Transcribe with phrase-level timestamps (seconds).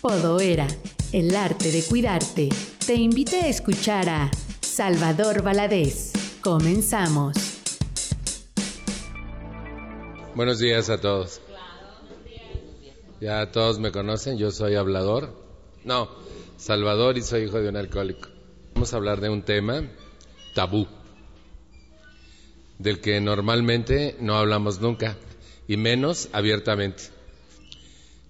[0.00, 0.68] Podoera,
[1.12, 2.50] el arte de cuidarte,
[2.86, 6.12] te invita a escuchar a Salvador Valadez.
[6.40, 7.34] Comenzamos.
[10.36, 11.40] Buenos días a todos.
[13.20, 15.34] Ya todos me conocen, yo soy hablador.
[15.82, 16.08] No,
[16.56, 18.28] Salvador y soy hijo de un alcohólico.
[18.74, 19.82] Vamos a hablar de un tema
[20.54, 20.86] tabú,
[22.78, 25.16] del que normalmente no hablamos nunca,
[25.66, 27.02] y menos abiertamente,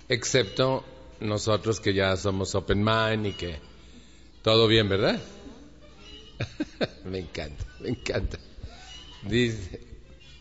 [0.09, 0.82] excepto
[1.21, 3.59] nosotros que ya somos open mind y que
[4.43, 5.21] todo bien, ¿verdad?
[7.04, 8.39] me encanta, me encanta.
[9.23, 9.81] Dice,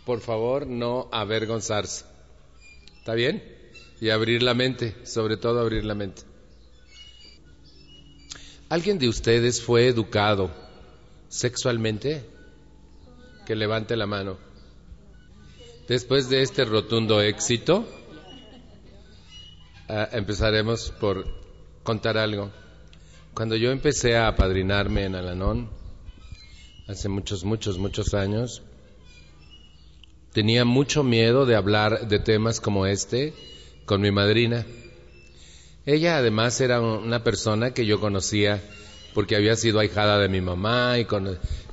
[0.05, 2.05] por favor, no avergonzarse.
[2.99, 3.43] ¿Está bien?
[3.99, 6.21] Y abrir la mente, sobre todo abrir la mente.
[8.69, 10.51] ¿Alguien de ustedes fue educado
[11.29, 12.23] sexualmente?
[13.45, 14.37] Que levante la mano.
[15.87, 17.87] Después de este rotundo éxito,
[19.89, 21.25] ah, empezaremos por
[21.83, 22.51] contar algo.
[23.33, 25.69] Cuando yo empecé a apadrinarme en Alanón,
[26.87, 28.63] hace muchos, muchos, muchos años,
[30.33, 33.33] tenía mucho miedo de hablar de temas como este
[33.85, 34.65] con mi madrina.
[35.85, 38.61] Ella además era una persona que yo conocía
[39.13, 41.07] porque había sido ahijada de mi mamá y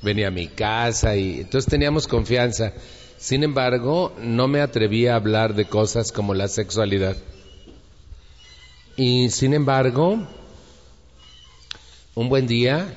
[0.01, 2.73] venía a mi casa y entonces teníamos confianza.
[3.17, 7.17] Sin embargo, no me atrevía a hablar de cosas como la sexualidad.
[8.97, 10.25] Y sin embargo,
[12.13, 12.95] un buen día,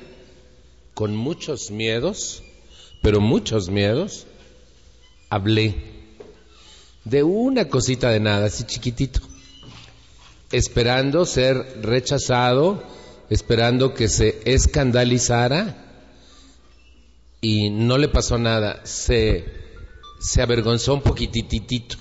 [0.93, 2.41] con muchos miedos,
[3.01, 4.25] pero muchos miedos,
[5.29, 5.75] hablé
[7.03, 9.19] de una cosita de nada, así chiquitito,
[10.53, 12.81] esperando ser rechazado,
[13.29, 15.85] esperando que se escandalizara
[17.41, 19.43] y no le pasó nada, se,
[20.21, 21.97] se avergonzó un poquititito,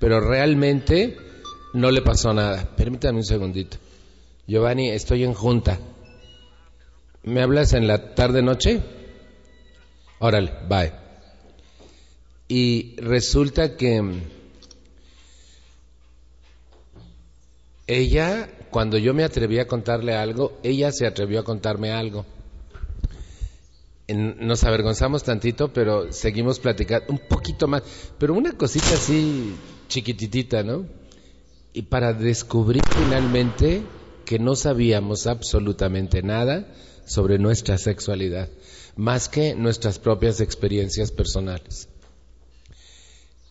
[0.00, 1.27] pero realmente
[1.72, 2.68] no le pasó nada.
[2.76, 3.76] Permítame un segundito.
[4.46, 5.78] Giovanni, estoy en junta.
[7.22, 8.80] ¿Me hablas en la tarde noche?
[10.18, 10.92] Órale, bye.
[12.48, 14.02] Y resulta que
[17.86, 22.24] ella, cuando yo me atreví a contarle algo, ella se atrevió a contarme algo.
[24.08, 27.82] Nos avergonzamos tantito, pero seguimos platicando un poquito más,
[28.18, 29.54] pero una cosita así
[29.88, 30.86] chiquititita, ¿no?
[31.72, 33.82] Y para descubrir finalmente
[34.24, 36.66] que no sabíamos absolutamente nada
[37.06, 38.48] sobre nuestra sexualidad,
[38.96, 41.88] más que nuestras propias experiencias personales.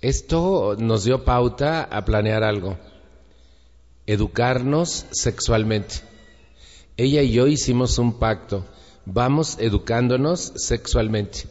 [0.02, 2.78] Esto nos dio pauta a planear algo,
[4.06, 5.96] educarnos sexualmente.
[6.98, 8.66] Ella y yo hicimos un pacto,
[9.06, 11.46] vamos educándonos sexualmente.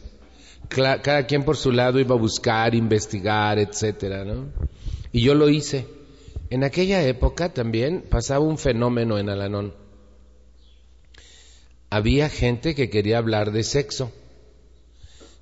[0.69, 4.45] Cada quien por su lado iba a buscar, investigar, etcétera, ¿no?
[5.11, 5.96] Y yo lo hice.
[6.49, 9.73] En aquella época también pasaba un fenómeno en Alanón.
[11.89, 14.11] Había gente que quería hablar de sexo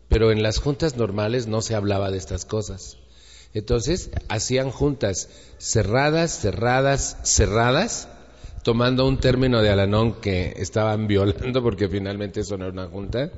[0.07, 2.97] pero en las juntas normales no se hablaba de estas cosas.
[3.53, 8.09] Entonces hacían juntas cerradas, cerradas, cerradas,
[8.63, 13.31] tomando un término de Alanón que estaban violando porque finalmente eso no era una junta.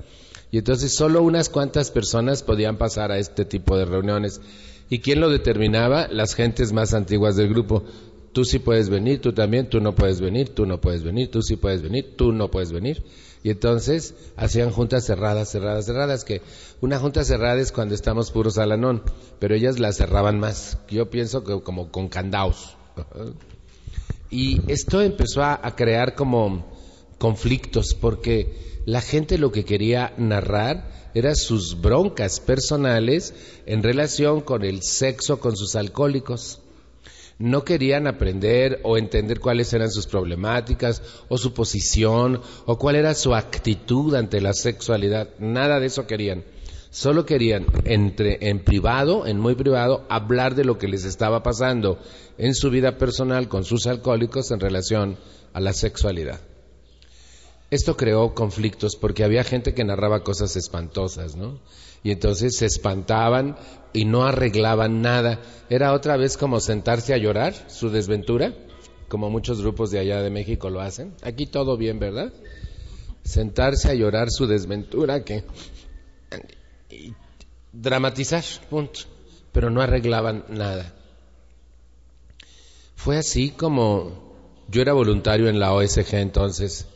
[0.49, 4.41] Y entonces solo unas cuantas personas podían pasar a este tipo de reuniones.
[4.89, 6.07] ¿Y quién lo determinaba?
[6.07, 7.83] Las gentes más antiguas del grupo.
[8.31, 11.41] Tú sí puedes venir, tú también, tú no puedes venir, tú no puedes venir, tú
[11.41, 13.03] sí puedes venir, tú no puedes venir.
[13.43, 16.41] Y entonces hacían juntas cerradas, cerradas, cerradas, que
[16.81, 19.03] una junta cerrada es cuando estamos puros alanón,
[19.39, 20.77] pero ellas la cerraban más.
[20.89, 22.75] Yo pienso que como con candaos.
[24.29, 26.65] Y esto empezó a, a crear como
[27.17, 33.33] conflictos, porque la gente lo que quería narrar era sus broncas personales
[33.65, 36.61] en relación con el sexo con sus alcohólicos
[37.37, 43.13] no querían aprender o entender cuáles eran sus problemáticas o su posición o cuál era
[43.13, 45.31] su actitud ante la sexualidad.
[45.37, 46.45] Nada de eso querían.
[46.89, 51.99] Solo querían entre en privado, en muy privado, hablar de lo que les estaba pasando
[52.37, 55.17] en su vida personal con sus alcohólicos en relación
[55.51, 56.39] a la sexualidad.
[57.69, 61.59] Esto creó conflictos porque había gente que narraba cosas espantosas, ¿no?
[62.01, 63.57] Y entonces se espantaban
[63.91, 65.41] y no arreglaban nada.
[65.69, 68.53] Era otra vez como sentarse a llorar su desventura,
[69.09, 71.13] como muchos grupos de allá de México lo hacen.
[71.23, 72.31] Aquí todo bien, ¿verdad?
[73.23, 75.43] Sentarse a llorar su desventura, que
[77.73, 79.01] dramatizar, punto.
[79.51, 80.93] Pero no arreglaban nada.
[82.95, 84.35] Fue así como
[84.69, 86.87] yo era voluntario en la OSG entonces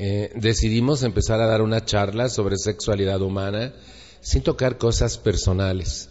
[0.00, 3.74] eh, decidimos empezar a dar una charla sobre sexualidad humana
[4.20, 6.08] sin tocar cosas personales.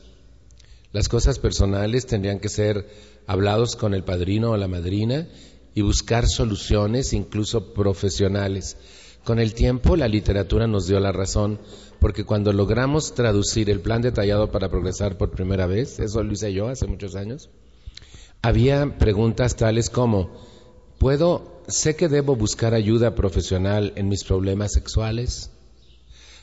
[0.92, 2.90] Las cosas personales tendrían que ser
[3.28, 5.30] hablados con el padrino o la madrina
[5.74, 8.76] y buscar soluciones, incluso profesionales.
[9.24, 11.58] Con el tiempo la literatura nos dio la razón,
[12.02, 16.52] porque cuando logramos traducir el plan detallado para progresar por primera vez, eso lo hice
[16.52, 17.50] yo hace muchos años,
[18.42, 20.32] había preguntas tales como,
[20.98, 25.52] ¿puedo, sé que debo buscar ayuda profesional en mis problemas sexuales?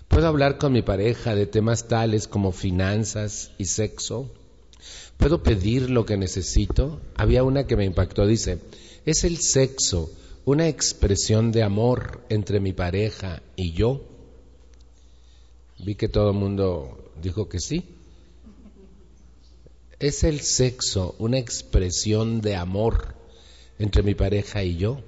[0.08, 4.30] ¿Puedo hablar con mi pareja de temas tales como finanzas y sexo?
[5.16, 7.00] ¿Puedo pedir lo que necesito?
[7.16, 8.58] Había una que me impactó, dice,
[9.06, 10.10] ¿es el sexo
[10.44, 14.02] una expresión de amor entre mi pareja y yo?
[15.78, 17.84] Vi que todo el mundo dijo que sí.
[19.98, 23.14] ¿Es el sexo una expresión de amor
[23.79, 25.00] entre mi pareja y yo?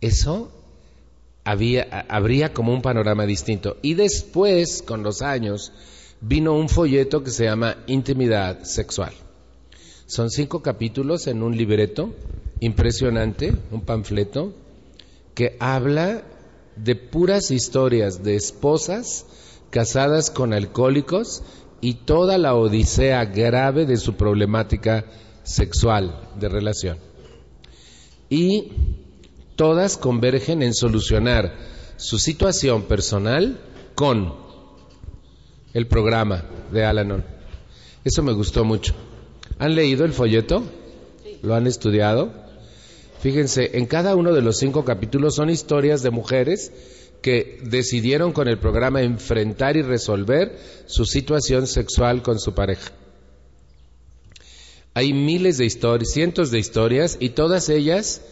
[0.00, 0.52] Eso
[1.44, 3.76] habría como un panorama distinto.
[3.82, 5.72] Y después, con los años,
[6.20, 9.12] vino un folleto que se llama Intimidad Sexual.
[10.06, 12.14] Son cinco capítulos en un libreto
[12.60, 14.54] impresionante, un panfleto,
[15.34, 16.22] que habla
[16.76, 19.26] de puras historias de esposas
[19.70, 21.42] casadas con alcohólicos
[21.80, 25.04] y toda la odisea grave de su problemática
[25.46, 26.98] sexual de relación.
[28.28, 28.72] Y
[29.54, 31.54] todas convergen en solucionar
[31.96, 33.58] su situación personal
[33.94, 34.34] con
[35.72, 37.24] el programa de Alanon.
[38.04, 38.94] Eso me gustó mucho.
[39.58, 40.62] ¿Han leído el folleto?
[41.42, 42.32] ¿Lo han estudiado?
[43.20, 46.72] Fíjense, en cada uno de los cinco capítulos son historias de mujeres
[47.22, 52.92] que decidieron con el programa enfrentar y resolver su situación sexual con su pareja.
[54.96, 58.22] Hay miles de historias, cientos de historias y todas ellas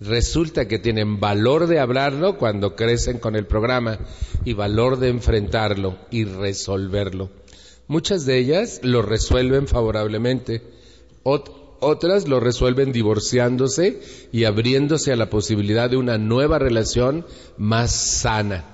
[0.00, 3.98] resulta que tienen valor de hablarlo cuando crecen con el programa
[4.46, 7.28] y valor de enfrentarlo y resolverlo.
[7.86, 10.62] Muchas de ellas lo resuelven favorablemente,
[11.22, 14.00] otras lo resuelven divorciándose
[14.32, 17.26] y abriéndose a la posibilidad de una nueva relación
[17.58, 18.64] más sana.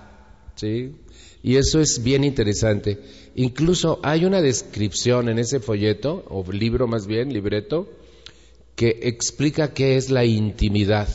[0.55, 0.95] ¿sí?
[1.43, 3.01] Y eso es bien interesante.
[3.39, 7.87] Incluso hay una descripción en ese folleto, o libro más bien, libreto,
[8.75, 11.07] que explica qué es la intimidad,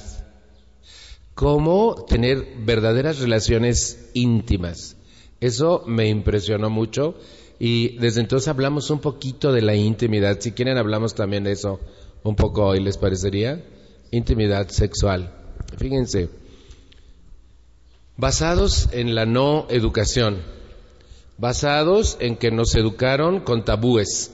[1.33, 4.97] cómo tener verdaderas relaciones íntimas.
[5.39, 7.15] Eso me impresionó mucho
[7.57, 10.39] y desde entonces hablamos un poquito de la intimidad.
[10.41, 11.79] Si quieren hablamos también de eso
[12.21, 13.65] un poco hoy, ¿les parecería?
[14.11, 15.33] Intimidad sexual.
[15.75, 16.29] Fíjense,
[18.15, 20.60] basados en la no educación,
[21.41, 24.31] basados en que nos educaron con tabúes.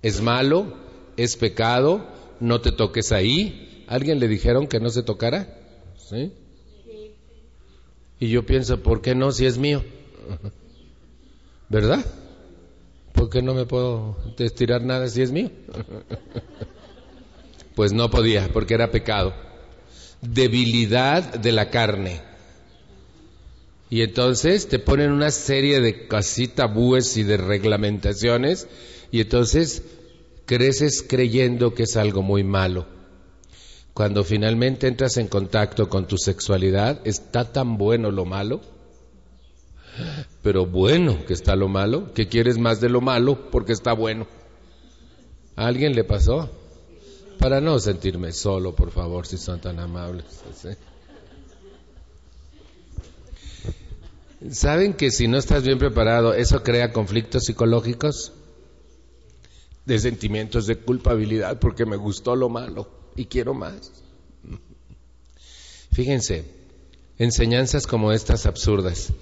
[0.00, 0.72] Es malo,
[1.16, 2.06] es pecado,
[2.38, 3.84] no te toques ahí.
[3.88, 5.58] ¿Alguien le dijeron que no se tocara?
[5.98, 6.32] ¿Sí?
[8.20, 9.82] Y yo pienso, ¿por qué no si es mío?
[11.68, 12.04] ¿Verdad?
[13.12, 15.50] ¿Por qué no me puedo estirar nada si es mío?
[17.74, 19.34] Pues no podía, porque era pecado.
[20.20, 22.20] Debilidad de la carne.
[23.94, 28.66] Y entonces te ponen una serie de casi tabúes y de reglamentaciones
[29.12, 29.84] y entonces
[30.46, 32.86] creces creyendo que es algo muy malo.
[33.92, 38.62] Cuando finalmente entras en contacto con tu sexualidad, está tan bueno lo malo,
[40.42, 44.26] pero bueno que está lo malo, que quieres más de lo malo porque está bueno.
[45.54, 46.50] ¿A alguien le pasó?
[47.38, 50.24] Para no sentirme solo, por favor, si son tan amables.
[54.50, 58.32] ¿Saben que si no estás bien preparado, eso crea conflictos psicológicos?
[59.86, 63.92] de sentimientos de culpabilidad porque me gustó lo malo y quiero más.
[65.92, 66.44] Fíjense,
[67.18, 69.12] enseñanzas como estas absurdas,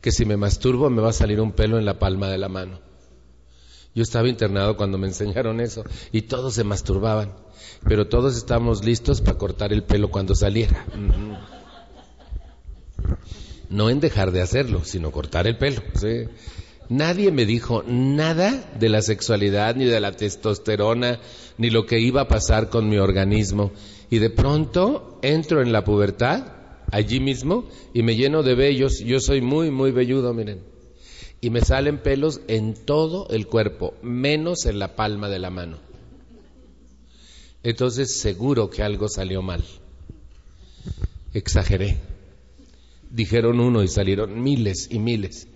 [0.00, 2.48] que si me masturbo me va a salir un pelo en la palma de la
[2.48, 2.80] mano.
[3.94, 7.34] Yo estaba internado cuando me enseñaron eso y todos se masturbaban,
[7.88, 10.84] pero todos estábamos listos para cortar el pelo cuando saliera.
[13.70, 15.82] No en dejar de hacerlo, sino cortar el pelo.
[16.88, 21.20] Nadie me dijo nada de la sexualidad, ni de la testosterona,
[21.58, 23.72] ni lo que iba a pasar con mi organismo.
[24.08, 26.46] Y de pronto entro en la pubertad,
[26.90, 29.00] allí mismo, y me lleno de vellos.
[29.00, 30.62] Yo soy muy, muy velludo, miren.
[31.42, 35.76] Y me salen pelos en todo el cuerpo, menos en la palma de la mano.
[37.62, 39.62] Entonces seguro que algo salió mal.
[41.34, 41.98] Exageré.
[43.10, 45.48] Dijeron uno y salieron miles y miles.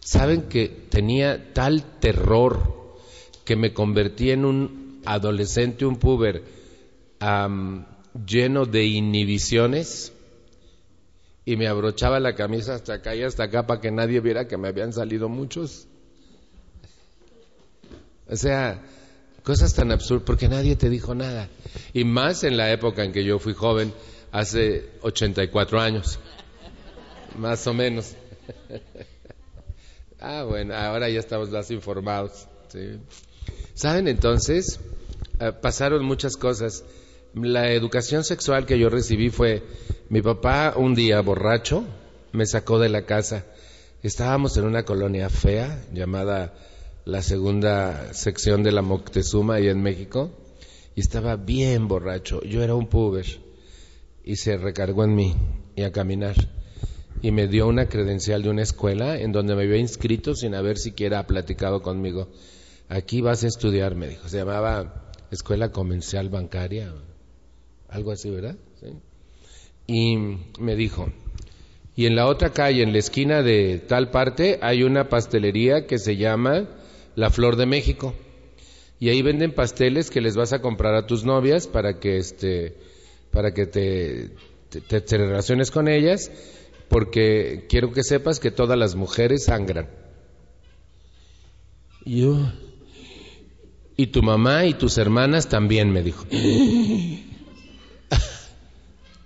[0.00, 2.96] Saben que tenía tal terror
[3.44, 6.44] que me convertí en un adolescente, un puber,
[8.26, 10.12] lleno de inhibiciones
[11.44, 14.56] y me abrochaba la camisa hasta acá y hasta acá para que nadie viera que
[14.56, 15.86] me habían salido muchos.
[18.28, 18.82] O sea,
[19.42, 21.48] Cosas tan absurdas, porque nadie te dijo nada.
[21.92, 23.92] Y más en la época en que yo fui joven,
[24.30, 26.20] hace 84 años.
[27.38, 28.14] Más o menos.
[30.20, 32.46] ah, bueno, ahora ya estamos más informados.
[33.74, 34.80] ¿Saben entonces?
[35.40, 36.84] Eh, pasaron muchas cosas.
[37.34, 39.62] La educación sexual que yo recibí fue,
[40.08, 41.84] mi papá un día borracho
[42.32, 43.46] me sacó de la casa.
[44.02, 46.54] Estábamos en una colonia fea llamada
[47.04, 50.30] la segunda sección de la Moctezuma ahí en México
[50.94, 52.42] y estaba bien borracho.
[52.42, 53.26] Yo era un puber
[54.24, 55.34] y se recargó en mí
[55.74, 56.36] y a caminar
[57.20, 60.78] y me dio una credencial de una escuela en donde me había inscrito sin haber
[60.78, 62.28] siquiera platicado conmigo.
[62.88, 64.28] Aquí vas a estudiar, me dijo.
[64.28, 66.92] Se llamaba Escuela Comercial Bancaria,
[67.88, 68.56] algo así, ¿verdad?
[69.86, 70.16] Y
[70.58, 71.12] me dijo,
[71.94, 75.98] y en la otra calle, en la esquina de tal parte, hay una pastelería que
[75.98, 76.68] se llama
[77.14, 78.14] La Flor de México.
[78.98, 82.76] Y ahí venden pasteles que les vas a comprar a tus novias para que este
[83.30, 84.30] para que te,
[84.70, 86.30] te relaciones con ellas
[86.92, 89.88] porque quiero que sepas que todas las mujeres sangran.
[92.04, 92.36] Yo.
[93.96, 96.26] Y tu mamá y tus hermanas también, me dijo.
[96.30, 97.24] y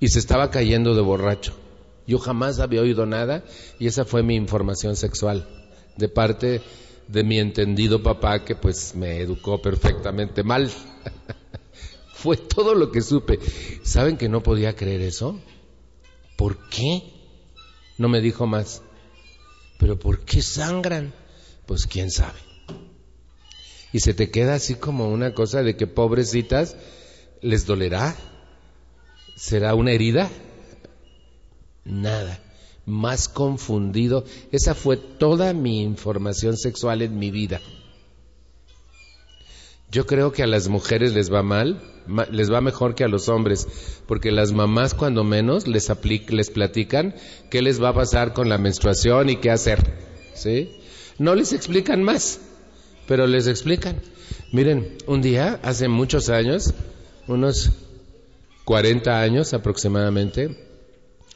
[0.00, 1.56] se estaba cayendo de borracho.
[2.06, 3.42] Yo jamás había oído nada
[3.80, 5.48] y esa fue mi información sexual
[5.96, 6.60] de parte
[7.08, 10.70] de mi entendido papá que pues me educó perfectamente mal.
[12.14, 13.40] fue todo lo que supe.
[13.82, 15.40] ¿Saben que no podía creer eso?
[16.36, 17.15] ¿Por qué?
[17.98, 18.82] No me dijo más.
[19.78, 21.12] Pero ¿por qué sangran?
[21.66, 22.38] Pues quién sabe.
[23.92, 26.76] Y se te queda así como una cosa de que pobrecitas
[27.40, 28.14] les dolerá.
[29.36, 30.30] ¿Será una herida?
[31.84, 32.40] Nada.
[32.84, 34.24] Más confundido.
[34.52, 37.60] Esa fue toda mi información sexual en mi vida.
[39.90, 41.80] Yo creo que a las mujeres les va mal,
[42.30, 43.66] les va mejor que a los hombres,
[44.06, 45.90] porque las mamás cuando menos les,
[46.28, 47.14] les platican
[47.50, 49.78] qué les va a pasar con la menstruación y qué hacer.
[50.34, 50.76] ¿sí?
[51.18, 52.40] No les explican más,
[53.06, 54.02] pero les explican.
[54.52, 56.74] Miren, un día, hace muchos años,
[57.26, 57.70] unos
[58.64, 60.56] 40 años aproximadamente,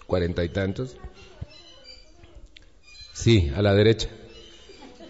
[0.07, 0.97] cuarenta y tantos,
[3.13, 4.09] sí, a la derecha,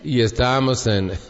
[0.04, 1.12] y estábamos en...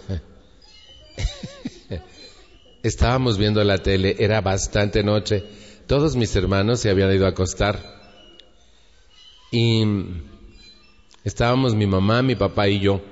[2.82, 5.44] Estábamos viendo la tele, era bastante noche.
[5.86, 7.78] Todos mis hermanos se habían ido a acostar.
[9.52, 9.84] Y
[11.22, 13.02] estábamos mi mamá, mi papá y yo.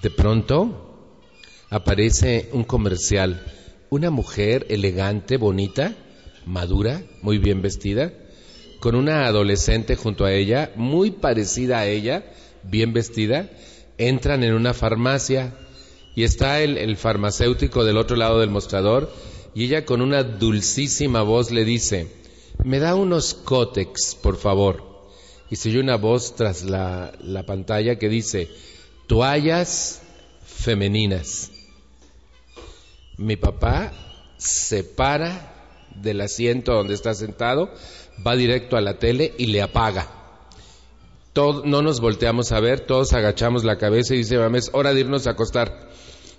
[0.00, 1.16] De pronto
[1.70, 3.42] aparece un comercial.
[3.90, 5.94] Una mujer elegante, bonita,
[6.46, 8.12] madura, muy bien vestida,
[8.80, 12.24] con una adolescente junto a ella, muy parecida a ella,
[12.62, 13.50] bien vestida,
[13.96, 15.52] entran en una farmacia
[16.18, 19.08] y está el, farmacéutico del otro lado del mostrador
[19.54, 22.08] y ella con una dulcísima voz le dice,
[22.64, 24.82] me da unos cótex, por favor.
[25.48, 28.48] Y se oye una voz tras la, la pantalla que dice,
[29.06, 30.02] toallas
[30.44, 31.52] femeninas.
[33.16, 33.92] Mi papá
[34.38, 37.70] se para del asiento donde está sentado,
[38.26, 40.08] va directo a la tele y le apaga.
[41.36, 44.98] no nos volteamos a ver, todos agachamos la cabeza y dice, mamá, es hora de
[44.98, 45.86] irnos a acostar.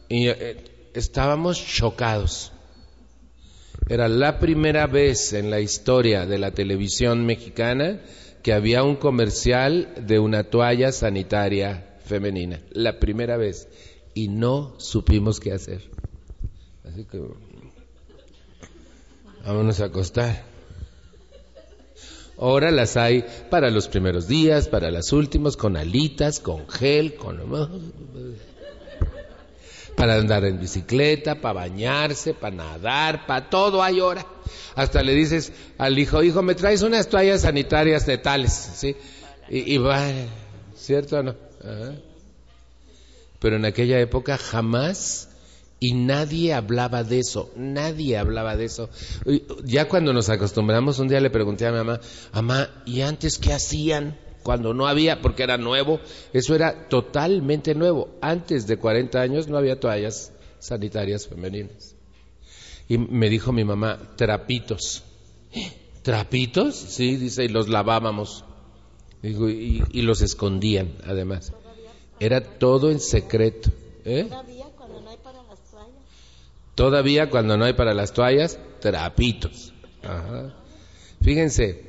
[0.10, 0.58] Y eh,
[0.94, 2.52] estábamos chocados.
[3.88, 8.02] Era la primera vez en la historia de la televisión mexicana
[8.44, 12.60] que había un comercial de una toalla sanitaria femenina.
[12.72, 13.68] La primera vez.
[14.14, 15.84] Y no supimos qué hacer.
[16.84, 17.22] Así que
[19.46, 20.44] vámonos a acostar.
[22.38, 27.38] Ahora las hay para los primeros días, para los últimos, con alitas, con gel, con
[30.00, 34.26] para andar en bicicleta, para bañarse, para nadar, para todo hay hora.
[34.74, 38.96] Hasta le dices al hijo, hijo, me traes unas toallas sanitarias de tales, ¿sí?
[39.50, 40.02] Y, va,
[40.74, 41.36] ¿cierto o no?
[43.40, 45.28] Pero en aquella época jamás
[45.82, 48.90] y nadie hablaba de eso, nadie hablaba de eso.
[49.66, 52.00] Ya cuando nos acostumbramos, un día le pregunté a mi mamá,
[52.32, 54.18] mamá, ¿y antes qué hacían?
[54.44, 56.00] Cuando no había, porque era nuevo,
[56.34, 58.10] eso era totalmente nuevo.
[58.22, 61.96] Antes de 40 años no había toallas sanitarias femeninas.
[62.88, 65.04] Y me dijo mi mamá, trapitos.
[66.02, 66.76] ¿Trapitos?
[66.76, 68.46] Sí, dice, y los lavábamos.
[69.22, 71.54] y, los escondían, además.
[72.20, 73.70] Era todo en secreto.
[74.06, 74.26] ¿eh?
[74.26, 76.04] Todavía cuando no hay para las toallas.
[76.76, 79.74] Todavía cuando no hay para las toallas, trapitos.
[81.22, 81.89] Fíjense,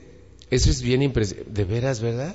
[0.50, 1.52] eso es bien impresionante.
[1.52, 2.34] ¿De veras, verdad?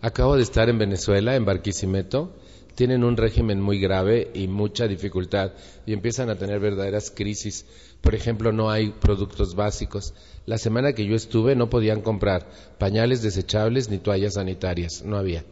[0.00, 2.32] Acabo de estar en Venezuela, en Barquisimeto.
[2.74, 5.52] tienen un régimen muy grave y mucha dificultad
[5.84, 7.66] y empiezan a tener verdaderas crisis.
[8.00, 10.14] Por ejemplo, no hay productos básicos.
[10.46, 15.44] La semana que yo estuve no podían comprar pañales desechables ni toallas sanitarias, no había.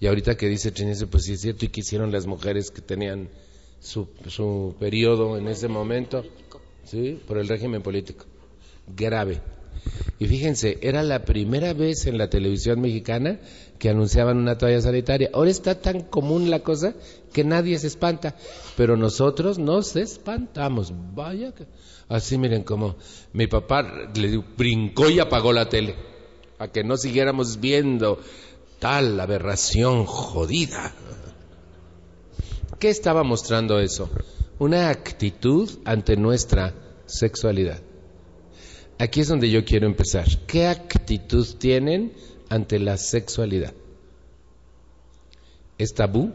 [0.00, 2.80] Y ahorita que dice Chinese, pues sí es cierto, y que hicieron las mujeres que
[2.80, 3.28] tenían
[3.80, 6.24] su, su periodo en ese momento,
[6.84, 7.20] ¿sí?
[7.26, 8.24] Por el régimen político.
[8.86, 9.40] Grave.
[10.18, 13.38] Y fíjense, era la primera vez en la televisión mexicana
[13.78, 15.30] que anunciaban una toalla sanitaria.
[15.32, 16.94] Ahora está tan común la cosa
[17.32, 18.34] que nadie se espanta,
[18.76, 20.92] pero nosotros nos espantamos.
[21.14, 21.52] Vaya.
[22.08, 22.96] Así miren como
[23.32, 25.96] mi papá le brincó y apagó la tele,
[26.58, 28.18] a que no siguiéramos viendo
[28.78, 30.94] tal aberración jodida.
[32.78, 34.08] ¿Qué estaba mostrando eso?
[34.58, 36.74] Una actitud ante nuestra
[37.06, 37.80] sexualidad.
[38.98, 40.26] Aquí es donde yo quiero empezar.
[40.46, 42.12] ¿Qué actitud tienen
[42.48, 43.74] ante la sexualidad?
[45.78, 46.32] ¿Es tabú?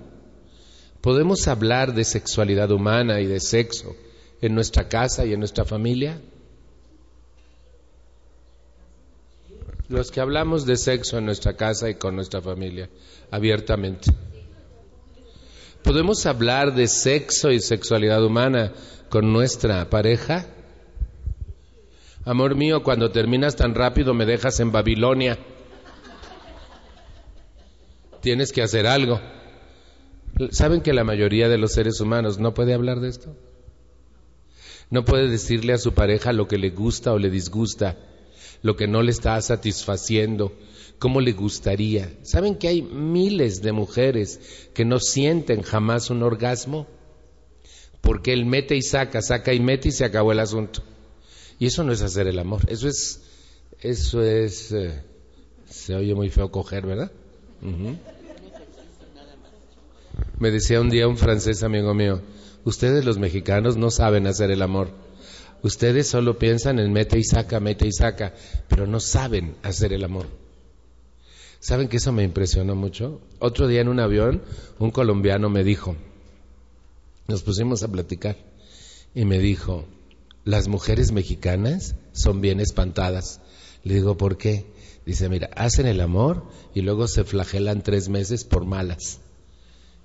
[1.01, 3.95] ¿Podemos hablar de sexualidad humana y de sexo
[4.41, 6.21] en nuestra casa y en nuestra familia?
[9.89, 12.87] Los que hablamos de sexo en nuestra casa y con nuestra familia,
[13.31, 14.11] abiertamente.
[15.83, 18.71] ¿Podemos hablar de sexo y sexualidad humana
[19.09, 20.45] con nuestra pareja?
[22.23, 25.39] Amor mío, cuando terminas tan rápido me dejas en Babilonia.
[28.21, 29.19] Tienes que hacer algo.
[30.51, 33.35] ¿Saben que la mayoría de los seres humanos no puede hablar de esto?
[34.91, 37.97] No puede decirle a su pareja lo que le gusta o le disgusta,
[38.61, 40.53] lo que no le está satisfaciendo,
[40.99, 42.13] cómo le gustaría.
[42.21, 46.85] ¿Saben que hay miles de mujeres que no sienten jamás un orgasmo?
[48.01, 50.83] Porque él mete y saca, saca y mete y se acabó el asunto.
[51.61, 53.21] Y eso no es hacer el amor, eso es,
[53.81, 55.03] eso es, eh,
[55.69, 57.11] se oye muy feo coger, ¿verdad?
[60.39, 62.19] Me decía un día un francés amigo mío,
[62.65, 64.89] ustedes los mexicanos no saben hacer el amor.
[65.61, 68.33] Ustedes solo piensan en mete y saca, mete y saca,
[68.67, 70.25] pero no saben hacer el amor.
[71.59, 73.21] ¿Saben que eso me impresionó mucho?
[73.37, 74.41] Otro día en un avión,
[74.79, 75.95] un colombiano me dijo,
[77.27, 78.35] nos pusimos a platicar,
[79.13, 79.85] y me dijo,
[80.43, 83.41] las mujeres mexicanas son bien espantadas.
[83.83, 84.65] Le digo, ¿por qué?
[85.05, 89.19] Dice, mira, hacen el amor y luego se flagelan tres meses por malas.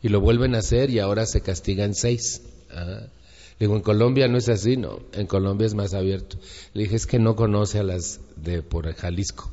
[0.03, 2.43] Y lo vuelven a hacer y ahora se castigan seis.
[2.71, 5.01] Le digo, en Colombia no es así, no.
[5.13, 6.39] En Colombia es más abierto.
[6.75, 9.51] Le dije, es que no conoce a las de por Jalisco.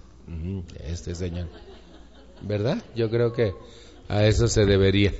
[0.85, 1.47] Este señor.
[2.41, 2.83] ¿Verdad?
[2.95, 3.53] Yo creo que
[4.09, 5.13] a eso se debería.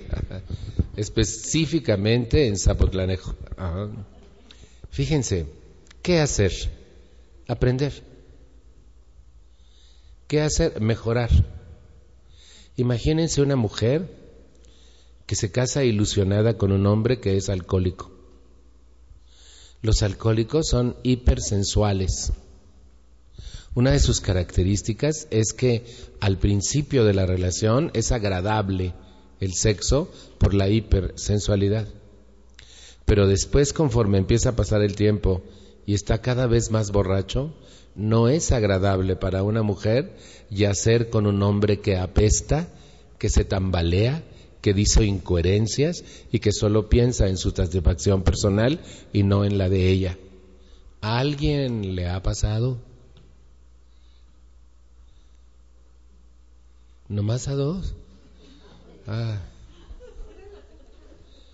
[0.97, 3.36] Específicamente en Zapotlanejo.
[3.58, 3.89] Ajá.
[4.94, 5.48] Fíjense,
[6.04, 6.54] ¿qué hacer?
[7.48, 8.04] Aprender.
[10.28, 10.80] ¿Qué hacer?
[10.82, 11.32] Mejorar.
[12.78, 14.08] Imagínense una mujer
[15.26, 18.12] que se casa ilusionada con un hombre que es alcohólico.
[19.82, 22.32] Los alcohólicos son hipersensuales.
[23.74, 25.88] Una de sus características es que
[26.20, 28.94] al principio de la relación es agradable
[29.40, 31.88] el sexo por la hipersensualidad.
[33.06, 35.42] Pero después, conforme empieza a pasar el tiempo
[35.86, 37.54] y está cada vez más borracho,
[37.96, 40.16] no es agradable para una mujer
[40.50, 42.68] yacer con un hombre que apesta,
[43.20, 44.24] que se tambalea,
[44.62, 48.80] que dice incoherencias y que solo piensa en su satisfacción personal
[49.12, 50.18] y no en la de ella.
[51.02, 52.78] ¿A alguien le ha pasado?
[57.10, 57.94] ¿Nomás a dos?
[59.06, 59.42] Ah.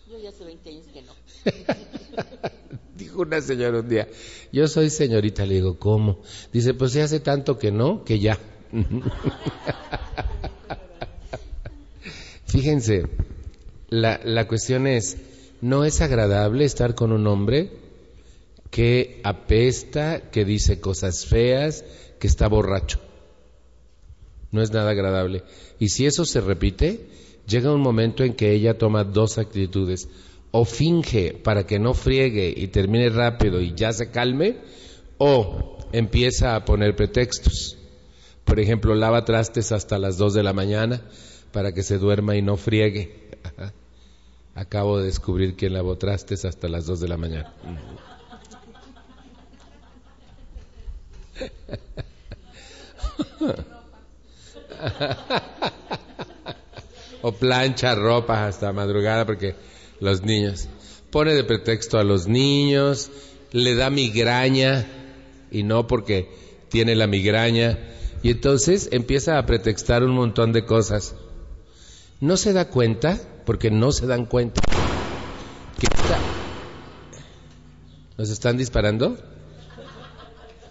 [0.09, 1.13] Yo ya hace 20 años que no.
[2.97, 4.07] Dijo una señora un día,
[4.51, 6.23] yo soy señorita, le digo, ¿cómo?
[6.51, 8.39] Dice, pues se hace tanto que no, que ya.
[12.45, 13.03] Fíjense,
[13.89, 15.17] la, la cuestión es,
[15.61, 17.69] no es agradable estar con un hombre
[18.71, 21.85] que apesta, que dice cosas feas,
[22.19, 22.99] que está borracho.
[24.51, 25.43] No es nada agradable.
[25.77, 27.07] Y si eso se repite,
[27.49, 30.07] llega un momento en que ella toma dos actitudes
[30.51, 34.57] o finge para que no friegue y termine rápido y ya se calme,
[35.17, 37.77] o empieza a poner pretextos.
[38.45, 41.01] Por ejemplo, lava trastes hasta las 2 de la mañana
[41.51, 43.29] para que se duerma y no friegue.
[44.55, 47.53] Acabo de descubrir quién lavó trastes hasta las 2 de la mañana.
[57.21, 59.55] o plancha ropa hasta madrugada porque
[59.99, 60.67] los niños.
[61.11, 63.09] Pone de pretexto a los niños,
[63.51, 64.85] le da migraña
[65.51, 66.29] y no porque
[66.69, 67.79] tiene la migraña.
[68.21, 71.15] Y entonces empieza a pretextar un montón de cosas.
[72.19, 74.61] No se da cuenta porque no se dan cuenta
[75.79, 76.19] que esta...
[78.17, 79.17] ¿Nos están disparando?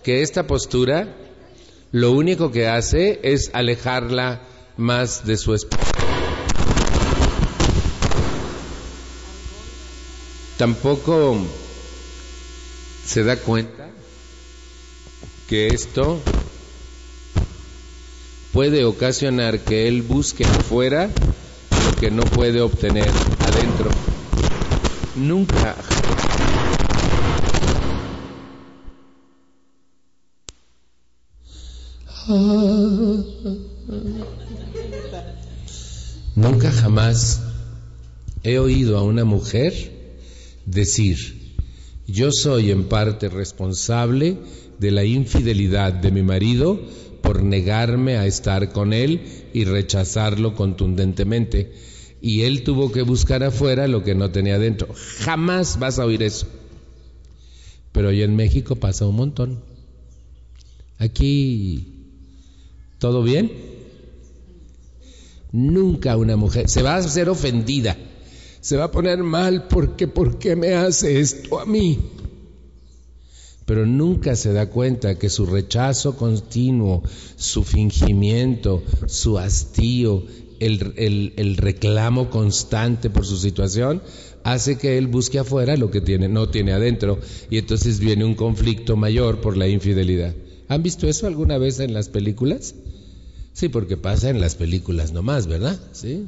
[0.04, 1.16] Que esta postura
[1.90, 4.42] lo único que hace es alejarla
[4.76, 5.97] más de su esposo.
[10.58, 11.38] Tampoco
[13.06, 13.88] se da cuenta
[15.48, 16.18] que esto
[18.52, 21.08] puede ocasionar que él busque afuera
[21.70, 23.88] lo que no puede obtener adentro.
[25.14, 25.76] Nunca
[36.34, 37.40] Nunca jamás
[38.42, 39.97] he oído a una mujer
[40.70, 41.56] decir,
[42.06, 44.38] yo soy en parte responsable
[44.78, 46.80] de la infidelidad de mi marido
[47.22, 49.20] por negarme a estar con él
[49.52, 51.72] y rechazarlo contundentemente.
[52.20, 54.88] Y él tuvo que buscar afuera lo que no tenía dentro.
[55.20, 56.46] Jamás vas a oír eso.
[57.92, 59.60] Pero hoy en México pasa un montón.
[60.98, 61.98] Aquí
[62.98, 63.52] ¿Todo bien?
[65.52, 67.96] Nunca una mujer se va a hacer ofendida,
[68.60, 71.98] se va a poner mal porque ¿por qué me hace esto a mí?
[73.64, 77.02] Pero nunca se da cuenta que su rechazo continuo,
[77.36, 80.24] su fingimiento, su hastío,
[80.58, 80.94] el,
[81.36, 84.00] el reclamo constante por su situación,
[84.44, 87.18] hace que él busque afuera lo que tiene, no tiene adentro,
[87.50, 90.34] y entonces viene un conflicto mayor por la infidelidad.
[90.68, 92.74] ¿Han visto eso alguna vez en las películas?
[93.52, 95.78] Sí, porque pasa en las películas nomás, ¿verdad?
[95.92, 96.26] Sí.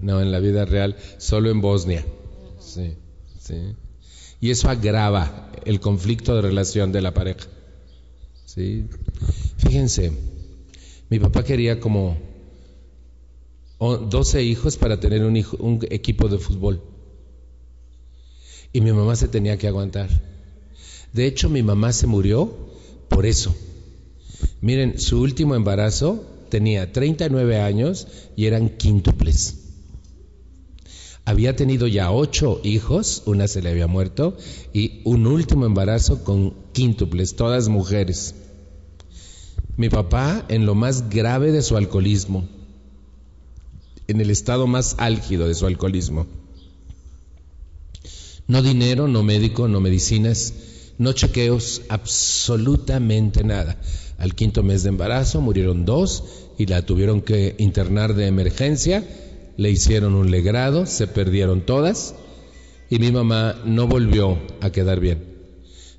[0.00, 2.04] No, en la vida real, solo en Bosnia.
[2.58, 2.94] Sí,
[3.38, 3.74] sí.
[4.40, 7.46] Y eso agrava el conflicto de relación de la pareja.
[8.46, 8.86] Sí.
[9.58, 10.12] Fíjense,
[11.10, 12.16] mi papá quería como
[13.78, 16.82] 12 hijos para tener un, un equipo de fútbol.
[18.72, 20.08] Y mi mamá se tenía que aguantar.
[21.12, 22.54] De hecho, mi mamá se murió
[23.08, 23.54] por eso.
[24.60, 29.59] Miren, su último embarazo tenía 39 años y eran quíntuples.
[31.24, 34.36] Había tenido ya ocho hijos, una se le había muerto,
[34.72, 38.34] y un último embarazo con quíntuples, todas mujeres.
[39.76, 42.48] Mi papá, en lo más grave de su alcoholismo,
[44.08, 46.26] en el estado más álgido de su alcoholismo,
[48.46, 50.54] no dinero, no médico, no medicinas,
[50.98, 53.80] no chequeos, absolutamente nada.
[54.18, 56.24] Al quinto mes de embarazo murieron dos
[56.58, 59.02] y la tuvieron que internar de emergencia,
[59.60, 62.14] le hicieron un legrado, se perdieron todas
[62.88, 65.22] y mi mamá no volvió a quedar bien.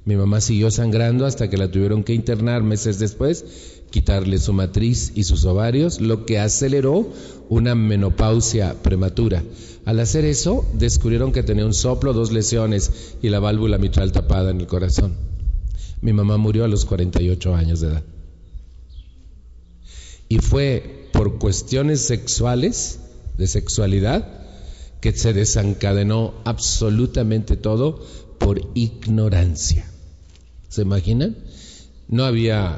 [0.04, 5.12] Mi mamá siguió sangrando hasta que la tuvieron que internar meses después, quitarle su matriz
[5.14, 7.08] y sus ovarios, lo que aceleró
[7.50, 9.44] una menopausia prematura.
[9.86, 14.50] Al hacer eso, descubrieron que tenía un soplo, dos lesiones y la válvula mitral tapada
[14.50, 15.16] en el corazón.
[16.02, 18.04] Mi mamá murió a los 48 años de edad.
[20.30, 23.01] Y fue por cuestiones sexuales,
[23.42, 24.28] de sexualidad,
[25.02, 28.00] que se desencadenó absolutamente todo
[28.38, 29.90] por ignorancia.
[30.70, 31.36] ¿Se imaginan?
[32.08, 32.78] No había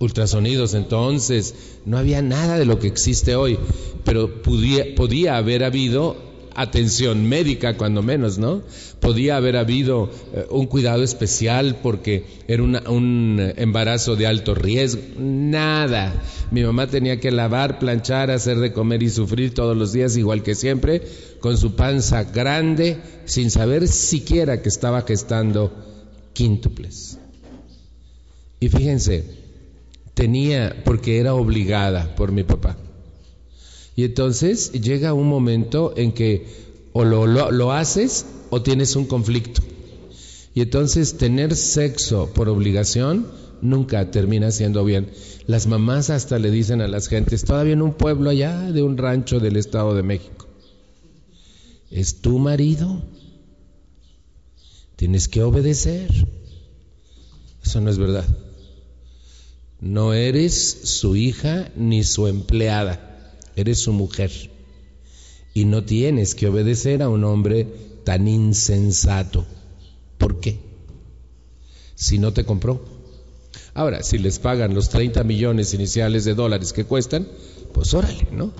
[0.00, 3.58] ultrasonidos entonces, no había nada de lo que existe hoy,
[4.02, 6.16] pero podía, podía haber habido
[6.54, 8.62] atención médica, cuando menos, ¿no?
[9.00, 15.02] Podía haber habido eh, un cuidado especial porque era un embarazo de alto riesgo.
[15.18, 16.14] Nada.
[16.50, 20.42] Mi mamá tenía que lavar, planchar, hacer de comer y sufrir todos los días, igual
[20.42, 21.02] que siempre,
[21.40, 25.72] con su panza grande, sin saber siquiera que estaba gestando
[26.34, 27.18] quíntuples.
[28.60, 29.24] Y fíjense,
[30.14, 32.76] tenía, porque era obligada por mi papá.
[33.94, 36.46] Y entonces llega un momento en que
[36.92, 39.62] o lo, lo, haces o tienes un conflicto.
[40.54, 43.26] Y entonces tener sexo por obligación
[43.62, 45.10] nunca termina siendo bien.
[45.46, 48.98] Las mamás hasta le dicen a las gentes, todavía en un pueblo allá de un
[48.98, 50.46] rancho del Estado de México,
[51.90, 53.02] es tu marido,
[54.96, 56.10] tienes que obedecer.
[57.64, 58.26] Eso no es verdad.
[59.80, 63.11] No eres su hija ni su empleada,
[63.56, 64.30] eres su mujer.
[65.54, 67.66] Y no tienes que obedecer a un hombre
[68.04, 69.44] tan insensato.
[70.18, 70.58] ¿Por qué?
[71.94, 72.84] Si no te compró.
[73.74, 77.28] Ahora, si les pagan los 30 millones iniciales de dólares que cuestan,
[77.72, 78.52] pues órale, ¿no?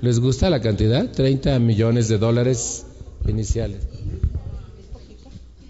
[0.00, 1.10] ¿Les gusta la cantidad?
[1.10, 2.86] 30 millones de dólares
[3.26, 3.80] iniciales.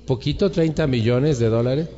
[0.07, 1.89] ¿Poquito 30 millones de dólares?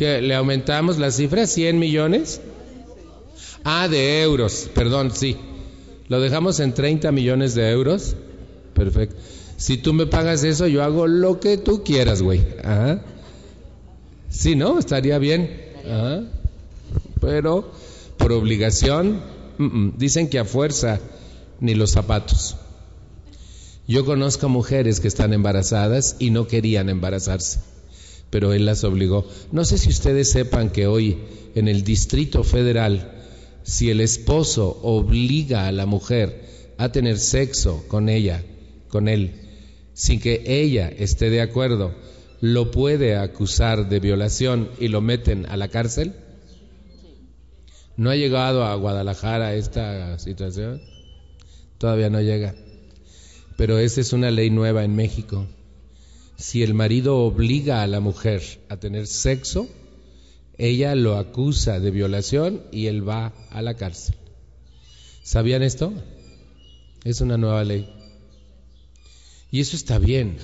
[0.00, 2.40] que le aumentamos la cifra, 100 millones.
[3.64, 5.36] Ah, de euros, perdón, sí.
[6.08, 8.16] Lo dejamos en 30 millones de euros.
[8.74, 9.16] Perfecto.
[9.56, 12.40] Si tú me pagas eso, yo hago lo que tú quieras, güey.
[12.64, 13.02] Ajá.
[14.30, 14.78] Sí, ¿no?
[14.78, 15.50] Estaría bien.
[17.20, 17.70] Pero
[18.16, 19.22] por obligación,
[19.98, 21.00] dicen que a fuerza
[21.60, 22.56] ni los zapatos.
[23.86, 27.58] Yo conozco mujeres que están embarazadas y no querían embarazarse,
[28.30, 29.26] pero él las obligó.
[29.52, 31.18] No sé si ustedes sepan que hoy
[31.54, 33.19] en el Distrito Federal,
[33.70, 38.42] si el esposo obliga a la mujer a tener sexo con ella,
[38.88, 39.30] con él,
[39.94, 41.94] sin que ella esté de acuerdo,
[42.40, 46.14] lo puede acusar de violación y lo meten a la cárcel.
[47.96, 50.82] ¿No ha llegado a Guadalajara esta situación?
[51.78, 52.56] Todavía no llega.
[53.56, 55.46] Pero esa es una ley nueva en México.
[56.36, 59.68] Si el marido obliga a la mujer a tener sexo,
[60.60, 64.14] ella lo acusa de violación y él va a la cárcel.
[65.22, 65.90] ¿Sabían esto?
[67.02, 67.88] Es una nueva ley.
[69.50, 70.36] Y eso está bien,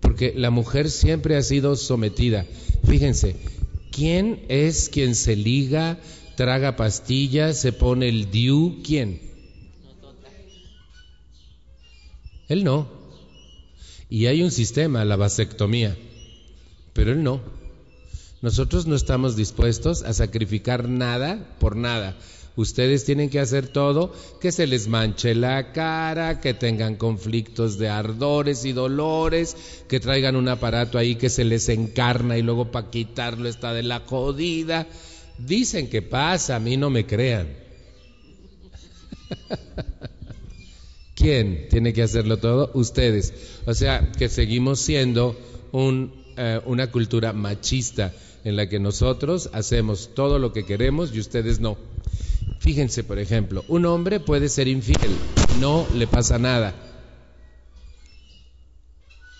[0.00, 2.46] porque la mujer siempre ha sido sometida.
[2.86, 3.34] Fíjense,
[3.90, 5.98] ¿quién es quien se liga,
[6.36, 8.80] traga pastillas, se pone el DIU?
[8.84, 9.20] ¿Quién?
[12.48, 12.86] Él no.
[14.08, 15.96] Y hay un sistema, la vasectomía,
[16.92, 17.61] pero él no.
[18.42, 22.16] Nosotros no estamos dispuestos a sacrificar nada por nada.
[22.56, 27.88] Ustedes tienen que hacer todo, que se les manche la cara, que tengan conflictos de
[27.88, 29.56] ardores y dolores,
[29.88, 33.84] que traigan un aparato ahí que se les encarna y luego para quitarlo está de
[33.84, 34.88] la jodida.
[35.38, 37.48] Dicen que pasa, a mí no me crean.
[41.14, 42.72] ¿Quién tiene que hacerlo todo?
[42.74, 43.32] Ustedes.
[43.66, 45.38] O sea, que seguimos siendo
[46.36, 48.12] eh, una cultura machista
[48.44, 51.76] en la que nosotros hacemos todo lo que queremos y ustedes no.
[52.58, 55.10] Fíjense, por ejemplo, un hombre puede ser infiel,
[55.60, 56.74] no le pasa nada.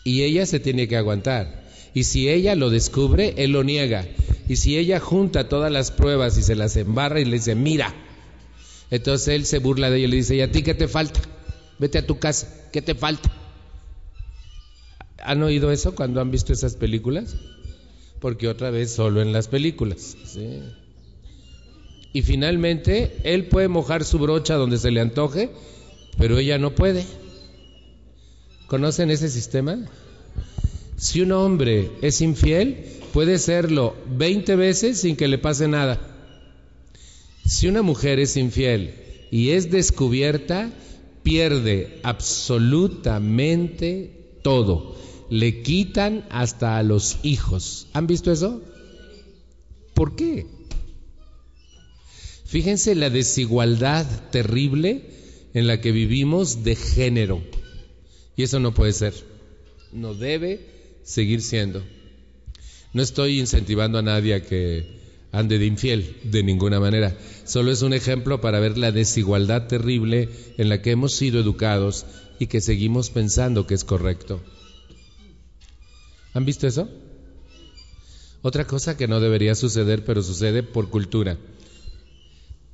[0.04, 1.62] Y ella se tiene que aguantar.
[1.94, 4.06] Y si ella lo descubre, él lo niega.
[4.48, 7.94] Y si ella junta todas las pruebas y se las embarra y le dice, mira,
[8.90, 11.20] entonces él se burla de ella y le dice, ¿y a ti qué te falta?
[11.78, 13.30] Vete a tu casa, ¿qué te falta?
[15.18, 17.36] ¿Han oído eso cuando han visto esas películas?
[18.22, 20.16] Porque otra vez solo en las películas.
[22.12, 25.50] Y finalmente, él puede mojar su brocha donde se le antoje,
[26.18, 27.04] pero ella no puede.
[28.68, 29.76] ¿Conocen ese sistema?
[30.96, 35.98] Si un hombre es infiel, puede serlo 20 veces sin que le pase nada.
[37.44, 38.94] Si una mujer es infiel
[39.32, 40.70] y es descubierta,
[41.24, 44.94] pierde absolutamente todo.
[45.32, 47.86] Le quitan hasta a los hijos.
[47.94, 48.60] ¿Han visto eso?
[49.94, 50.44] ¿Por qué?
[52.44, 55.06] Fíjense la desigualdad terrible
[55.54, 57.42] en la que vivimos de género.
[58.36, 59.14] Y eso no puede ser.
[59.90, 60.60] No debe
[61.02, 61.82] seguir siendo.
[62.92, 65.00] No estoy incentivando a nadie a que
[65.32, 67.16] ande de infiel, de ninguna manera.
[67.46, 72.04] Solo es un ejemplo para ver la desigualdad terrible en la que hemos sido educados
[72.38, 74.42] y que seguimos pensando que es correcto.
[76.34, 76.88] ¿Han visto eso?
[78.42, 81.36] Otra cosa que no debería suceder, pero sucede por cultura.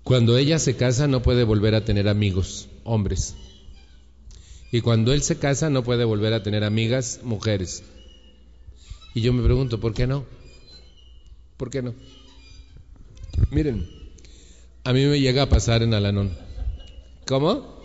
[0.03, 3.35] Cuando ella se casa no puede volver a tener amigos, hombres.
[4.73, 7.83] Y cuando él se casa no puede volver a tener amigas, mujeres.
[9.15, 10.25] Y yo me pregunto, ¿por qué no?
[11.57, 11.95] ¿Por qué no?
[13.51, 13.89] Miren,
[14.85, 16.31] a mí me llega a pasar en Alanón.
[17.27, 17.79] ¿Cómo?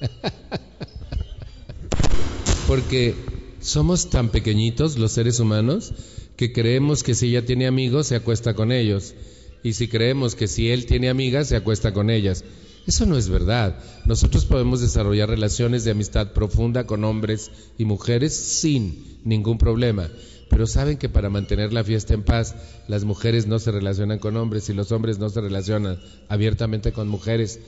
[2.66, 3.14] Porque
[3.64, 5.94] somos tan pequeñitos los seres humanos
[6.36, 9.14] que creemos que si ella tiene amigos se acuesta con ellos.
[9.62, 12.44] Y si creemos que si él tiene amigas se acuesta con ellas.
[12.86, 13.78] Eso no es verdad.
[14.04, 20.10] Nosotros podemos desarrollar relaciones de amistad profunda con hombres y mujeres sin ningún problema.
[20.50, 22.54] Pero saben que para mantener la fiesta en paz,
[22.86, 25.98] las mujeres no se relacionan con hombres y los hombres no se relacionan
[26.28, 27.60] abiertamente con mujeres.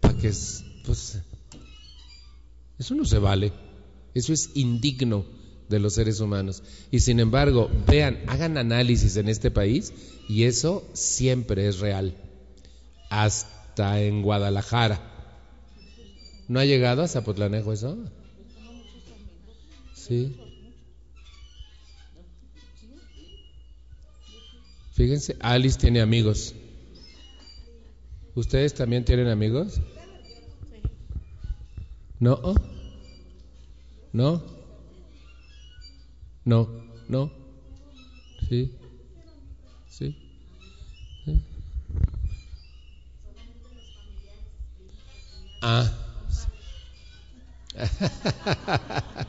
[0.00, 0.30] Para que,
[0.84, 1.18] pues,
[2.78, 3.69] eso no se vale.
[4.14, 5.24] Eso es indigno
[5.68, 6.62] de los seres humanos.
[6.90, 9.92] Y sin embargo, vean, hagan análisis en este país
[10.28, 12.14] y eso siempre es real.
[13.08, 15.00] Hasta en Guadalajara.
[16.48, 17.96] ¿No ha llegado a Zapotlanejo eso?
[19.94, 20.36] Sí.
[24.92, 26.54] Fíjense, Alice tiene amigos.
[28.34, 29.80] ¿Ustedes también tienen amigos?
[32.18, 32.54] ¿No?
[34.12, 34.42] ¿No?
[36.44, 36.68] ¿No?
[37.08, 37.30] ¿No?
[38.48, 38.72] ¿Sí?
[39.88, 40.16] ¿Sí?
[45.62, 45.92] Ah.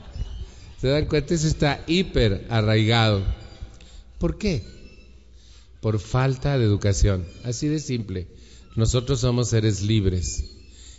[0.82, 1.34] ¿Se dan cuenta?
[1.34, 3.24] Eso está hiper arraigado.
[4.18, 4.64] ¿Por qué?
[5.82, 7.26] Por falta de educación.
[7.44, 8.28] Así de simple.
[8.76, 10.46] Nosotros somos seres libres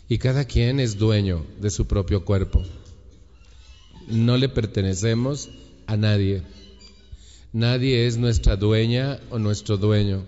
[0.08, 2.62] y cada quien es dueño de su propio cuerpo.
[4.08, 5.50] No le pertenecemos
[5.86, 6.42] a nadie.
[7.52, 10.24] Nadie es nuestra dueña o nuestro dueño.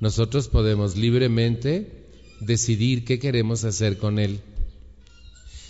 [0.00, 1.90] Nosotros podemos libremente
[2.40, 4.40] decidir qué queremos hacer con él.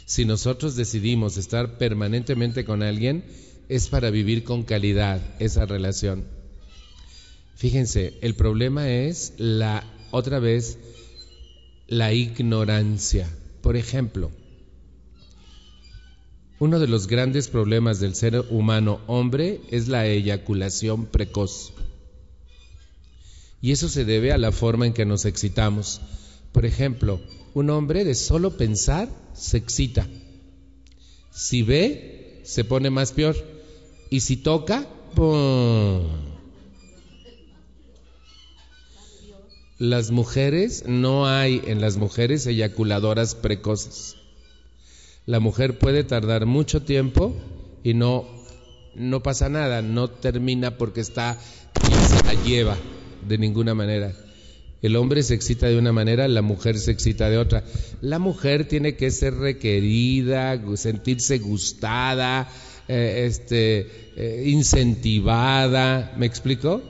[0.07, 3.25] Si nosotros decidimos estar permanentemente con alguien,
[3.69, 6.25] es para vivir con calidad esa relación.
[7.57, 10.79] Fíjense, el problema es la, otra vez,
[11.87, 13.29] la ignorancia.
[13.63, 14.31] Por ejemplo,
[16.65, 21.75] uno de los grandes problemas del ser humano hombre es la eyaculación precoz.
[23.61, 26.01] Y eso se debe a la forma en que nos excitamos.
[26.53, 27.21] Por ejemplo,
[27.53, 30.09] un hombre de solo pensar se excita.
[31.31, 33.37] Si ve, se pone más peor.
[34.09, 36.01] Y si toca, ¡pum!
[39.79, 44.17] Las mujeres, no hay en las mujeres eyaculadoras precoces.
[45.27, 47.35] La mujer puede tardar mucho tiempo
[47.83, 48.27] y no,
[48.95, 51.39] no pasa nada, no termina porque está
[51.89, 52.77] y se la lleva
[53.27, 54.13] de ninguna manera.
[54.83, 57.65] El hombre se excita de una manera, la mujer se excita de otra.
[58.03, 62.47] La mujer tiene que ser requerida, sentirse gustada,
[62.87, 66.83] eh, este, eh, incentivada, ¿me explico?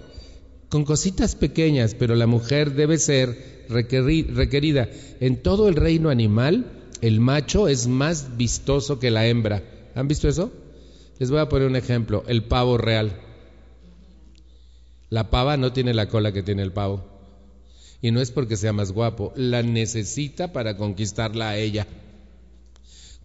[0.68, 4.88] Con cositas pequeñas, pero la mujer debe ser requerida.
[5.20, 9.62] En todo el reino animal, el macho es más vistoso que la hembra.
[9.94, 10.50] ¿Han visto eso?
[11.18, 13.12] Les voy a poner un ejemplo, el pavo real.
[15.10, 17.04] La pava no tiene la cola que tiene el pavo.
[18.00, 21.86] Y no es porque sea más guapo, la necesita para conquistarla a ella.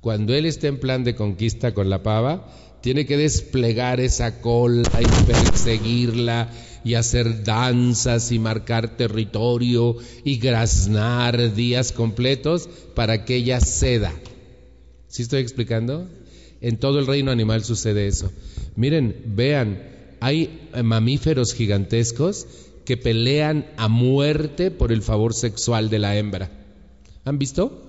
[0.02, 4.89] Cuando él está en plan de conquista con la pava, tiene que desplegar esa cola
[5.00, 6.50] y perseguirla
[6.84, 14.13] y hacer danzas y marcar territorio y graznar días completos para que ella ceda.
[15.08, 16.08] ¿Sí estoy explicando?
[16.62, 18.32] En todo el reino animal sucede eso.
[18.76, 19.82] Miren, vean,
[20.20, 22.48] hay mamíferos gigantescos
[22.86, 26.50] que pelean a muerte por el favor sexual de la hembra.
[27.24, 27.86] ¿Han visto?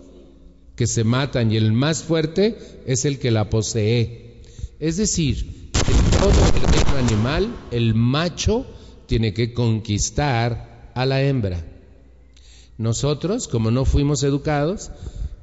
[0.77, 4.43] Que se matan y el más fuerte es el que la posee.
[4.79, 8.67] Es decir, en todo el reino animal, el macho
[9.11, 11.65] tiene que conquistar a la hembra.
[12.79, 14.93] Nosotros, como no fuimos educados,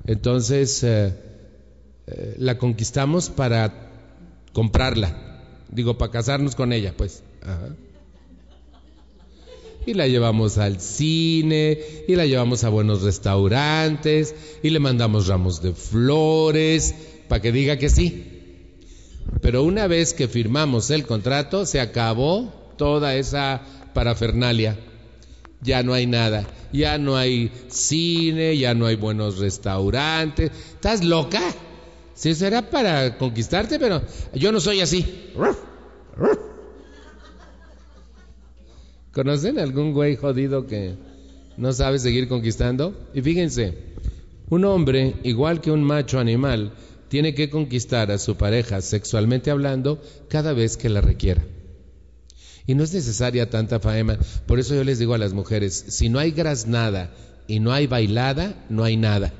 [0.06, 1.13] entonces eh,
[2.08, 3.91] eh, la conquistamos para
[4.53, 7.23] comprarla, digo, para casarnos con ella, pues.
[9.86, 11.77] Y la llevamos al cine,
[12.08, 16.95] y la llevamos a buenos restaurantes, y le mandamos ramos de flores,
[17.27, 18.32] para que diga que sí.
[19.41, 23.61] Pero una vez que firmamos el contrato, se acabó toda esa
[23.93, 24.77] parafernalia.
[25.61, 30.51] Ya no hay nada, ya no hay cine, ya no hay buenos restaurantes.
[30.75, 31.41] ¿Estás loca?
[32.13, 34.01] Si será para conquistarte, pero
[34.33, 35.05] yo no soy así.
[39.11, 40.95] ¿Conocen algún güey jodido que
[41.57, 42.95] no sabe seguir conquistando?
[43.15, 43.73] Y fíjense,
[44.49, 46.71] un hombre, igual que un macho animal,
[47.07, 51.43] tiene que conquistar a su pareja sexualmente hablando cada vez que la requiera.
[52.67, 54.19] Y no es necesaria tanta faema.
[54.45, 57.12] Por eso yo les digo a las mujeres, si no hay graznada
[57.47, 59.34] y no hay bailada, no hay nada.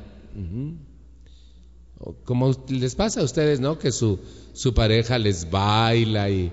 [2.24, 3.78] Como les pasa a ustedes, ¿no?
[3.78, 4.20] Que su,
[4.54, 6.52] su pareja les baila y,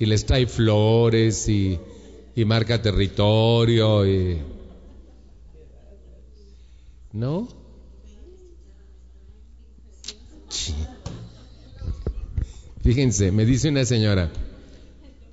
[0.00, 1.78] y les trae flores y,
[2.34, 4.38] y marca territorio y...
[7.12, 7.48] ¿No?
[12.82, 14.30] Fíjense, me dice una señora,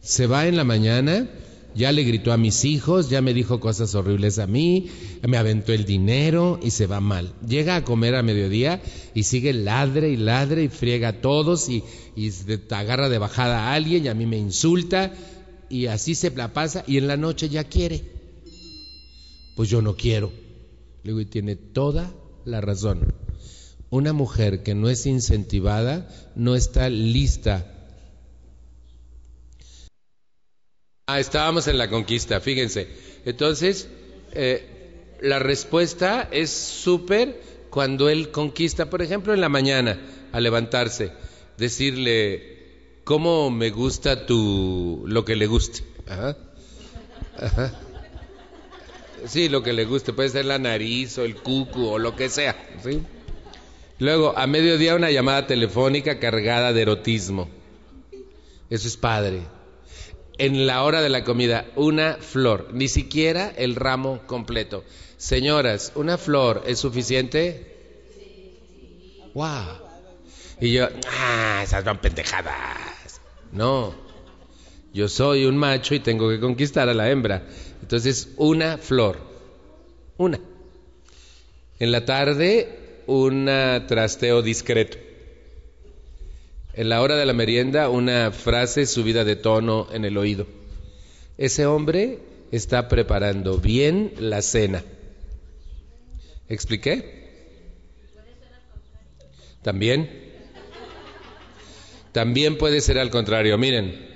[0.03, 1.29] se va en la mañana,
[1.75, 4.89] ya le gritó a mis hijos, ya me dijo cosas horribles a mí,
[5.25, 7.33] me aventó el dinero y se va mal.
[7.47, 8.81] Llega a comer a mediodía
[9.13, 11.83] y sigue ladre y ladre y friega a todos y,
[12.17, 12.31] y
[12.69, 15.13] agarra de bajada a alguien y a mí me insulta
[15.69, 18.03] y así se la pasa y en la noche ya quiere.
[19.55, 20.31] Pues yo no quiero.
[21.03, 22.13] Le digo, y tiene toda
[22.43, 23.13] la razón.
[23.89, 27.73] Una mujer que no es incentivada no está lista
[31.05, 32.87] Ah, estábamos en la conquista, fíjense.
[33.25, 33.89] Entonces,
[34.31, 39.99] eh, la respuesta es súper cuando él conquista, por ejemplo, en la mañana,
[40.31, 41.11] al levantarse,
[41.57, 45.83] decirle, ¿cómo me gusta tu, lo que le guste?
[49.27, 52.29] Sí, lo que le guste, puede ser la nariz o el cucu o lo que
[52.29, 52.55] sea.
[52.81, 53.01] ¿sí?
[53.99, 57.49] Luego, a mediodía una llamada telefónica cargada de erotismo.
[58.69, 59.41] Eso es padre.
[60.37, 64.83] En la hora de la comida, una flor, ni siquiera el ramo completo.
[65.17, 67.75] Señoras, ¿una flor es suficiente?
[69.33, 69.83] ¡Wow!
[70.59, 73.21] Y yo, ah, esas son pendejadas.
[73.51, 73.93] No,
[74.93, 77.43] yo soy un macho y tengo que conquistar a la hembra.
[77.81, 79.19] Entonces, una flor,
[80.17, 80.39] una.
[81.79, 83.45] En la tarde, un
[83.87, 84.97] trasteo discreto.
[86.75, 90.47] En la hora de la merienda, una frase subida de tono en el oído.
[91.37, 92.17] Ese hombre
[92.51, 94.83] está preparando bien la cena.
[96.49, 97.21] ¿Expliqué?
[99.61, 100.09] También.
[102.11, 103.55] También puede ser al contrario.
[103.59, 104.09] Miren,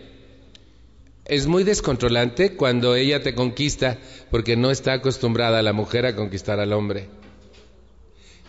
[1.26, 4.00] es muy descontrolante cuando ella te conquista
[4.32, 7.08] porque no está acostumbrada la mujer a conquistar al hombre.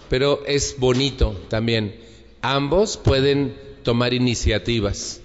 [0.09, 1.95] Pero es bonito también.
[2.41, 5.23] Ambos pueden tomar iniciativas.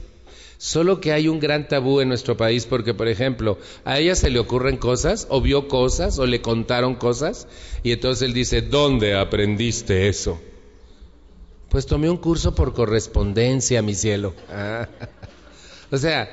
[0.57, 4.29] Solo que hay un gran tabú en nuestro país porque, por ejemplo, a ella se
[4.29, 7.45] le ocurren cosas, o vio cosas, o le contaron cosas,
[7.83, 10.39] y entonces él dice, ¿dónde aprendiste eso?
[11.67, 14.33] Pues tomé un curso por correspondencia, mi cielo.
[15.91, 16.29] o sea,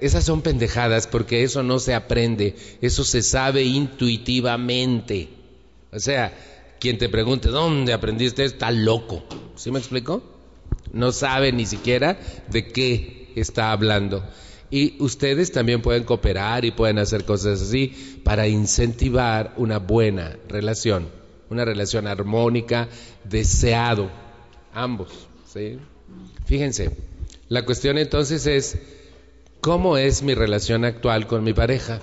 [0.00, 5.30] esas son pendejadas porque eso no se aprende, eso se sabe intuitivamente.
[5.90, 6.32] O sea,
[6.78, 9.24] quien te pregunte dónde aprendiste está loco.
[9.56, 10.31] ¿Sí me explico?
[10.92, 12.18] No sabe ni siquiera
[12.48, 14.24] de qué está hablando.
[14.70, 21.08] Y ustedes también pueden cooperar y pueden hacer cosas así para incentivar una buena relación,
[21.50, 22.88] una relación armónica,
[23.24, 24.10] deseado,
[24.72, 25.10] ambos.
[25.52, 25.78] ¿sí?
[26.46, 26.96] Fíjense,
[27.48, 28.78] la cuestión entonces es
[29.62, 32.00] ¿Cómo es mi relación actual con mi pareja?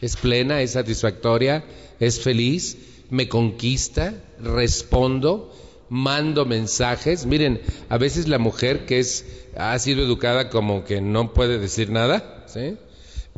[0.00, 0.62] ¿Es plena?
[0.62, 1.62] ¿Es satisfactoria?
[2.00, 2.78] ¿Es feliz?
[3.10, 4.14] ¿Me conquista?
[4.40, 5.54] ¿Respondo?
[5.88, 7.26] ¿Mando mensajes?
[7.26, 9.24] Miren, a veces la mujer que es,
[9.56, 12.76] ha sido educada como que no puede decir nada, ¿sí?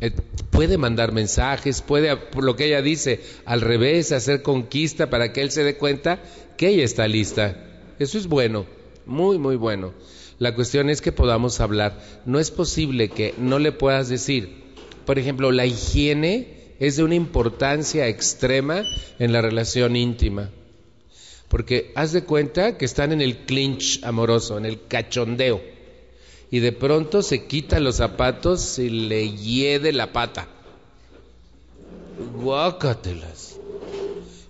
[0.01, 0.11] Eh,
[0.49, 5.51] puede mandar mensajes, puede, lo que ella dice, al revés, hacer conquista para que él
[5.51, 6.19] se dé cuenta
[6.57, 7.55] que ella está lista.
[7.99, 8.65] Eso es bueno,
[9.05, 9.93] muy, muy bueno.
[10.39, 12.01] La cuestión es que podamos hablar.
[12.25, 14.61] No es posible que no le puedas decir,
[15.05, 18.83] por ejemplo, la higiene es de una importancia extrema
[19.19, 20.49] en la relación íntima.
[21.51, 25.61] Porque haz de cuenta que están en el clinch amoroso, en el cachondeo.
[26.49, 30.47] Y de pronto se quita los zapatos y le hiede la pata.
[32.41, 33.59] Guácatelas.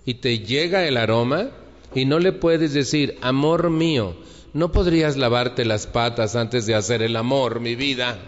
[0.06, 1.50] Y te llega el aroma
[1.94, 4.16] y no le puedes decir, amor mío,
[4.54, 8.18] ¿No podrías lavarte las patas antes de hacer el amor, mi vida?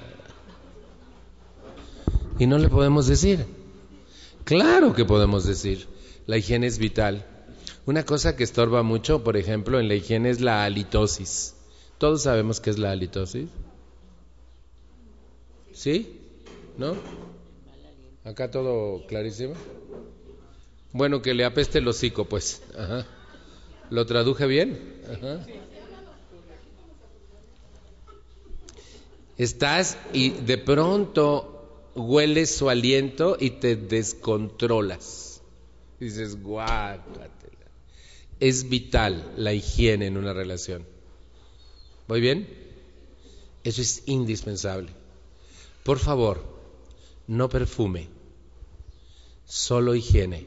[2.39, 3.45] Y no le podemos decir.
[4.45, 5.87] Claro que podemos decir.
[6.27, 7.27] La higiene es vital.
[7.87, 11.55] Una cosa que estorba mucho, por ejemplo, en la higiene es la halitosis.
[11.99, 13.49] Todos sabemos qué es la halitosis.
[15.73, 16.21] ¿Sí?
[16.79, 16.97] ¿No?
[18.25, 19.55] Acá todo clarísimo.
[20.93, 22.63] Bueno, que le apeste el hocico, pues.
[23.91, 24.95] ¿Lo traduje bien?
[29.37, 35.43] Estás y de pronto hueles su aliento y te descontrolas.
[36.01, 37.34] Dices, guácatela.
[38.45, 40.87] Es vital la higiene en una relación.
[42.09, 42.47] ¿Muy bien?
[43.63, 44.91] Eso es indispensable.
[45.83, 46.45] Por favor,
[47.27, 48.11] no perfume,
[49.47, 50.47] solo higiene.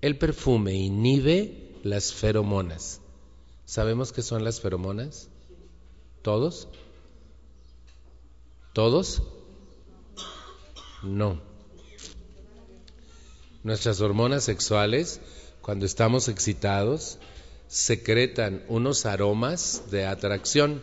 [0.00, 3.00] El perfume inhibe las feromonas.
[3.64, 5.28] ¿Sabemos qué son las feromonas?
[6.22, 6.66] ¿Todos?
[8.72, 9.22] ¿Todos?
[11.04, 11.40] No.
[13.62, 15.20] Nuestras hormonas sexuales,
[15.70, 17.16] cuando estamos excitados,
[17.68, 20.82] secretan unos aromas de atracción.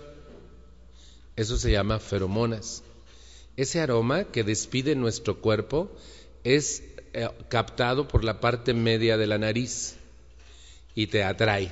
[1.36, 2.84] Eso se llama feromonas.
[3.58, 5.92] Ese aroma que despide nuestro cuerpo
[6.46, 9.98] es eh, captado por la parte media de la nariz
[10.96, 11.70] y te atrae.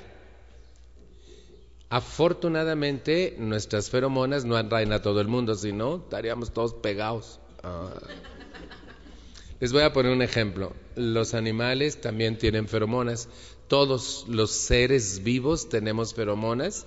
[1.88, 7.40] Afortunadamente, nuestras feromonas no atraen a todo el mundo, si no, estaríamos todos pegados.
[7.64, 7.94] Ah.
[9.60, 10.74] Les voy a poner un ejemplo.
[10.96, 13.30] Los animales también tienen feromonas.
[13.68, 16.86] Todos los seres vivos tenemos feromonas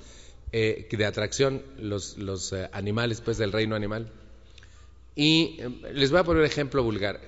[0.53, 4.13] eh, de atracción, los, eh, animales, pues del reino animal.
[5.17, 7.21] Y eh, les voy a poner un ejemplo vulgar.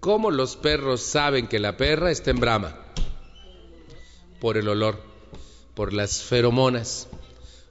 [0.00, 2.78] ¿Cómo los perros saben que la perra está en brama?
[4.40, 5.14] Por el olor
[5.74, 7.08] por las feromonas.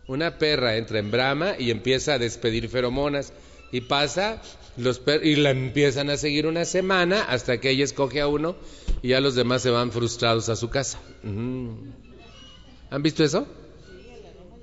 [0.08, 3.34] Una perra entra en brama y empieza a despedir feromonas.
[3.72, 4.42] Y pasa,
[4.78, 8.56] los y la empiezan a seguir una semana hasta que ella escoge a uno
[9.02, 11.00] y ya los demás se van frustrados a su casa.
[11.24, 13.48] ¿Han visto eso?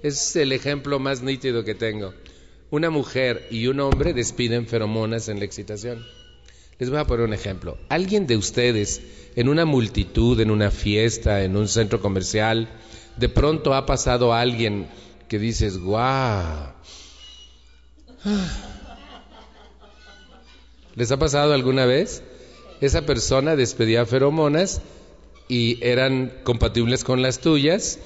[0.03, 2.15] Es el ejemplo más nítido que tengo.
[2.71, 6.07] Una mujer y un hombre despiden feromonas en la excitación.
[6.79, 7.77] Les voy a poner un ejemplo.
[7.89, 9.03] ¿Alguien de ustedes
[9.37, 12.69] en una multitud, en una fiesta, en un centro comercial,
[13.17, 14.89] de pronto ha pasado alguien
[15.29, 16.73] que dices, guau?
[20.95, 22.23] ¿Les ha pasado alguna vez?
[22.81, 24.81] Esa persona despedía feromonas
[25.49, 27.99] y eran compatibles con las tuyas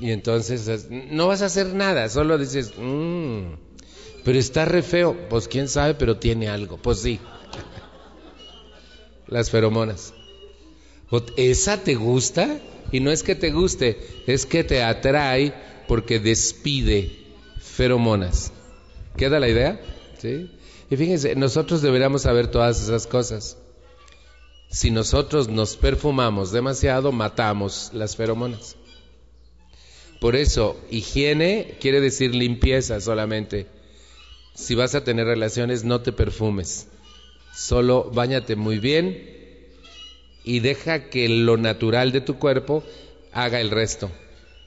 [0.00, 3.54] y entonces no vas a hacer nada, solo dices, mmm,
[4.24, 7.20] pero está re feo, pues quién sabe, pero tiene algo, pues sí
[9.28, 10.14] las feromonas.
[11.36, 12.58] ¿Esa te gusta?
[12.92, 15.52] Y no es que te guste, es que te atrae
[15.86, 17.10] porque despide
[17.58, 18.52] feromonas.
[19.16, 19.80] ¿Queda la idea?
[20.18, 20.48] ¿Sí?
[20.90, 23.58] Y fíjense, nosotros deberíamos saber todas esas cosas.
[24.70, 28.76] Si nosotros nos perfumamos demasiado, matamos las feromonas.
[30.20, 33.66] Por eso, higiene quiere decir limpieza solamente.
[34.54, 36.88] Si vas a tener relaciones, no te perfumes.
[37.54, 39.38] Solo bañate muy bien
[40.44, 42.82] y deja que lo natural de tu cuerpo
[43.32, 44.10] haga el resto.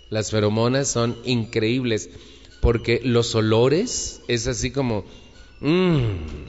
[0.09, 2.09] Las feromonas son increíbles
[2.61, 5.03] porque los olores es así como,
[5.62, 6.01] mm,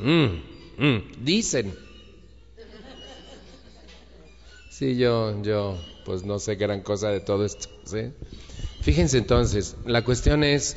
[0.02, 0.42] mm,
[0.78, 1.74] mm", dicen.
[4.70, 7.68] Sí, yo, yo, pues no sé gran cosa de todo esto.
[8.80, 10.76] Fíjense entonces, la cuestión es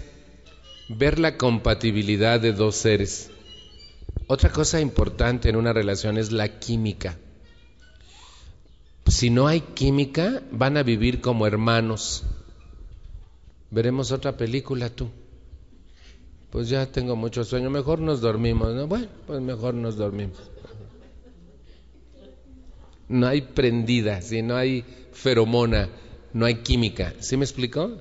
[0.88, 3.32] ver la compatibilidad de dos seres.
[4.28, 7.18] Otra cosa importante en una relación es la química.
[9.08, 12.24] Si no hay química, van a vivir como hermanos.
[13.70, 15.10] Veremos otra película tú.
[16.56, 18.74] Pues ya tengo mucho sueño, mejor nos dormimos.
[18.74, 18.88] ¿no?
[18.88, 20.38] Bueno, pues mejor nos dormimos.
[23.10, 25.90] No hay prendida, si no hay feromona,
[26.32, 27.14] no hay química.
[27.20, 27.98] ¿Sí me explicó?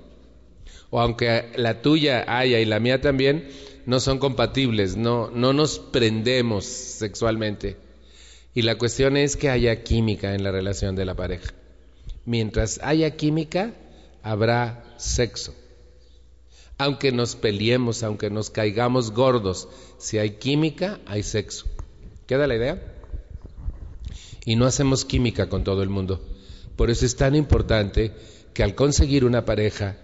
[0.90, 3.48] O aunque la tuya haya y la mía también,
[3.86, 7.76] no son compatibles, no, no nos prendemos sexualmente.
[8.55, 11.52] Y la cuestión es que haya química en la relación de la pareja.
[12.24, 13.74] Mientras haya química,
[14.22, 15.57] habrá sexo.
[16.79, 19.68] Aunque nos peleemos, aunque nos caigamos gordos,
[19.99, 21.66] si hay química, hay sexo.
[22.27, 22.95] ¿Queda la idea?
[24.45, 26.20] Y no hacemos química con todo el mundo.
[26.77, 28.12] Por eso es tan importante
[28.53, 29.99] que al conseguir una pareja,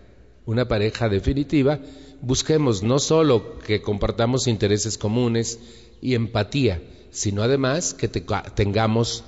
[0.46, 1.80] una pareja definitiva,
[2.20, 5.58] busquemos no solo que compartamos intereses comunes
[6.00, 9.24] y empatía, sino además que tengamos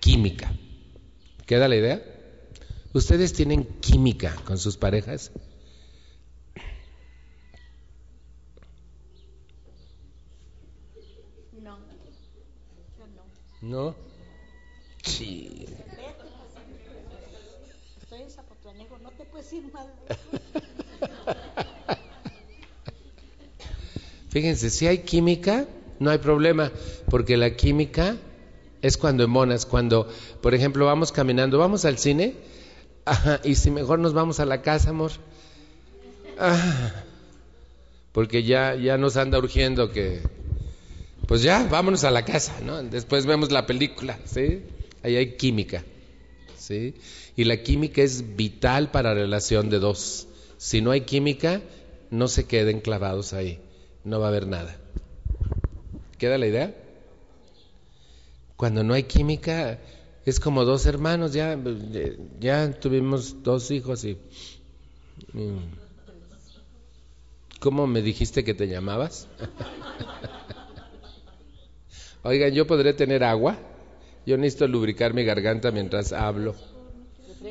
[0.00, 0.52] química.
[1.46, 2.02] ¿Queda la idea?
[2.92, 5.32] ¿Ustedes tienen química con sus parejas?
[11.62, 11.78] No.
[13.60, 13.94] No.
[15.02, 15.66] Sí.
[18.02, 18.30] Estoy en
[19.02, 19.92] no te puedes ir mal.
[24.28, 25.66] Fíjense, si hay química,
[25.98, 26.70] no hay problema,
[27.10, 28.16] porque la química
[28.82, 30.08] es cuando emonas, cuando,
[30.40, 32.34] por ejemplo, vamos caminando, vamos al cine,
[33.44, 35.12] y si mejor nos vamos a la casa, amor,
[38.12, 40.20] porque ya, ya nos anda urgiendo que,
[41.28, 42.82] pues ya, vámonos a la casa, ¿no?
[42.82, 44.62] Después vemos la película, ¿sí?
[45.02, 45.84] Ahí hay química,
[46.56, 46.94] ¿sí?
[47.36, 50.26] Y la química es vital para la relación de dos.
[50.56, 51.60] Si no hay química,
[52.10, 53.60] no se queden clavados ahí,
[54.04, 54.74] no va a haber nada.
[56.16, 56.74] ¿Queda la idea?
[58.56, 59.78] Cuando no hay química,
[60.24, 61.58] es como dos hermanos, ya,
[62.40, 64.16] ya tuvimos dos hijos y...
[67.60, 69.28] ¿Cómo me dijiste que te llamabas?
[72.22, 73.56] Oigan, ¿yo podré tener agua?
[74.26, 76.54] Yo necesito lubricar mi garganta mientras hablo.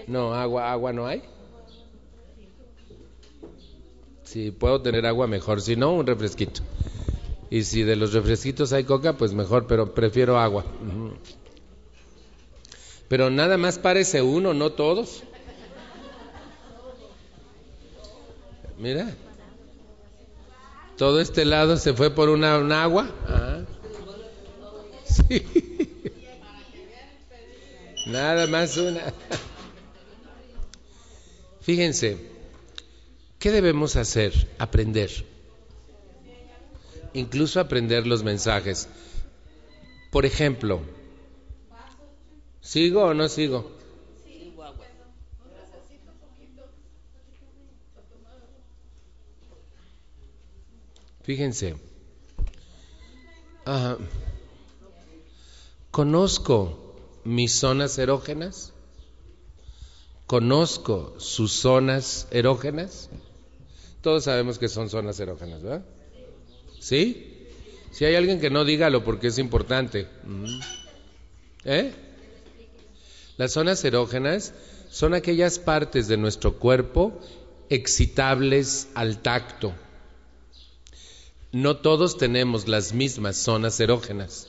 [0.08, 1.24] No, agua, agua no hay.
[4.24, 5.62] Si puedo tener agua, mejor.
[5.62, 6.62] Si no, un refresquito.
[7.50, 10.66] Y si de los refresquitos hay coca, pues mejor, pero prefiero agua.
[13.08, 15.24] Pero nada más parece uno, no todos.
[18.78, 19.16] Mira.
[20.98, 23.10] Todo este lado se fue por una, agua.
[23.28, 23.62] Ah.
[25.08, 25.44] Sí.
[28.06, 29.14] Nada más una.
[31.62, 32.18] Fíjense,
[33.40, 34.34] ¿qué debemos hacer?
[34.58, 35.12] Aprender
[37.18, 38.88] incluso aprender los mensajes.
[40.12, 40.82] Por ejemplo,
[42.62, 43.76] ¿sigo o no sigo?
[51.24, 51.76] Fíjense,
[53.66, 53.98] Ajá.
[55.98, 56.94] Conozco
[57.24, 58.72] mis zonas erógenas.
[60.28, 63.10] Conozco sus zonas erógenas.
[64.02, 65.84] Todos sabemos que son zonas erógenas, ¿verdad?
[66.80, 67.48] ¿Sí?
[67.90, 70.08] Si hay alguien que no, dígalo porque es importante.
[70.24, 70.60] Mm.
[71.66, 71.92] ¿Eh?
[73.38, 74.54] Las zonas erógenas
[74.92, 77.20] son aquellas partes de nuestro cuerpo
[77.72, 79.74] excitables al tacto.
[81.52, 84.48] No todos tenemos las mismas zonas erógenas,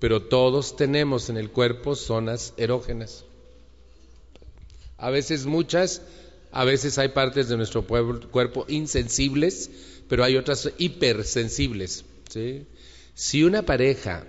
[0.00, 3.24] pero todos tenemos en el cuerpo zonas erógenas.
[4.96, 6.02] A veces muchas,
[6.52, 9.70] a veces hay partes de nuestro cuerpo insensibles,
[10.08, 12.04] pero hay otras hipersensibles.
[13.14, 14.26] Si una pareja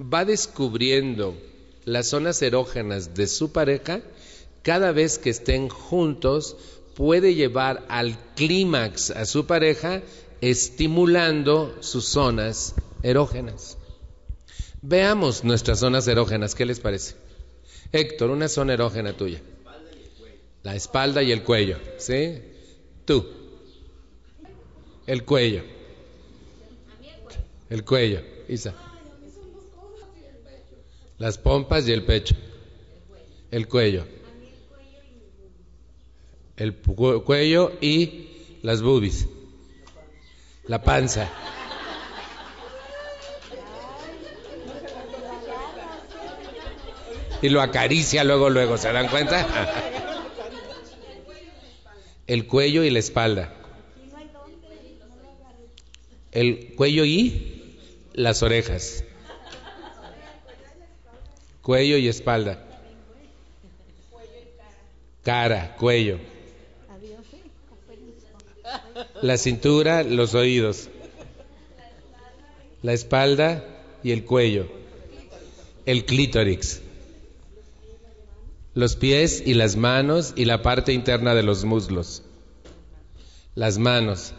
[0.00, 1.36] va descubriendo
[1.84, 4.00] las zonas erógenas de su pareja,
[4.62, 6.56] cada vez que estén juntos,
[6.94, 10.02] puede llevar al clímax a su pareja
[10.40, 13.78] estimulando sus zonas erógenas.
[14.82, 17.14] Veamos nuestras zonas erógenas, ¿qué les parece?
[17.92, 19.40] Héctor, una zona erógena tuya.
[20.62, 22.42] La espalda y el cuello, ¿sí?
[23.04, 23.26] Tú.
[25.06, 25.62] El cuello.
[27.68, 28.74] El cuello, Isa.
[31.18, 32.34] Las pompas y el pecho.
[33.50, 34.06] El cuello.
[36.56, 38.28] El cuello y
[38.62, 39.26] las boobies.
[40.66, 41.30] La panza.
[47.42, 49.46] Y lo acaricia luego, luego, ¿se dan cuenta?
[52.26, 53.52] El cuello y la espalda.
[56.32, 57.78] El cuello y
[58.12, 59.04] las orejas.
[61.62, 62.64] Cuello y espalda.
[65.24, 66.18] Cara, cuello.
[69.22, 70.88] La cintura, los oídos.
[72.82, 73.64] La espalda
[74.02, 74.68] y el cuello.
[75.84, 76.82] El clítoris.
[78.74, 82.22] Los pies y las manos y la parte interna de los muslos.
[83.56, 84.32] Las manos.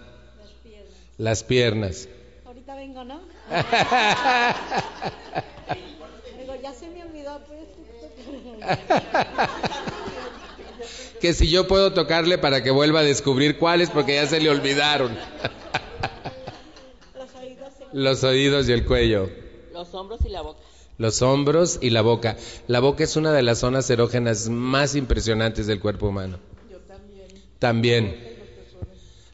[1.17, 2.07] Las piernas.
[2.45, 3.19] Ahorita vengo, ¿no?
[6.39, 7.59] Digo, ya se me olvidó, pues.
[11.19, 14.49] que si yo puedo tocarle para que vuelva a descubrir cuáles porque ya se le
[14.49, 15.13] olvidaron.
[17.91, 19.29] Los oídos y el cuello.
[19.73, 20.61] Los hombros y la boca.
[21.01, 22.37] Los hombros y la boca.
[22.67, 26.37] La boca es una de las zonas erógenas más impresionantes del cuerpo humano.
[26.69, 27.27] Yo también.
[27.57, 28.15] También.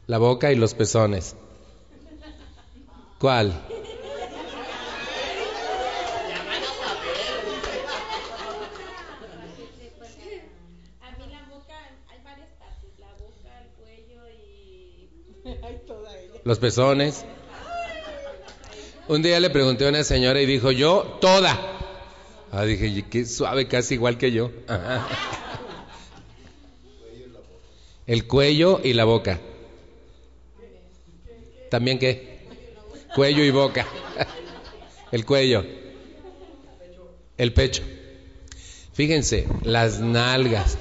[0.06, 1.36] La boca y los pezones.
[3.18, 3.52] ¿Cuál?
[16.44, 17.26] los pezones.
[19.08, 21.58] Un día le pregunté a una señora y dijo, yo, toda.
[22.52, 24.50] Ah, dije, qué suave, casi igual que yo.
[28.06, 29.40] El cuello y la boca.
[31.70, 32.40] ¿También qué?
[33.14, 33.86] Cuello y boca.
[35.10, 35.64] El cuello.
[37.38, 37.82] El pecho.
[38.92, 40.76] Fíjense, las nalgas.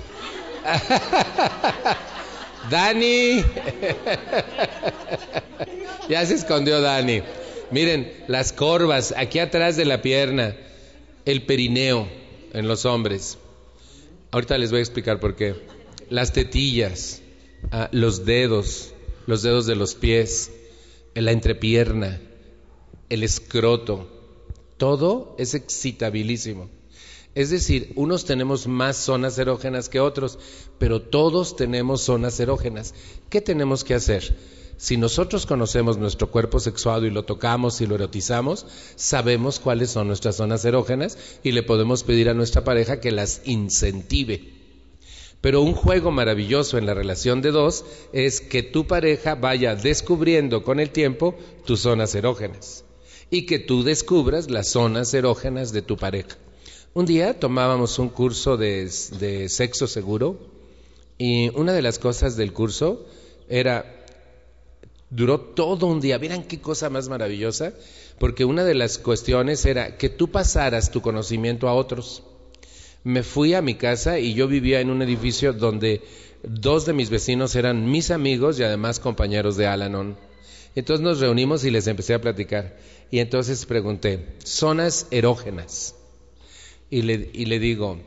[2.70, 3.42] Dani.
[6.10, 7.24] ya se escondió Dani.
[7.72, 10.56] Miren, las corvas aquí atrás de la pierna,
[11.26, 12.08] el perineo
[12.54, 13.38] en los hombres.
[14.32, 15.56] Ahorita les voy a explicar por qué.
[16.10, 17.22] Las tetillas,
[17.72, 18.94] ah, los dedos,
[19.26, 20.52] los dedos de los pies,
[21.14, 22.22] la entrepierna,
[23.10, 24.08] el escroto,
[24.78, 26.70] todo es excitabilísimo.
[27.36, 30.40] Es decir, unos tenemos más zonas erógenas que otros,
[30.80, 32.96] pero todos tenemos zonas erógenas.
[33.30, 34.36] ¿Qué tenemos que hacer?
[34.78, 38.66] Si nosotros conocemos nuestro cuerpo sexuado y lo tocamos y lo erotizamos,
[38.96, 43.42] sabemos cuáles son nuestras zonas erógenas y le podemos pedir a nuestra pareja que las
[43.46, 44.54] incentive.
[45.42, 50.64] Pero un juego maravilloso en la relación de dos es que tu pareja vaya descubriendo
[50.64, 52.84] con el tiempo tus zonas erógenas
[53.30, 56.38] y que tú descubras las zonas erógenas de tu pareja.
[56.94, 58.90] Un día tomábamos un curso de,
[59.50, 60.40] sexo seguro
[61.18, 63.06] y una de las cosas del curso
[63.50, 63.97] era,
[65.10, 67.74] duró todo un día, verán qué cosa más maravillosa,
[68.20, 72.24] porque una de las cuestiones era que tú pasaras tu conocimiento a otros.
[73.04, 76.02] Me fui a mi casa y yo vivía en un edificio donde
[76.44, 80.18] dos de mis vecinos eran mis amigos y además compañeros de Alanon.
[80.76, 82.78] Entonces nos reunimos y les empecé a platicar.
[83.10, 85.96] Y entonces pregunté, zonas erógenas
[86.90, 88.00] y le, y le digo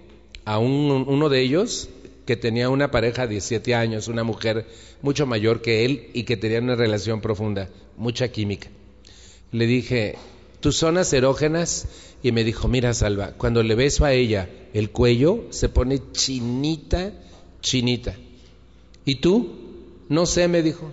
[0.45, 1.89] a uno de ellos
[2.31, 4.65] que tenía una pareja de 17 años, una mujer
[5.03, 8.69] mucho mayor que él y que tenía una relación profunda, mucha química.
[9.51, 10.15] Le dije,
[10.61, 11.89] tus zonas erógenas.
[12.23, 17.13] Y me dijo, mira, Salva, cuando le beso a ella el cuello, se pone chinita,
[17.63, 18.15] chinita.
[19.05, 19.51] ¿Y tú?
[20.09, 20.93] No sé, me dijo.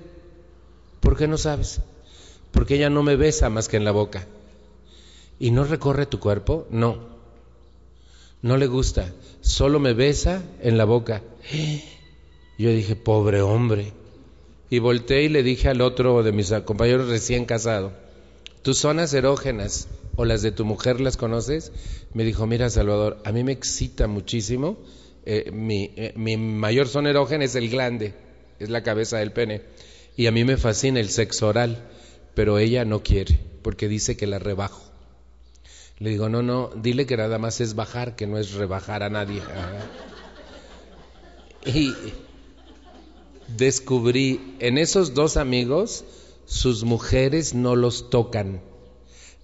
[1.01, 1.81] ¿Por qué no sabes?
[2.49, 4.25] Porque ella no me besa más que en la boca.
[5.39, 6.65] ¿Y no recorre tu cuerpo?
[6.71, 6.97] No.
[8.41, 9.13] No le gusta.
[9.41, 11.21] Solo me besa en la boca.
[12.57, 13.93] Yo dije, pobre hombre.
[14.69, 17.93] Y volteé y le dije al otro de mis compañeros recién casado,
[18.63, 21.71] tus zonas erógenas o las de tu mujer las conoces?
[22.13, 24.77] Me dijo, mira Salvador, a mí me excita muchísimo,
[25.25, 28.13] eh, mi, eh, mi mayor zona erógena es el glande,
[28.59, 29.61] es la cabeza del pene,
[30.17, 31.87] y a mí me fascina el sexo oral,
[32.33, 34.86] pero ella no quiere, porque dice que la rebajo.
[35.99, 39.09] Le digo, no, no, dile que nada más es bajar, que no es rebajar a
[39.09, 39.41] nadie.
[41.65, 41.93] Y
[43.57, 46.05] descubrí en esos dos amigos,
[46.45, 48.61] sus mujeres no los tocan,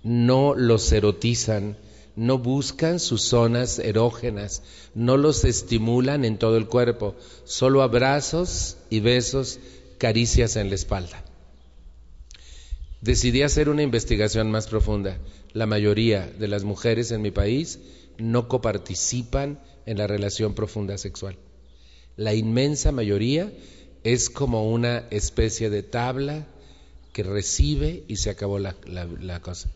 [0.04, 1.78] no los erotizan,
[2.16, 4.62] no buscan sus zonas erógenas,
[4.94, 9.60] no los estimulan en todo el cuerpo, solo abrazos y besos,
[9.98, 11.26] caricias en la espalda.
[13.02, 15.18] Decidí hacer una investigación más profunda.
[15.54, 17.80] La mayoría de las mujeres en mi país
[18.18, 21.38] no coparticipan en la relación profunda sexual.
[22.16, 23.52] La inmensa mayoría
[24.04, 26.48] es como una especie de tabla
[27.12, 28.74] que recibe y se acabó la,
[29.42, 29.70] cosa.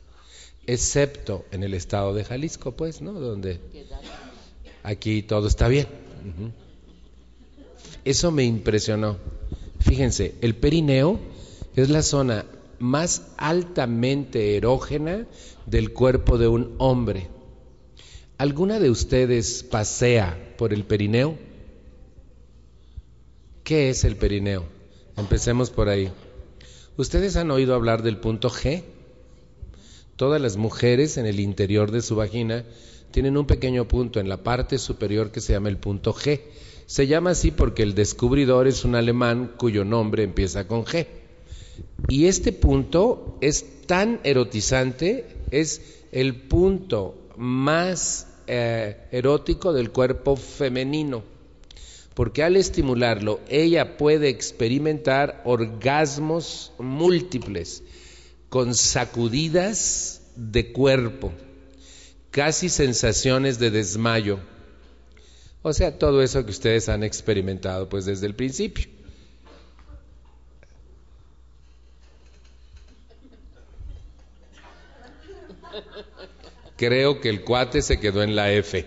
[0.65, 3.13] Excepto en el estado de Jalisco, pues, ¿no?
[3.13, 3.59] Donde
[4.83, 5.87] aquí todo está bien.
[8.03, 9.17] Eso me impresionó.
[9.79, 11.19] Fíjense, el perineo
[11.75, 12.45] es la zona
[12.79, 15.25] más altamente erógena
[15.67, 17.27] del cuerpo de un hombre.
[18.37, 21.37] ¿Alguna de ustedes pasea por el perineo?
[23.63, 24.65] ¿Qué es el perineo?
[25.17, 26.09] Empecemos por ahí.
[26.95, 28.83] ¿Ustedes han oído hablar del punto G?
[30.15, 32.63] Todas las mujeres en el interior de su vagina
[33.11, 36.41] tienen un pequeño punto en la parte superior que se llama el punto G.
[36.85, 41.07] Se llama así porque el descubridor es un alemán cuyo nombre empieza con G.
[42.07, 45.81] Y este punto es tan erotizante, es
[46.11, 51.37] el punto más eh, erótico del cuerpo femenino
[52.17, 57.83] porque al estimularlo ella puede experimentar orgasmos múltiples,
[58.49, 61.31] con sacudidas de cuerpo,
[62.31, 64.39] casi sensaciones de desmayo.
[65.61, 68.96] O sea, todo eso que ustedes han experimentado pues desde el principio.
[76.75, 78.85] Creo que el cuate se quedó en la F.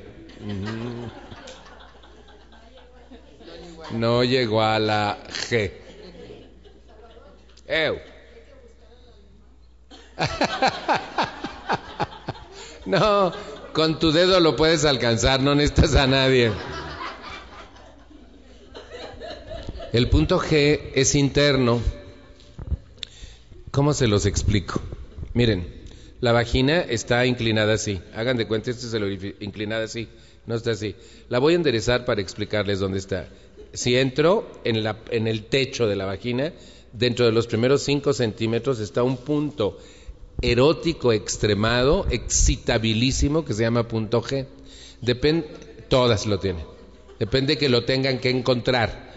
[3.92, 5.72] No llegó a la G.
[12.86, 13.32] no,
[13.72, 16.52] con tu dedo lo puedes alcanzar, no necesitas a nadie.
[19.92, 21.80] El punto G es interno.
[23.70, 24.80] ¿Cómo se los explico?
[25.34, 25.79] Miren,
[26.20, 28.00] la vagina está inclinada así.
[28.14, 30.08] Hagan de cuenta, esto es el inclinada así.
[30.46, 30.94] No está así.
[31.28, 33.28] La voy a enderezar para explicarles dónde está
[33.72, 36.52] si entro en, la, en el techo de la vagina,
[36.92, 39.78] dentro de los primeros 5 centímetros está un punto
[40.40, 44.46] erótico extremado, excitabilísimo, que se llama punto G.
[45.00, 45.48] Depende,
[45.88, 46.64] todas lo tienen.
[47.18, 49.10] Depende que lo tengan que encontrar.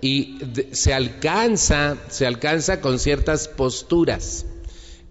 [0.00, 0.38] Y
[0.70, 4.46] se alcanza, se alcanza con ciertas posturas.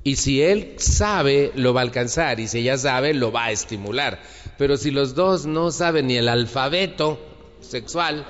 [0.08, 2.40] Y si él sabe, lo va a alcanzar.
[2.40, 4.22] Y si ella sabe, lo va a estimular.
[4.58, 7.20] Pero si los dos no saben ni el alfabeto
[7.60, 8.26] sexual,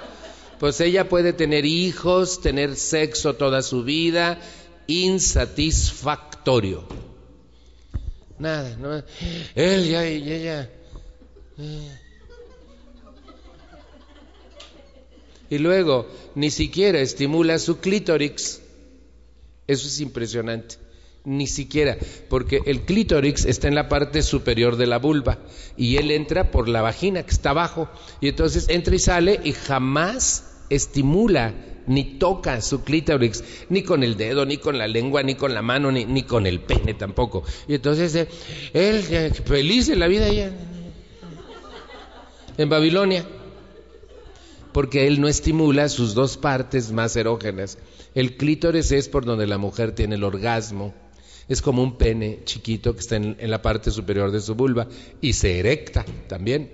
[0.59, 4.39] pues ella puede tener hijos, tener sexo toda su vida,
[4.87, 6.83] insatisfactorio.
[8.39, 9.03] Nada, no.
[9.53, 10.67] Él ya
[15.47, 18.61] y luego, ni siquiera estimula su clítoris.
[19.67, 20.86] Eso es impresionante.
[21.29, 21.97] Ni siquiera,
[22.29, 25.39] porque el clítoris está en la parte superior de la vulva
[25.75, 27.89] y él entra por la vagina que está abajo.
[28.21, 31.53] Y entonces entra y sale y jamás estimula
[31.85, 35.61] ni toca su clítoris, ni con el dedo, ni con la lengua, ni con la
[35.61, 37.43] mano, ni, ni con el pene tampoco.
[37.67, 38.29] Y entonces eh,
[38.71, 40.49] él, eh, feliz en la vida ya,
[42.57, 43.25] en Babilonia,
[44.71, 47.77] porque él no estimula sus dos partes más erógenas.
[48.15, 50.93] El clítoris es por donde la mujer tiene el orgasmo.
[51.47, 54.87] Es como un pene chiquito que está en, la parte superior de su vulva
[55.21, 56.71] y se erecta también.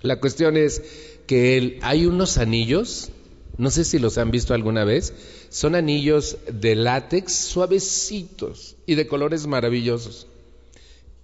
[0.00, 0.82] La cuestión es
[1.26, 3.10] que hay unos anillos,
[3.58, 5.12] no sé si los han visto alguna vez,
[5.50, 10.28] son anillos de látex suavecitos y de colores maravillosos.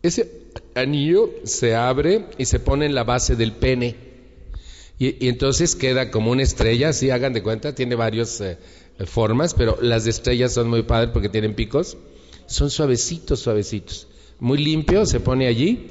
[0.03, 0.31] Ese
[0.75, 3.97] anillo se abre y se pone en la base del pene.
[4.99, 8.59] Y, y entonces queda como una estrella, si hagan de cuenta, tiene varias eh,
[9.07, 11.97] formas, pero las de estrellas son muy padres porque tienen picos.
[12.51, 14.09] Son suavecitos, suavecitos.
[14.41, 15.87] Muy limpio, se pone allí.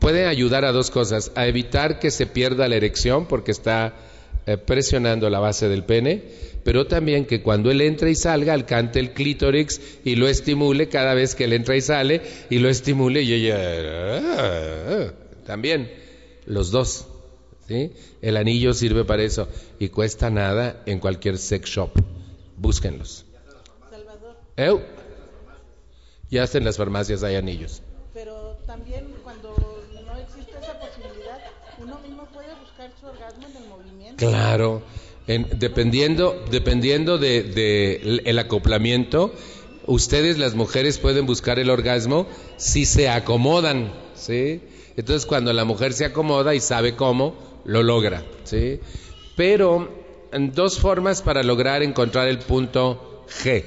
[0.00, 3.94] Puede ayudar a dos cosas, a evitar que se pierda la erección porque está
[4.44, 6.24] eh, presionando la base del pene,
[6.64, 11.14] pero también que cuando él entra y salga alcance el clítoris y lo estimule cada
[11.14, 15.14] vez que él entra y sale y lo estimule y ella
[15.46, 15.92] también
[16.44, 17.06] los dos.
[17.68, 17.92] ¿sí?
[18.20, 19.46] El anillo sirve para eso
[19.78, 21.92] y cuesta nada en cualquier sex shop.
[22.56, 23.26] Búsquenlos.
[23.88, 24.97] Salvador, Eu.
[26.30, 27.82] Ya hasta en las farmacias hay anillos.
[28.14, 29.54] pero también cuando
[30.06, 31.38] no existe esa posibilidad,
[31.78, 34.16] uno mismo puede buscar su orgasmo en el movimiento.
[34.26, 34.82] Claro,
[35.28, 39.32] en- dependiendo, dependiendo de, de el- el acoplamiento,
[39.86, 42.26] ustedes las mujeres pueden buscar el orgasmo
[42.56, 44.62] si se acomodan, ¿sí?
[44.96, 48.80] Entonces cuando la mujer se acomoda y sabe cómo, lo logra, ¿sí?
[49.36, 49.88] Pero
[50.32, 53.64] en dos formas para lograr encontrar el punto G.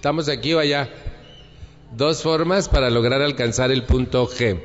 [0.00, 0.88] ¿Estamos aquí o allá?
[1.94, 4.58] Dos formas para lograr alcanzar el punto G.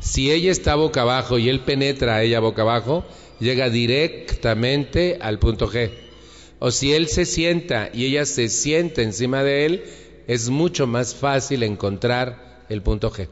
[0.00, 3.04] Si ella está boca abajo y él penetra a ella boca abajo,
[3.40, 5.90] llega directamente al punto G.
[6.60, 9.84] O si él se sienta y ella se sienta encima de él,
[10.28, 13.28] es mucho más fácil encontrar el punto G.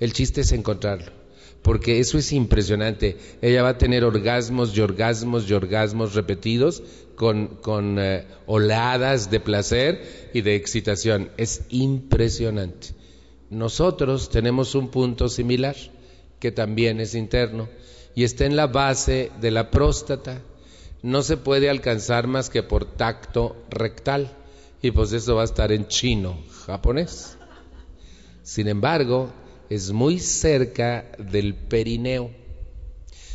[0.00, 1.19] El chiste es encontrarlo.
[1.62, 3.16] Porque eso es impresionante.
[3.42, 6.82] Ella va a tener orgasmos y orgasmos y orgasmos repetidos
[7.16, 11.30] con, con eh, oladas de placer y de excitación.
[11.36, 12.88] Es impresionante.
[13.50, 15.76] Nosotros tenemos un punto similar
[16.38, 17.68] que también es interno
[18.14, 20.40] y está en la base de la próstata.
[21.02, 24.30] No se puede alcanzar más que por tacto rectal
[24.82, 27.36] y pues eso va a estar en chino, japonés.
[28.42, 29.30] Sin embargo,
[29.70, 32.30] es muy cerca del perineo.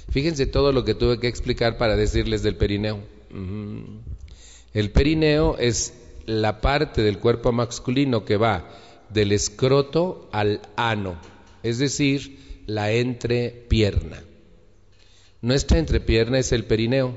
[0.10, 3.00] Fíjense todo lo que tuve que explicar para decirles del perineo.
[4.74, 5.94] El perineo es
[6.26, 8.70] la parte del cuerpo masculino que va
[9.10, 11.16] del escroto al ano,
[11.64, 14.22] es decir, la entrepierna.
[15.42, 17.16] Nuestra entrepierna es el perineo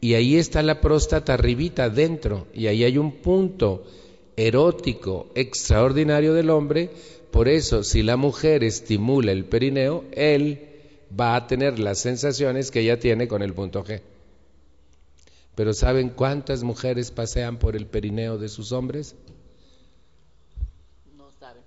[0.00, 3.84] y ahí está la próstata arribita dentro y ahí hay un punto
[4.36, 6.90] erótico extraordinario del hombre.
[7.34, 10.68] Por eso, si la mujer estimula el perineo, él
[11.18, 14.02] va a tener las sensaciones que ella tiene con el punto G.
[15.56, 19.16] Pero ¿saben cuántas mujeres pasean por el perineo de sus hombres?
[21.16, 21.64] No saben.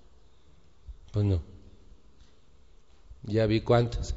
[1.11, 1.41] Pues no.
[3.23, 4.15] Ya vi cuántas.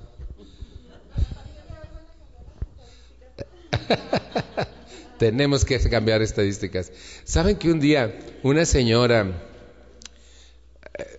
[5.19, 6.93] Tenemos que cambiar estadísticas.
[7.25, 9.50] ¿Saben que un día una señora,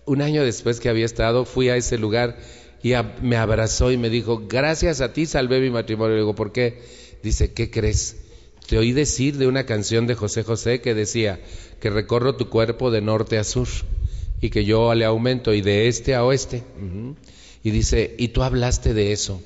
[0.06, 2.36] un año después que había estado, fui a ese lugar
[2.82, 6.14] y a- me abrazó y me dijo, gracias a ti salvé mi matrimonio.
[6.14, 6.80] Le digo, ¿por qué?
[7.22, 8.16] Dice, ¿qué crees?
[8.68, 11.40] Te oí decir de una canción de José José que decía
[11.80, 13.68] que recorro tu cuerpo de norte a sur
[14.40, 16.62] y que yo le aumento y de este a oeste.
[17.64, 19.40] Y dice, y tú hablaste de eso.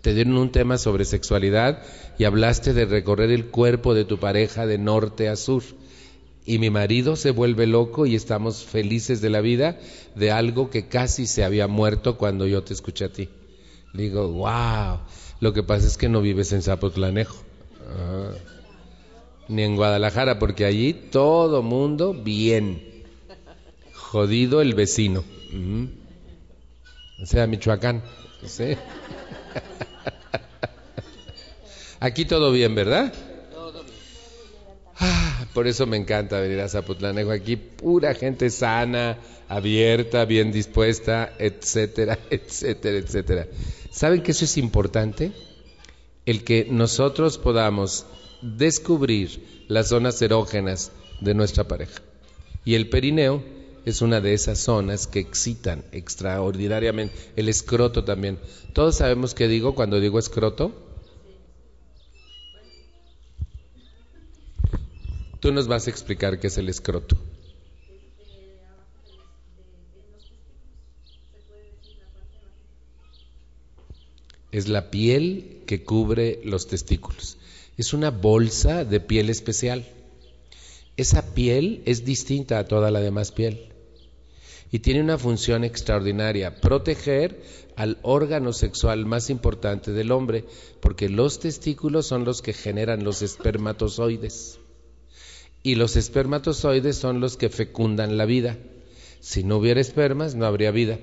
[0.00, 1.82] Te dieron un tema sobre sexualidad
[2.18, 5.62] y hablaste de recorrer el cuerpo de tu pareja de norte a sur.
[6.48, 9.78] Y mi marido se vuelve loco y estamos felices de la vida
[10.14, 13.28] de algo que casi se había muerto cuando yo te escuché a ti.
[13.92, 15.00] Digo, wow,
[15.40, 17.36] lo que pasa es que no vives en Zapotlanejo.
[17.86, 18.30] Ah.
[19.48, 23.04] Ni en Guadalajara, porque allí todo mundo bien.
[23.92, 25.24] Jodido el vecino.
[25.50, 25.90] Ujú.
[27.22, 28.02] O sea, Michoacán.
[28.46, 28.74] ¿sí?
[32.00, 33.12] Aquí todo bien, ¿verdad?
[35.00, 37.30] Ah, por eso me encanta venir a Zapotlanejo.
[37.30, 39.18] Aquí pura gente sana,
[39.48, 43.46] abierta, bien dispuesta, etcétera, etcétera, etcétera.
[43.90, 45.32] ¿Saben que eso es importante?
[46.26, 48.06] El que nosotros podamos
[48.42, 52.02] descubrir las zonas erógenas de nuestra pareja.
[52.64, 53.42] Y el perineo
[53.84, 57.14] es una de esas zonas que excitan extraordinariamente.
[57.36, 58.38] El escroto también.
[58.72, 60.87] Todos sabemos qué digo cuando digo escroto.
[65.40, 67.16] Tú nos vas a explicar qué es el escroto.
[74.50, 77.36] Es la piel que cubre los testículos.
[77.76, 79.86] Es una bolsa de piel especial.
[80.96, 83.68] Esa piel es distinta a toda la demás piel
[84.70, 87.40] y tiene una función extraordinaria, proteger
[87.76, 90.44] al órgano sexual más importante del hombre,
[90.80, 94.58] porque los testículos son los que generan los espermatozoides
[95.68, 98.56] y los espermatozoides son los que fecundan la vida.
[99.20, 100.98] Si no hubiera espermas, no habría vida.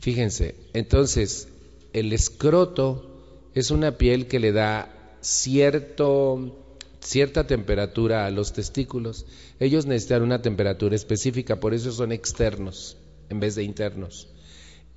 [0.00, 1.46] Fíjense, entonces,
[1.92, 9.24] el escroto es una piel que le da cierta temperatura a los testículos.
[9.60, 12.96] Ellos necesitan una temperatura específica, por eso son externos
[13.28, 14.26] en vez de internos.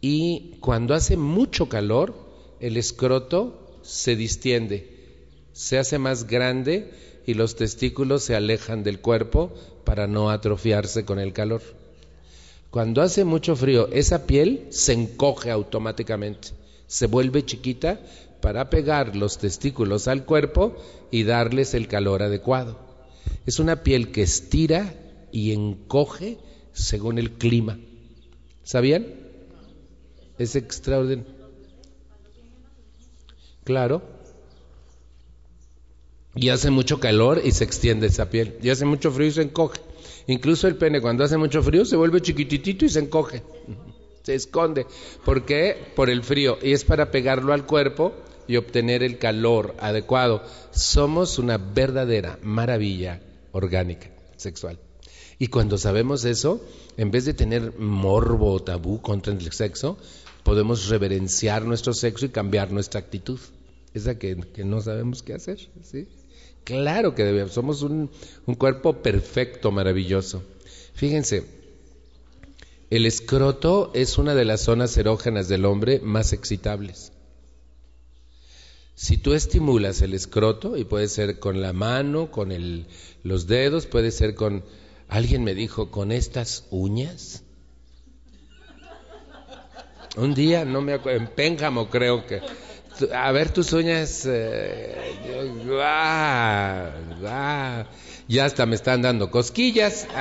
[0.02, 2.16] Y cuando hace mucho calor,
[2.60, 4.90] el escroto se distiende,
[5.52, 9.54] se hace más grande y los testículos se alejan del cuerpo
[9.84, 11.62] para no atrofiarse con el calor.
[12.70, 16.50] Cuando hace mucho frío, esa piel se encoge automáticamente,
[16.88, 18.00] se vuelve chiquita
[18.42, 20.76] para pegar los testículos al cuerpo
[21.12, 22.78] y darles el calor adecuado.
[23.46, 24.94] Es una piel que estira
[25.32, 26.38] y encoge
[26.74, 27.78] según el clima.
[28.64, 29.06] ¿Sabían?
[30.38, 31.32] Es extraordinario.
[33.64, 34.13] Claro.
[36.36, 38.58] Y hace mucho calor y se extiende esa piel.
[38.62, 39.80] Y hace mucho frío y se encoge.
[40.28, 43.44] Incluso el pene cuando hace mucho frío se vuelve chiquititito y se encoge.
[44.24, 44.88] Se esconde.
[45.26, 45.76] ¿Por qué?
[45.96, 46.58] Por el frío.
[46.62, 48.14] Y es para pegarlo al cuerpo
[48.48, 50.44] y obtener el calor adecuado.
[50.72, 53.22] Somos una verdadera maravilla
[53.52, 54.80] orgánica, sexual.
[55.40, 56.66] Y cuando sabemos eso,
[56.98, 59.98] en vez de tener morbo o tabú contra el sexo,
[60.44, 63.40] podemos reverenciar nuestro sexo y cambiar nuestra actitud.
[63.94, 65.60] Esa que, que no sabemos qué hacer.
[65.84, 66.08] ¿sí?
[66.64, 67.54] Claro que debemos.
[67.54, 68.10] Somos un,
[68.46, 70.44] un cuerpo perfecto, maravilloso.
[70.94, 71.46] Fíjense,
[72.90, 77.12] el escroto es una de las zonas erógenas del hombre más excitables.
[78.96, 82.86] Si tú estimulas el escroto, y puede ser con la mano, con el,
[83.24, 84.64] los dedos, puede ser con,
[85.10, 87.44] alguien me dijo, con estas uñas.
[90.16, 92.42] Un día, no me acuerdo, en Pénjamo creo que,
[93.14, 95.16] a ver tus uñas, eh,
[98.28, 100.08] ya hasta me están dando cosquillas.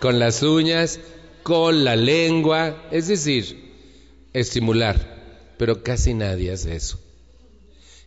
[0.00, 1.00] con las uñas,
[1.42, 3.72] con la lengua, es decir,
[4.32, 7.00] estimular, pero casi nadie hace eso.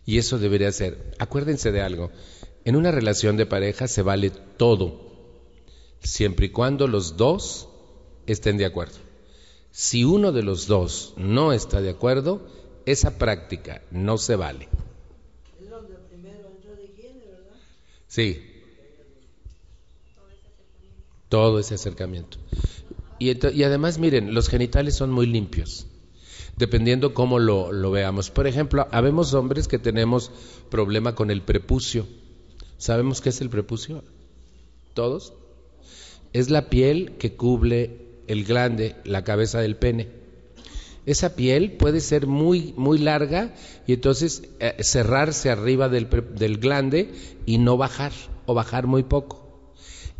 [0.06, 1.14] Y eso debería ser.
[1.18, 2.10] Acuérdense de algo,
[2.64, 5.10] en una relación de pareja se vale todo,
[6.02, 7.68] siempre y cuando los dos
[8.26, 9.09] estén de acuerdo.
[9.72, 12.40] Si uno de los dos no está de acuerdo,
[12.86, 14.68] esa práctica no se vale.
[18.10, 18.42] Sí.
[21.28, 22.38] Todo ese acercamiento.
[23.20, 25.86] Y, y, además, miren, los genitales son muy limpios,
[26.56, 28.30] dependiendo cómo lo, lo veamos.
[28.30, 30.32] Por ejemplo, habemos hombres que tenemos
[30.70, 32.08] problema con el prepucio.
[32.78, 34.02] ¿Sabemos qué es el prepucio?
[34.94, 35.34] ¿Todos?
[36.32, 40.08] Es la piel que cubre el glande, la cabeza del pene.
[41.04, 43.52] Esa piel puede ser muy, muy larga
[43.88, 47.10] y entonces eh, cerrarse arriba del, del glande
[47.44, 48.12] y no bajar
[48.46, 49.74] o bajar muy poco.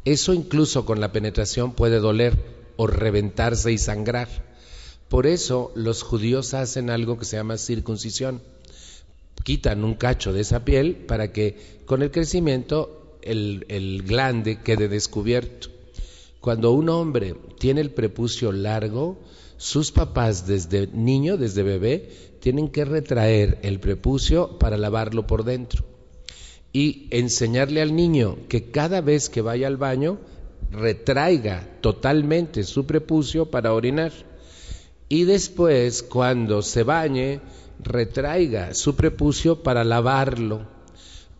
[0.04, 2.34] Eso incluso con la penetración puede doler
[2.76, 4.28] o reventarse y sangrar.
[5.08, 8.42] Por eso los judíos hacen algo que se llama circuncisión.
[9.44, 14.88] Quitan un cacho de esa piel para que con el crecimiento el, el glande quede
[14.88, 15.79] descubierto.
[16.40, 19.18] Cuando un hombre tiene el prepucio largo,
[19.56, 22.08] sus papás desde niño, desde bebé,
[22.40, 25.84] tienen que retraer el prepucio para lavarlo por dentro
[26.72, 30.18] y enseñarle al niño que cada vez que vaya al baño
[30.70, 34.12] retraiga totalmente su prepucio para orinar
[35.08, 37.40] y después cuando se bañe
[37.82, 40.68] retraiga su prepucio para lavarlo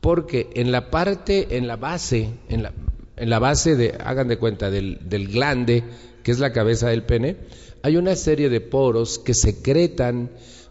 [0.01, 2.73] porque en la parte en la base en la
[3.21, 5.85] en la base de, hagan de cuenta, del, del glande,
[6.23, 7.37] que es la cabeza del pene,
[7.83, 10.31] hay una serie de poros que secretan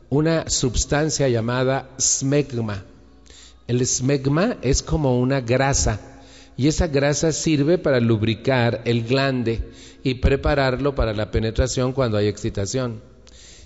[0.10, 2.84] una sustancia llamada smegma.
[3.68, 6.00] El smegma es como una grasa
[6.58, 9.62] y esa grasa sirve para lubricar el glande
[10.04, 13.02] y prepararlo para la penetración cuando hay excitación.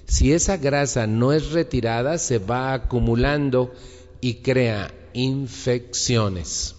[0.06, 3.74] Si esa grasa no es retirada, se va acumulando
[4.20, 6.76] y crea infecciones.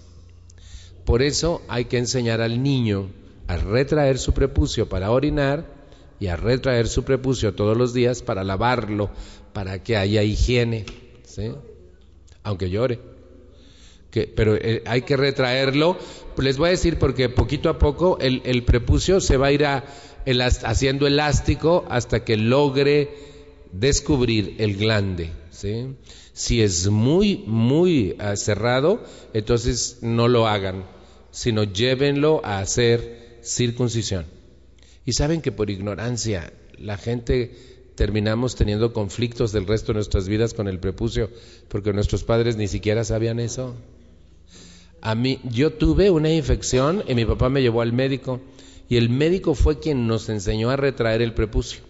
[1.05, 3.11] Por eso hay que enseñar al niño
[3.47, 5.67] a retraer su prepucio para orinar
[6.19, 9.11] y a retraer su prepucio todos los días para lavarlo,
[9.53, 10.87] para que haya higiene,
[11.25, 11.53] ¿sí?
[12.43, 13.01] aunque llore.
[14.11, 15.99] Que, pero eh, hay que retraerlo.
[16.39, 19.67] Les voy a decir porque poquito a poco el, el prepucio se va a ir
[19.67, 19.85] a,
[20.65, 23.11] haciendo elástico hasta que logre
[23.73, 25.33] descubrir el glande.
[25.51, 25.97] ¿sí?
[26.33, 29.03] Si es muy, muy ah, cerrado,
[29.33, 30.85] entonces no lo hagan,
[31.35, 34.25] sino llévenlo a hacer circuncisión.
[35.05, 37.51] Y saben que por ignorancia la gente
[37.97, 41.31] terminamos teniendo conflictos del resto de nuestras vidas con el prepucio,
[41.69, 43.75] porque nuestros padres ni siquiera sabían eso.
[45.01, 48.41] A mí, yo tuve una infección y mi papá me llevó al médico
[48.89, 51.81] y el médico fue quien nos enseñó a retraer el prepucio.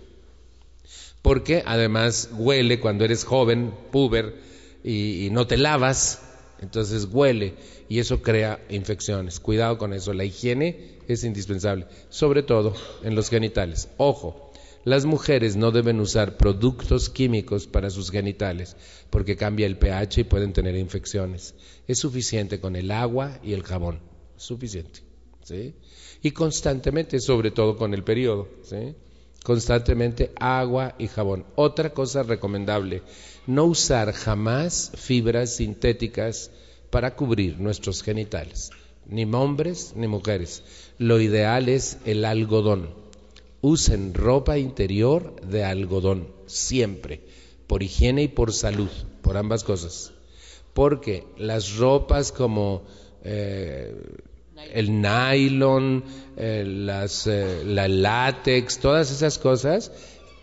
[1.21, 4.37] Porque además huele cuando eres joven, puber,
[4.83, 6.23] y, y no te lavas,
[6.61, 7.55] entonces huele
[7.89, 9.41] y eso crea infecciones.
[9.41, 13.89] Cuidado con eso, la higiene es indispensable, sobre todo en los genitales.
[13.97, 14.53] Ojo,
[14.85, 18.77] las mujeres no deben usar productos químicos para sus genitales
[19.09, 21.55] porque cambia el pH y pueden tener infecciones.
[21.89, 24.01] Es suficiente con el agua y el jabón,
[24.37, 25.01] suficiente.
[25.43, 25.75] ¿sí?
[26.23, 28.95] Y constantemente, sobre todo con el periodo, ¿sí?
[29.43, 31.47] constantemente agua y jabón.
[31.55, 33.03] Otra cosa recomendable,
[33.47, 36.51] no usar jamás fibras sintéticas
[36.95, 38.71] para cubrir nuestros genitales,
[39.07, 40.63] ni hombres ni mujeres.
[40.99, 42.89] Lo ideal es el algodón
[43.65, 47.23] usen ropa interior de algodón, siempre,
[47.67, 48.91] por higiene y por salud,
[49.23, 50.13] por ambas cosas.
[50.75, 52.83] Porque las ropas como
[53.25, 53.97] eh,
[54.75, 56.05] el nylon,
[56.37, 59.93] eh, las, eh, la látex, todas esas cosas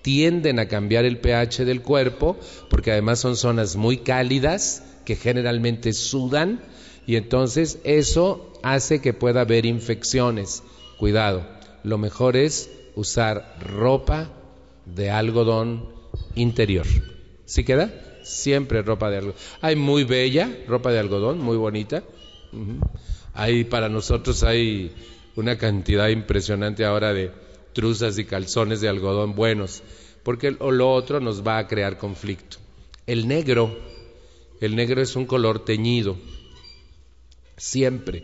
[0.01, 2.37] tienden a cambiar el pH del cuerpo,
[2.71, 6.61] porque además son zonas muy cálidas que generalmente sudan
[7.07, 10.63] y entonces eso hace que pueda haber infecciones.
[10.97, 11.45] Cuidado,
[11.83, 14.29] lo mejor es usar ropa
[14.85, 15.89] de algodón
[16.35, 16.85] interior.
[17.45, 17.91] ¿Sí queda?
[18.23, 19.39] Siempre ropa de algodón.
[19.61, 22.03] Hay muy bella ropa de algodón, muy bonita.
[23.33, 24.93] Hay para nosotros hay
[25.35, 27.31] una cantidad impresionante ahora de
[27.73, 29.81] truzas y calzones de algodón buenos,
[30.23, 32.57] porque lo otro nos va a crear conflicto.
[33.07, 33.77] El negro,
[34.61, 36.17] el negro es un color teñido,
[37.57, 38.23] siempre.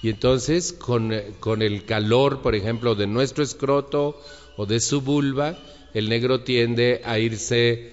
[0.00, 4.18] Y entonces con, con, el calor, por ejemplo, de nuestro escroto
[4.56, 5.58] o de su vulva,
[5.92, 7.92] el negro tiende a irse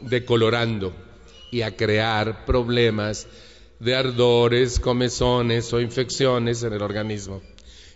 [0.00, 0.94] decolorando
[1.52, 3.26] y a crear problemas
[3.78, 7.42] de ardores, comezones o infecciones en el organismo.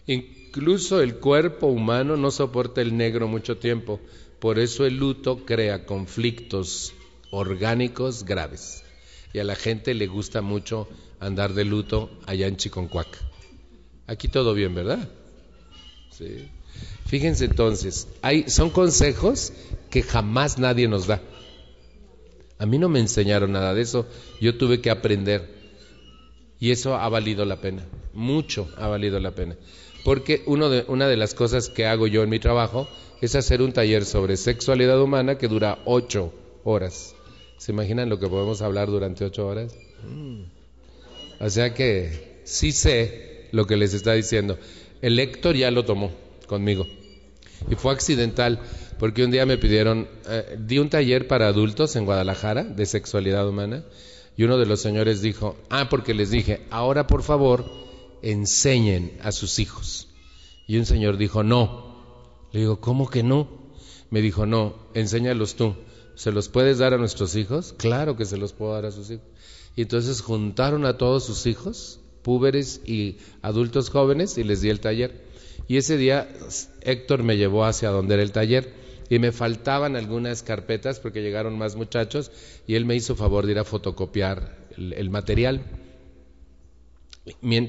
[0.07, 3.99] Incluso el cuerpo humano no soporta el negro mucho tiempo,
[4.41, 6.93] por eso el luto crea conflictos
[7.33, 8.85] orgánicos graves.
[9.33, 13.09] Y a la gente le gusta mucho andar de luto allá en Chiconcuac.
[14.07, 15.09] Aquí todo bien, ¿verdad?
[16.11, 16.49] Sí.
[17.07, 19.53] Fíjense entonces, hay, son consejos
[19.91, 21.21] que jamás nadie nos da.
[22.59, 24.07] A mí no me enseñaron nada de eso,
[24.41, 25.49] yo tuve que aprender.
[26.61, 29.57] Y eso ha valido la pena, mucho ha valido la pena.
[30.05, 32.89] Porque uno de, una de las cosas que hago yo en mi trabajo
[33.21, 36.33] es hacer un taller sobre sexualidad humana que dura ocho
[36.65, 37.15] horas.
[37.63, 39.73] ¿Se imaginan lo que podemos hablar durante ocho horas?
[40.03, 40.43] Mm.
[41.39, 44.59] O sea que sí sé lo que les está diciendo.
[45.01, 46.11] El Héctor ya lo tomó
[46.49, 46.89] conmigo.
[47.71, 48.59] Y fue accidental,
[48.99, 53.49] porque un día me pidieron, eh, di un taller para adultos en Guadalajara de sexualidad
[53.49, 53.85] humana,
[54.37, 57.65] y uno de los señores dijo, ah, porque les dije, ahora por favor,
[58.23, 60.09] enseñen a sus hijos.
[60.67, 61.95] Y un señor dijo, no.
[62.51, 63.47] Le digo, ¿cómo que no?
[64.11, 65.77] Me dijo, no, enséñalos tú.
[66.15, 67.75] ¿Se los puedes dar a nuestros hijos?
[67.77, 69.27] Claro que se los puedo dar a sus hijos.
[69.77, 74.81] Y entonces juntaron a todos sus hijos, púberes y adultos jóvenes, y les di el
[74.81, 75.23] taller.
[75.69, 76.29] Y ese día
[76.83, 78.73] Héctor me llevó hacia donde era el taller
[79.09, 82.31] y me faltaban algunas carpetas porque llegaron más muchachos
[82.67, 85.63] y él me hizo favor de ir a fotocopiar el, material.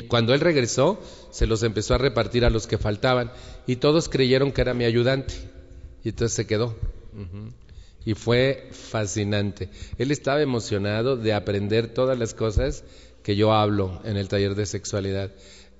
[0.08, 1.00] Cuando él regresó,
[1.32, 3.32] se los empezó a repartir a los que faltaban
[3.68, 5.34] y todos creyeron que era mi ayudante
[6.04, 6.76] y entonces se quedó
[8.06, 9.70] y fue fascinante.
[9.98, 12.84] Él estaba emocionado de aprender todas las cosas
[13.24, 15.32] que yo hablo en el taller de sexualidad,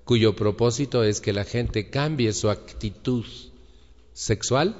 [0.06, 3.26] cuyo propósito es que la gente cambie su actitud
[4.14, 4.76] sexual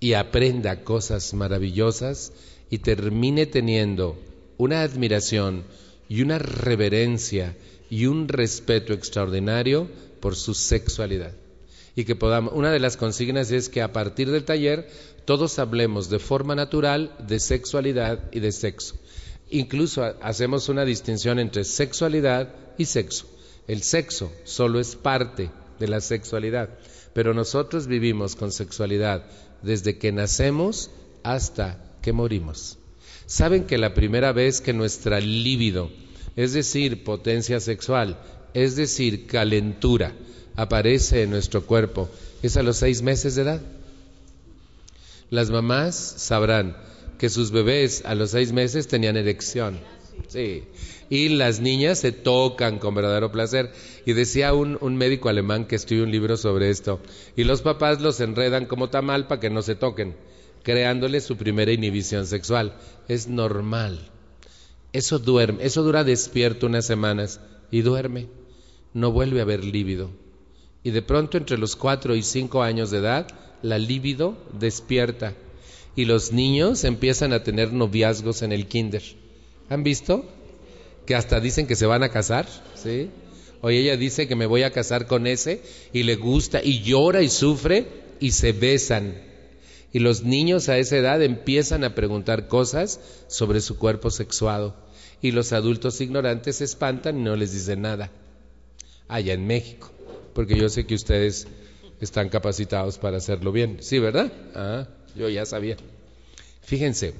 [0.00, 2.32] y aprenda cosas maravillosas
[2.70, 4.18] y termine teniendo
[4.58, 5.64] una admiración
[6.08, 7.56] y una reverencia
[7.88, 9.88] y un respeto extraordinario
[10.20, 11.32] por su sexualidad.
[11.96, 14.88] Y que podamos, una de las consignas es que a partir del taller
[15.24, 18.96] todos hablemos de forma natural de sexualidad y de sexo.
[19.50, 23.26] Incluso hacemos una distinción entre sexualidad y sexo.
[23.66, 26.68] El sexo solo es parte de la sexualidad,
[27.12, 29.24] pero nosotros vivimos con sexualidad
[29.62, 30.90] desde que nacemos
[31.22, 32.78] hasta que morimos.
[33.26, 35.90] ¿Saben que la primera vez que nuestra libido,
[36.36, 38.18] es decir, potencia sexual,
[38.52, 40.12] es decir, calentura,
[40.56, 42.10] aparece en nuestro cuerpo,
[42.42, 43.62] es a los seis meses de edad?
[45.30, 46.76] Las mamás sabrán
[47.18, 49.78] que sus bebés a los seis meses tenían erección.
[50.28, 50.64] Sí.
[51.10, 53.72] Y las niñas se tocan con verdadero placer.
[54.06, 57.00] Y decía un, un médico alemán que escribió un libro sobre esto.
[57.36, 60.16] Y los papás los enredan como tamal para que no se toquen,
[60.62, 62.74] creándoles su primera inhibición sexual.
[63.08, 64.10] Es normal.
[64.94, 67.40] Eso duerme, eso dura despierto unas semanas
[67.72, 68.28] y duerme,
[68.92, 70.10] no vuelve a haber líbido.
[70.84, 73.26] Y de pronto entre los cuatro y cinco años de edad,
[73.62, 75.34] la líbido despierta
[75.96, 79.02] y los niños empiezan a tener noviazgos en el kinder.
[79.70, 80.24] ¿Han visto?
[81.06, 83.10] Que hasta dicen que se van a casar, ¿sí?
[83.62, 85.62] Oye, ella dice que me voy a casar con ese
[85.92, 87.86] y le gusta y llora y sufre
[88.20, 89.14] y se besan.
[89.92, 94.74] Y los niños a esa edad empiezan a preguntar cosas sobre su cuerpo sexuado.
[95.22, 98.10] Y los adultos ignorantes se espantan y no les dicen nada.
[99.08, 99.93] Allá en México.
[100.34, 101.46] Porque yo sé que ustedes
[102.00, 103.78] están capacitados para hacerlo bien.
[103.80, 104.32] Sí, ¿verdad?
[104.54, 105.76] Ah, yo ya sabía.
[106.62, 107.14] Fíjense,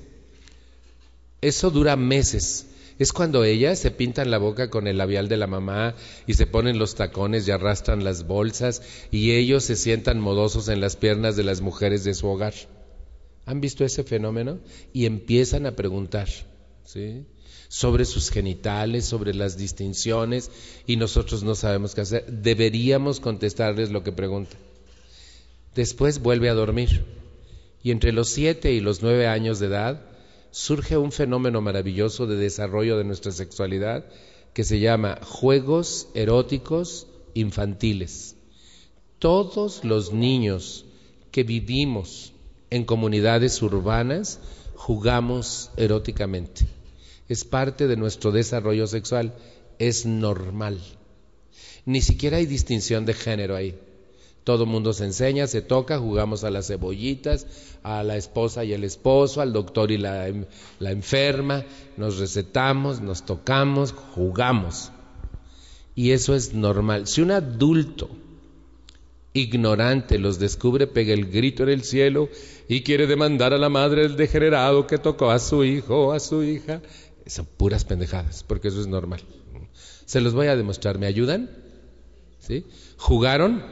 [1.40, 2.66] eso dura meses.
[2.98, 5.94] Es cuando ellas se pintan la boca con el labial de la mamá
[6.26, 10.80] y se ponen los tacones y arrastran las bolsas y ellos se sientan modosos en
[10.80, 12.54] las piernas de las mujeres de su hogar.
[13.46, 14.60] ¿Han visto ese fenómeno?
[14.92, 16.28] Y empiezan a preguntar,
[16.84, 17.26] ¿sí?
[17.74, 20.52] Sobre sus genitales, sobre las distinciones,
[20.86, 22.24] y nosotros no sabemos qué hacer.
[22.30, 24.60] Deberíamos contestarles lo que preguntan.
[25.74, 27.04] Después vuelve a dormir,
[27.82, 30.02] y entre los siete y los nueve años de edad
[30.52, 34.04] surge un fenómeno maravilloso de desarrollo de nuestra sexualidad
[34.52, 38.36] que se llama juegos eróticos infantiles.
[39.18, 40.84] Todos los niños
[41.32, 42.34] que vivimos
[42.70, 44.38] en comunidades urbanas
[44.76, 46.73] jugamos eróticamente.
[47.28, 49.34] Es parte de nuestro desarrollo sexual,
[49.78, 50.80] es normal.
[51.86, 53.78] Ni siquiera hay distinción de género ahí.
[54.44, 57.46] Todo mundo se enseña, se toca, jugamos a las cebollitas,
[57.82, 60.30] a la esposa y el esposo, al doctor y la,
[60.78, 61.64] la enferma,
[61.96, 64.92] nos recetamos, nos tocamos, jugamos.
[65.94, 67.06] Y eso es normal.
[67.06, 68.10] Si un adulto
[69.32, 72.28] ignorante los descubre, pega el grito en el cielo
[72.68, 76.20] y quiere demandar a la madre del degenerado que tocó a su hijo o a
[76.20, 76.82] su hija,
[77.26, 79.20] son puras pendejadas, porque eso es normal.
[80.04, 80.98] Se los voy a demostrar.
[80.98, 81.50] ¿Me ayudan?
[82.38, 82.66] ¿Sí?
[82.98, 83.62] ¿Jugaron?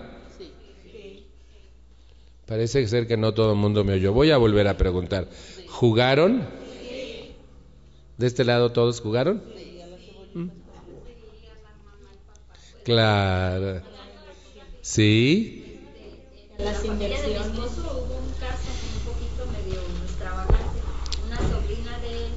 [2.47, 4.13] Parece ser que no todo el mundo me oyó.
[4.13, 5.29] Voy a volver a preguntar.
[5.69, 6.47] ¿Jugaron?
[8.19, 9.43] ¿De este lado todos jugaron?
[10.35, 10.49] ¿Mm?
[12.85, 13.83] Claro.
[14.81, 15.81] ¿Sí?
[16.59, 17.47] Las inversiones.
[17.59, 20.79] hubo un caso un poquito medio extravagante.
[21.27, 22.33] Una sobrina de él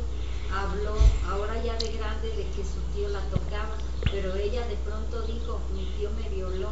[0.52, 0.96] habló,
[1.28, 3.76] ahora ya de grande, de que su tío la tocaba,
[4.12, 6.70] pero ella de pronto dijo, mi tío me violó.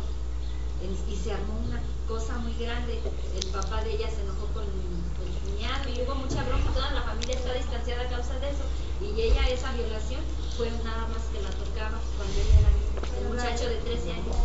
[1.10, 2.99] Y se armó una cosa muy grande.
[3.35, 6.72] El papá de ella se enojó con el cuñado y hubo mucha broma.
[6.73, 8.64] Toda la familia está distanciada a causa de eso.
[9.02, 10.22] Y ella, esa violación,
[10.57, 12.72] fue nada más que la tocaba cuando ella era
[13.19, 14.35] el muchacho de 13 años.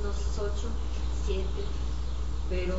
[0.00, 0.52] Unos 8,
[1.26, 1.44] 7.
[2.50, 2.78] Pero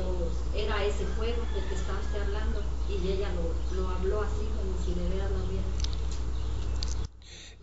[0.56, 2.62] era ese juego del que está usted hablando.
[2.90, 5.66] Y ella lo, lo habló así, como si de veras lo viera.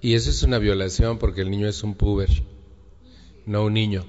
[0.00, 2.28] Y eso es una violación porque el niño es un puber,
[3.46, 4.04] no un niño.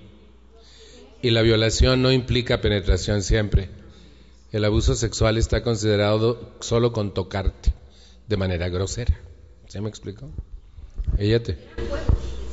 [1.23, 3.69] Y la violación no implica penetración siempre.
[4.51, 7.73] El abuso sexual está considerado solo con tocarte,
[8.27, 9.17] de manera grosera.
[9.69, 10.29] ¿Se me explicó?
[11.17, 11.53] Ella te.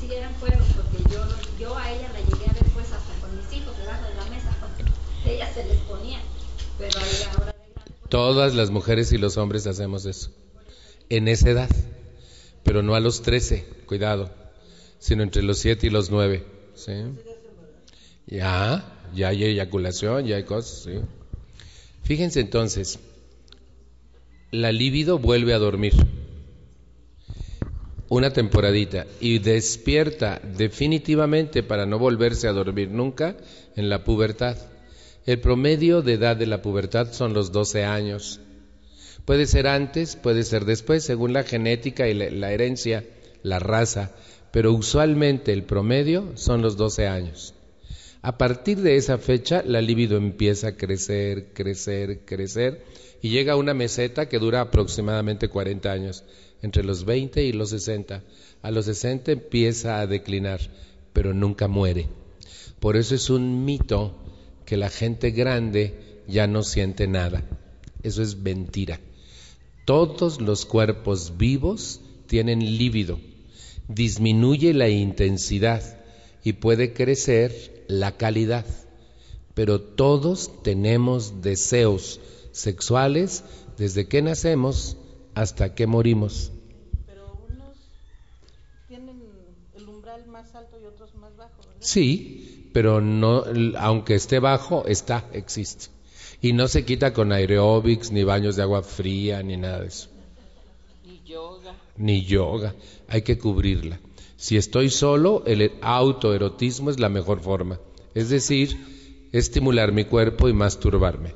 [0.01, 1.21] Sí, eran juegos, porque yo,
[1.59, 4.25] yo a ella la llegué a ver pues hasta con mis hijos debajo de la
[4.27, 4.57] mesa,
[5.27, 6.21] ella se les ponía.
[6.79, 6.97] Pero
[7.37, 7.55] ahora.
[8.09, 10.31] Todas las mujeres y los hombres hacemos eso.
[11.09, 11.71] En esa edad.
[12.63, 14.31] Pero no a los 13, cuidado.
[15.01, 16.47] Sino entre los 7 y los 9.
[16.77, 16.93] ¿sí?
[18.31, 21.01] Ya, ya hay eyaculación, ya hay cosas, ¿sí?
[22.05, 22.99] Fíjense entonces,
[24.53, 25.95] la libido vuelve a dormir
[28.09, 33.37] una temporadita y despierta definitivamente para no volverse a dormir nunca
[33.77, 34.57] en la pubertad.
[35.27, 38.41] El promedio de edad de la pubertad son los 12 años.
[39.25, 43.05] Puede ser antes, puede ser después, según la genética y la, la herencia,
[43.45, 44.11] la raza,
[44.51, 47.55] pero usualmente el promedio son los 12 años.
[48.23, 52.85] A partir de esa fecha, la libido empieza a crecer, crecer, crecer
[53.23, 56.25] y llega a una meseta que dura aproximadamente 40 años,
[56.61, 58.23] entre los 20 y los 60.
[58.61, 60.61] A los 60 empieza a declinar,
[61.15, 62.09] pero nunca muere.
[62.79, 64.19] Por eso es un mito
[64.67, 67.43] que la gente grande ya no siente nada.
[68.03, 69.01] Eso es mentira.
[69.87, 73.19] Todos los cuerpos vivos tienen líbido.
[73.89, 75.83] Disminuye la intensidad
[76.45, 78.65] y puede crecer la calidad.
[79.55, 82.21] Pero todos tenemos deseos
[82.53, 83.45] sexuales
[83.77, 84.97] desde que nacemos
[85.35, 86.53] hasta que morimos.
[87.07, 87.77] Pero unos
[88.89, 89.21] tienen
[89.75, 91.81] el umbral más alto y otros más bajo, ¿verdad?
[91.81, 93.45] Sí, pero no,
[93.79, 95.87] aunque esté bajo, está, existe.
[96.41, 100.09] Y no se quita con aeróbics, ni baños de agua fría, ni nada de eso.
[101.05, 101.61] Y yo
[102.01, 102.75] ni yoga,
[103.09, 104.01] hay que cubrirla.
[104.41, 107.79] Si estoy solo, el autoerotismo es la mejor forma.
[108.15, 108.75] Es decir,
[109.33, 111.35] estimular mi cuerpo y masturbarme.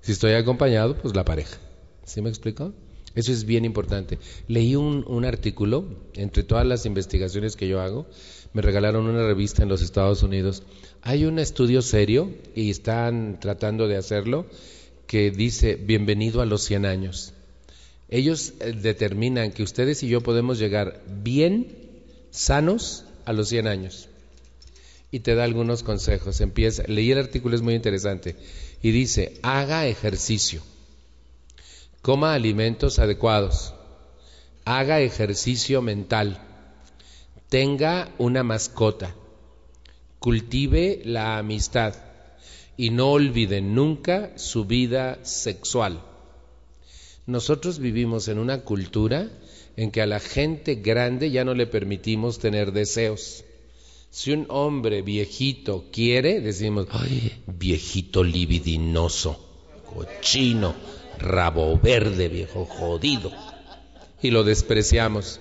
[0.00, 1.58] Si estoy acompañado, pues la pareja.
[2.06, 2.72] ¿Sí me explico?
[3.14, 4.18] Eso es bien importante.
[4.46, 5.84] Leí un, artículo,
[6.14, 8.06] entre todas las investigaciones que yo hago,
[8.54, 10.62] me regalaron una revista en los Estados Unidos.
[11.02, 14.46] Hay un estudio serio, y están tratando de hacerlo,
[15.06, 17.34] que dice, bienvenido a los 100 años.
[18.08, 21.77] Ellos eh, determinan que ustedes y yo podemos llegar bien
[22.30, 24.08] sanos a los 100 años.
[25.10, 26.40] Y te da algunos consejos.
[26.40, 28.36] Empieza, leí el artículo, es muy interesante.
[28.82, 30.62] Y dice, haga ejercicio,
[32.02, 33.74] coma alimentos adecuados,
[34.64, 36.40] haga ejercicio mental,
[37.48, 39.14] tenga una mascota,
[40.18, 41.94] cultive la amistad
[42.76, 46.04] y no olvide nunca su vida sexual.
[47.26, 49.28] Nosotros vivimos en una cultura
[49.78, 53.44] en que a la gente grande ya no le permitimos tener deseos.
[54.10, 59.38] Si un hombre viejito quiere, decimos, ay, viejito libidinoso,
[59.86, 60.74] cochino,
[61.20, 63.30] rabo verde, viejo jodido.
[64.20, 65.38] Y lo despreciamos.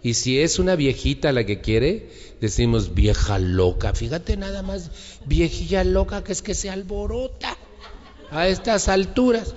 [0.00, 2.08] Y si es una viejita la que quiere,
[2.40, 3.94] decimos vieja loca.
[3.94, 4.92] Fíjate nada más,
[5.24, 7.56] viejilla loca que es que se alborota
[8.30, 9.56] a estas alturas.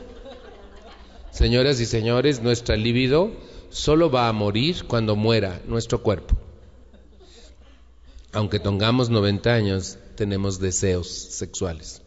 [1.30, 6.38] Señoras y señores, nuestra libido solo va a morir cuando muera nuestro cuerpo.
[8.32, 12.02] Aunque tengamos 90 años, tenemos deseos sexuales.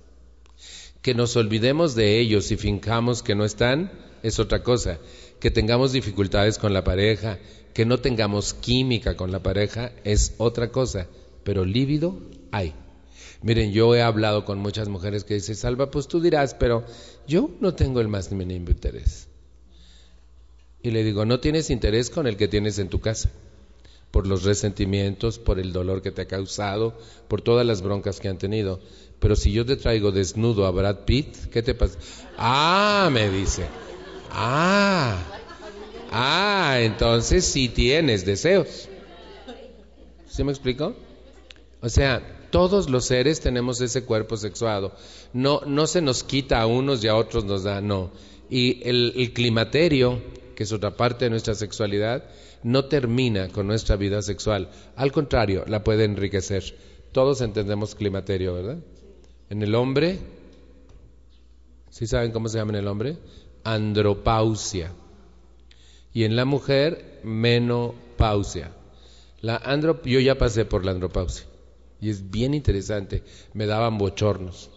[1.00, 3.90] Que nos olvidemos de ellos y fincamos que no están
[4.22, 4.98] es otra cosa.
[5.40, 7.38] Que tengamos dificultades con la pareja,
[7.74, 11.08] que no tengamos química con la pareja es otra cosa.
[11.42, 12.18] Pero lívido
[12.52, 12.74] hay.
[13.42, 16.84] Miren, yo he hablado con muchas mujeres que dicen, Salva, pues tú dirás, pero
[17.26, 19.26] yo no tengo el más mínimo interés.
[20.82, 23.30] Y le digo, no tienes interés con el que tienes en tu casa,
[24.10, 26.94] por los resentimientos, por el dolor que te ha causado,
[27.28, 28.80] por todas las broncas que han tenido.
[29.20, 31.98] Pero si yo te traigo desnudo a Brad Pitt, ¿qué te pasa?
[32.36, 33.66] Ah, me dice.
[34.32, 35.22] Ah,
[36.10, 38.88] ah, entonces sí tienes deseos.
[40.28, 40.96] ¿Sí me explico?
[41.80, 44.92] O sea, todos los seres tenemos ese cuerpo sexuado.
[45.32, 48.10] No, no se nos quita a unos y a otros nos da, no.
[48.50, 50.20] Y el, el climaterio
[50.62, 52.22] que es otra parte de nuestra sexualidad,
[52.62, 54.70] no termina con nuestra vida sexual.
[54.94, 56.62] Al contrario, la puede enriquecer.
[57.10, 58.78] Todos entendemos climaterio, ¿verdad?
[59.50, 60.20] En el hombre,
[61.90, 63.18] ¿sí saben cómo se llama en el hombre?
[63.64, 64.92] Andropausia.
[66.12, 68.70] Y en la mujer, menopausia.
[69.40, 69.60] La
[70.04, 71.44] yo ya pasé por la andropausia.
[72.00, 73.24] Y es bien interesante.
[73.52, 74.70] Me daban bochornos.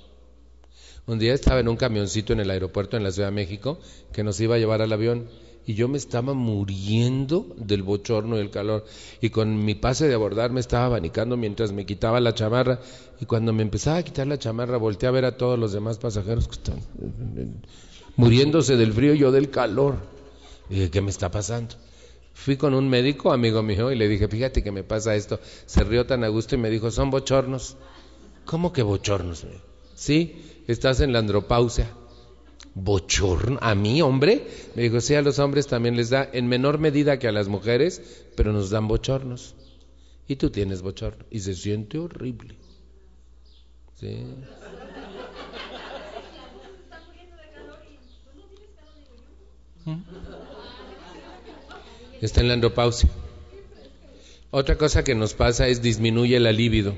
[1.06, 3.78] Un día estaba en un camioncito en el aeropuerto en la Ciudad de México
[4.12, 5.30] que nos iba a llevar al avión
[5.68, 8.86] y yo me estaba muriendo del bochorno y del calor.
[9.20, 12.80] Y con mi pase de abordar me estaba abanicando mientras me quitaba la chamarra.
[13.20, 15.98] Y cuando me empezaba a quitar la chamarra, volteé a ver a todos los demás
[15.98, 16.80] pasajeros que están
[18.16, 19.96] muriéndose del frío y yo del calor.
[20.70, 21.76] Y dije, ¿qué me está pasando?
[22.34, 25.40] Fui con un médico, amigo mío, y le dije, fíjate que me pasa esto.
[25.66, 27.78] Se rió tan a gusto y me dijo, son bochornos.
[28.46, 29.48] ¿Cómo que bochornos?
[29.96, 31.90] Sí, estás en la andropausia
[32.76, 33.57] bochorno.
[33.61, 37.18] A mí, hombre, me dijo, sí, a los hombres también les da, en menor medida
[37.18, 38.02] que a las mujeres,
[38.35, 39.56] pero nos dan bochornos.
[40.27, 41.26] Y tú tienes bochorno.
[41.31, 42.56] Y se siente horrible.
[43.95, 44.26] ¿Sí?
[49.85, 50.02] ¿Mm?
[52.22, 53.10] Está en la andropausia.
[54.52, 56.95] Otra cosa que nos pasa es disminuye la libido.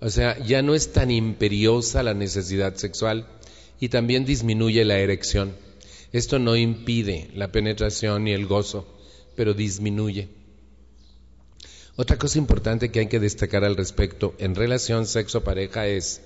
[0.00, 3.26] O sea, ya no es tan imperiosa la necesidad sexual
[3.82, 5.56] y también disminuye la erección.
[6.12, 8.86] Esto no impide la penetración ni el gozo,
[9.34, 10.28] pero disminuye.
[11.96, 16.20] Otra cosa importante que hay que destacar al respecto en relación sexo-pareja es,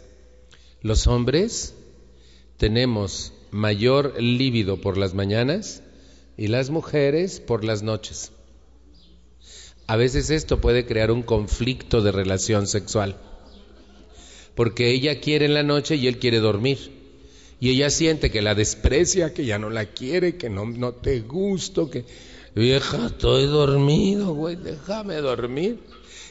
[0.83, 1.73] los hombres
[2.59, 5.83] tenemos mayor líbido por las mañanas
[6.37, 8.33] y las mujeres por las noches.
[9.87, 13.17] A veces esto puede crear un conflicto de relación sexual,
[14.55, 16.96] porque ella quiere en la noche y él quiere dormir
[17.59, 21.21] y ella siente que la desprecia, que ya no la quiere, que no, no te
[21.21, 22.05] gusto, que
[22.55, 25.79] vieja, estoy dormido, güey, déjame dormir.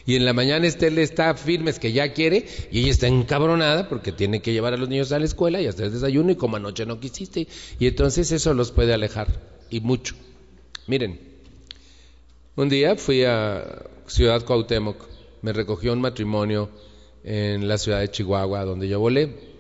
[0.08, 3.08] Y en la mañana este le está firme, es que ya quiere, y ella está
[3.08, 6.36] encabronada porque tiene que llevar a los niños a la escuela y hacer desayuno, y
[6.36, 7.48] como anoche no quisiste.
[7.80, 9.28] Y entonces eso los puede alejar,
[9.72, 10.14] y mucho.
[10.86, 11.20] Miren,
[12.56, 14.98] un día fui a Ciudad Cuauhtémoc,
[15.42, 16.70] me recogió un matrimonio
[17.24, 19.55] en la ciudad de Chihuahua, donde yo volé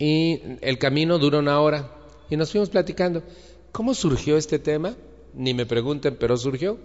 [0.00, 1.94] y el camino dura una hora
[2.28, 3.22] y nos fuimos platicando.
[3.70, 4.96] ¿Cómo surgió este tema?
[5.34, 6.78] ni me pregunten, pero surgió.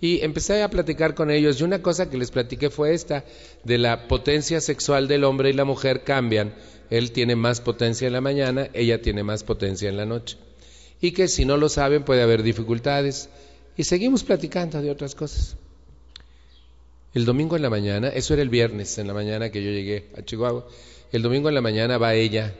[0.00, 3.24] Y empecé a platicar con ellos y una cosa que les platiqué fue esta,
[3.64, 6.54] de la potencia sexual del hombre y la mujer cambian.
[6.88, 10.38] Él tiene más potencia en la mañana, ella tiene más potencia en la noche.
[11.02, 13.28] Y que si no lo saben puede haber dificultades.
[13.76, 15.56] Y seguimos platicando de otras cosas.
[17.12, 20.10] El domingo en la mañana, eso era el viernes en la mañana que yo llegué
[20.16, 20.66] a Chihuahua,
[21.12, 22.54] el domingo en la mañana va ella,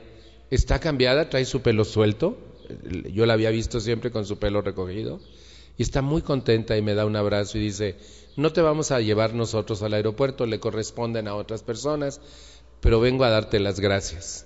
[0.49, 2.37] está cambiada, trae su pelo suelto,
[3.13, 5.19] yo la había visto siempre con su pelo recogido,
[5.77, 7.95] y está muy contenta y me da un abrazo y dice,
[8.35, 12.21] no te vamos a llevar nosotros al aeropuerto, le corresponden a otras personas,
[12.81, 14.45] pero vengo a darte las gracias.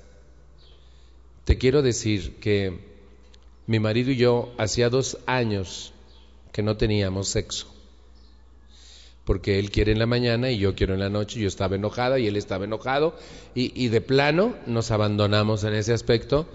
[1.44, 2.80] Te quiero decir que
[3.68, 5.94] mi marido y yo hacía dos años
[6.52, 7.75] que no teníamos sexo
[9.26, 12.20] porque él quiere en la mañana y yo quiero en la noche, yo estaba enojada
[12.20, 13.16] y él estaba enojado,
[13.56, 16.48] y, de plano nos abandonamos en ese aspecto,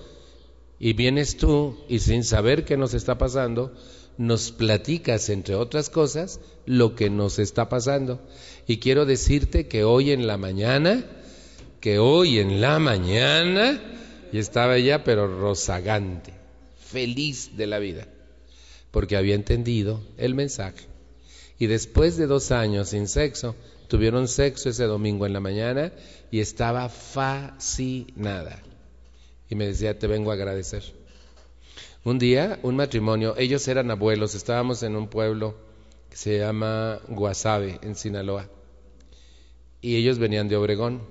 [0.78, 3.74] y vienes tú y sin saber qué nos está pasando,
[4.16, 8.20] nos platicas, entre otras cosas, lo que nos está pasando.
[8.66, 11.04] Y quiero decirte que hoy en la mañana,
[11.80, 13.80] que hoy en la mañana,
[14.32, 16.32] y estaba ella pero rozagante,
[16.78, 18.06] feliz de la vida,
[18.90, 20.89] porque había entendido el mensaje
[21.60, 23.54] y después de dos años sin sexo,
[23.86, 25.92] tuvieron sexo ese domingo en la mañana
[26.30, 28.62] y estaba fascinada.
[29.50, 30.82] Y me decía, te vengo a agradecer.
[32.02, 35.54] Un día, un matrimonio, ellos eran abuelos, estábamos en un pueblo
[36.08, 38.48] que se llama Guasave, en Sinaloa.
[39.82, 41.02] Y ellos venían de Obregón.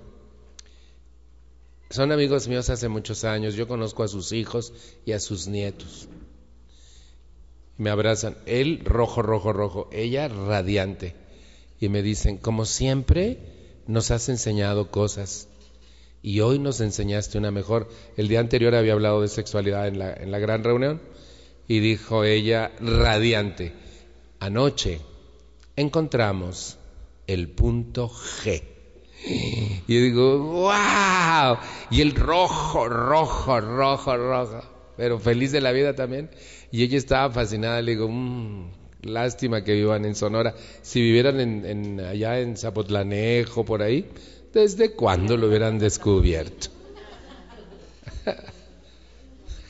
[1.92, 4.74] Son amigos míos hace muchos años, yo conozco a sus hijos
[5.06, 6.10] y a sus nietos
[7.80, 8.36] me abrazan.
[8.46, 9.90] Él rojo, rojo, rojo.
[9.92, 11.16] Ella radiante.
[11.80, 13.40] Y me dicen, como siempre,
[13.88, 15.48] nos has enseñado cosas.
[16.22, 17.90] Y hoy nos enseñaste una mejor.
[18.18, 21.02] El día anterior había hablado de sexualidad en la, en la gran reunión.
[21.68, 23.72] Y dijo ella, radiante,
[24.40, 25.00] anoche
[25.76, 26.78] encontramos
[27.28, 28.62] el punto G.
[29.26, 31.58] Y digo, wow.
[31.92, 34.79] Y el rojo, rojo, rojo, rojo.
[35.00, 36.30] Pero feliz de la vida también.
[36.74, 38.70] Y ella estaba fascinada, le digo, mmm,
[39.04, 40.54] lástima que vivan en Sonora.
[40.82, 44.08] Si vivieran en, allá en Zapotlanejo, por ahí,
[44.54, 46.68] ¿desde cuándo lo hubieran descubierto?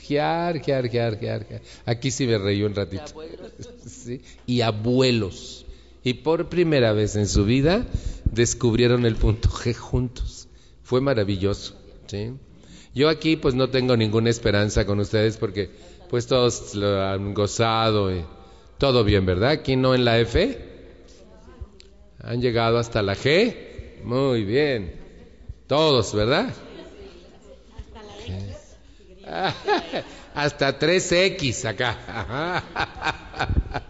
[0.01, 1.45] Giar, giar, giar, giar,
[1.85, 3.13] Aquí sí me reí un ratito.
[4.47, 5.67] Y abuelos.
[6.03, 7.85] Y por primera vez en su vida
[8.31, 10.47] descubrieron el punto G juntos.
[10.81, 11.75] Fue maravilloso.
[12.07, 12.31] ¿sí?
[12.93, 15.69] Yo aquí pues no tengo ninguna esperanza con ustedes porque
[16.09, 18.25] pues todos lo han gozado y
[18.77, 19.51] todo bien, ¿verdad?
[19.51, 20.57] Aquí no en la F.
[22.21, 24.01] Han llegado hasta la G.
[24.03, 24.95] Muy bien.
[25.67, 26.53] Todos, ¿verdad?
[30.33, 32.63] Hasta 3X acá.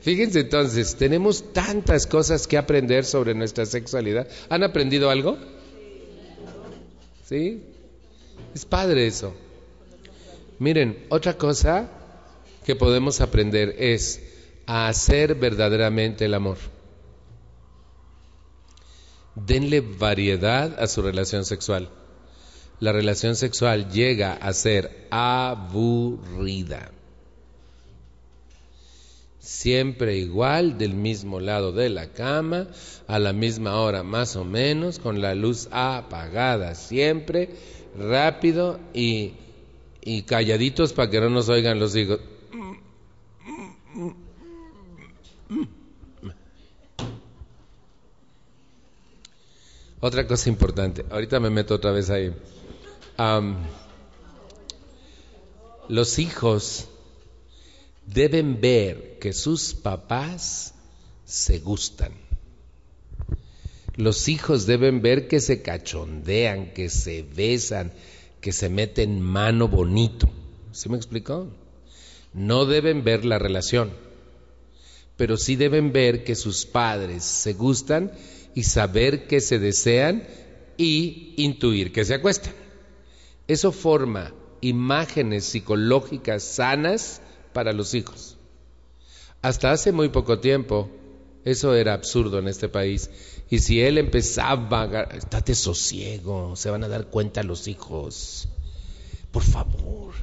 [0.00, 4.28] Fíjense entonces, tenemos tantas cosas que aprender sobre nuestra sexualidad.
[4.48, 5.36] ¿Han aprendido algo?
[7.28, 7.62] Sí.
[8.54, 9.34] Es padre eso.
[10.58, 11.90] Miren, otra cosa
[12.64, 14.22] que podemos aprender es
[14.66, 16.56] a hacer verdaderamente el amor.
[19.34, 21.90] Denle variedad a su relación sexual.
[22.80, 26.92] La relación sexual llega a ser aburrida.
[29.48, 32.68] Siempre igual, del mismo lado de la cama,
[33.06, 37.48] a la misma hora más o menos, con la luz apagada, siempre
[37.96, 39.32] rápido y
[40.08, 42.18] y calladitos para que no nos oigan los hijos.
[50.00, 52.34] Otra cosa importante, ahorita me meto otra vez ahí.
[55.88, 56.88] los hijos
[58.12, 60.74] deben ver que sus papás
[61.24, 62.12] se gustan.
[63.96, 67.92] Los hijos deben ver que se cachondean, que se besan,
[68.40, 70.28] que se meten mano bonito.
[70.72, 71.48] ¿Sí me explicó?
[72.32, 73.90] No deben ver la relación,
[75.16, 78.12] pero sí deben ver que sus padres se gustan
[78.54, 80.26] y saber que se desean
[80.76, 82.52] y intuir que se acuestan.
[83.48, 87.20] Eso forma imágenes psicológicas sanas
[87.58, 88.36] para los hijos.
[89.42, 90.88] Hasta hace muy poco tiempo
[91.44, 93.10] eso era absurdo en este país.
[93.50, 98.48] Y si él empezaba, estate sosiego, se van a dar cuenta los hijos.
[99.32, 100.14] Por favor.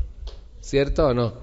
[0.62, 1.34] ¿Cierto o no?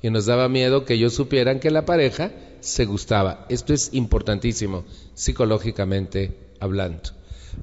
[0.00, 3.44] Y nos daba miedo que ellos supieran que la pareja se gustaba.
[3.50, 7.10] Esto es importantísimo, psicológicamente hablando.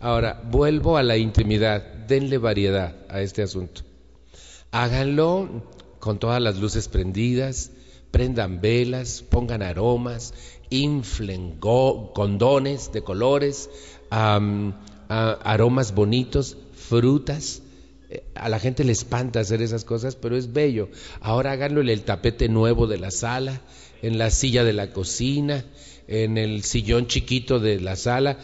[0.01, 1.81] Ahora, vuelvo a la intimidad.
[1.81, 3.81] Denle variedad a este asunto.
[4.69, 5.63] Háganlo
[6.01, 7.71] con todas las luces prendidas,
[8.11, 10.33] prendan velas, pongan aromas,
[10.69, 13.69] inflen condones de colores,
[14.09, 17.61] aromas bonitos, frutas.
[18.09, 20.89] Eh, a la gente le espanta hacer esas cosas, pero es bello.
[21.21, 23.61] Ahora háganlo en el tapete nuevo de la sala,
[24.01, 25.63] en la silla de la cocina,
[26.07, 28.39] en el sillón chiquito de la sala.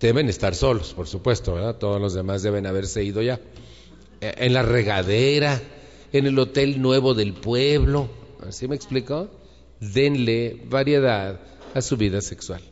[0.00, 1.76] deben estar solos, por supuesto, ¿verdad?
[1.76, 3.40] Todos los demás deben haberse ido ya.
[4.20, 5.60] Eh, en la regadera,
[6.12, 8.08] en el hotel nuevo del pueblo.
[8.46, 9.30] ¿Así me explico?
[9.80, 11.40] Denle variedad
[11.74, 12.62] a su vida sexual.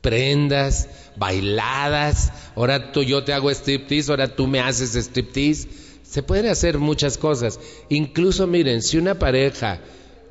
[0.00, 5.68] Prendas, bailadas, ahora tú yo te hago striptease, ahora tú me haces striptease.
[6.02, 7.60] Se pueden hacer muchas cosas.
[7.88, 9.80] Incluso miren, si una pareja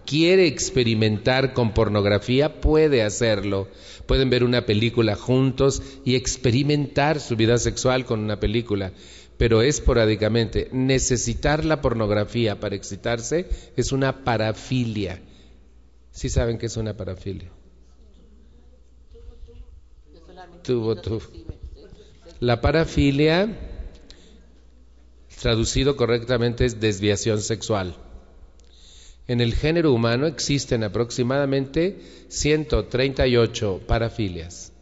[0.10, 3.68] quiere experimentar con pornografía, puede hacerlo.
[4.07, 8.91] Pueden ver una película juntos y experimentar su vida sexual con una película
[9.40, 10.68] pero esporádicamente.
[10.73, 15.22] Necesitar la pornografía para excitarse es una parafilia.
[16.11, 17.49] ¿Sí saben qué es una parafilia?
[20.61, 21.22] Tuvo, tuvo.
[22.41, 23.57] La parafilia,
[25.41, 27.95] traducido correctamente, es desviación sexual.
[29.30, 31.99] En el género humano existen aproximadamente
[32.30, 34.73] 138 parafilias.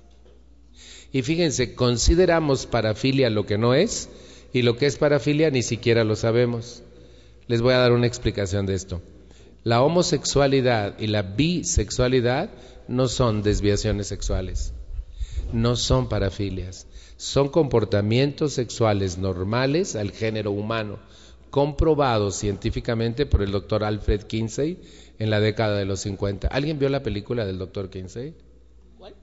[1.11, 4.07] Y fíjense, consideramos parafilia lo que no es,
[4.53, 6.81] y lo que es parafilia ni siquiera lo sabemos.
[7.47, 9.01] Les voy a dar una explicación de esto.
[9.65, 12.49] La homosexualidad y la bisexualidad
[12.87, 14.71] no son desviaciones sexuales,
[15.51, 16.87] no son parafilias,
[17.17, 20.99] son comportamientos sexuales normales al género humano,
[21.49, 24.79] comprobados científicamente por el doctor Alfred Kinsey
[25.19, 26.47] en la década de los 50.
[26.47, 28.33] ¿Alguien vio la película del doctor Kinsey?
[28.97, 29.15] ¿Cuál?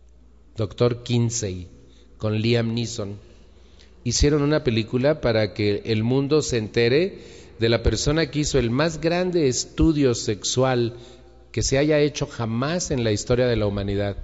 [0.56, 1.68] Doctor Kinsey,
[2.18, 3.16] con Liam Neeson
[4.05, 7.18] hicieron una película para que el mundo se entere
[7.59, 10.94] de la persona que hizo el más grande estudio sexual
[11.51, 14.16] que se haya hecho jamás en la historia de la humanidad.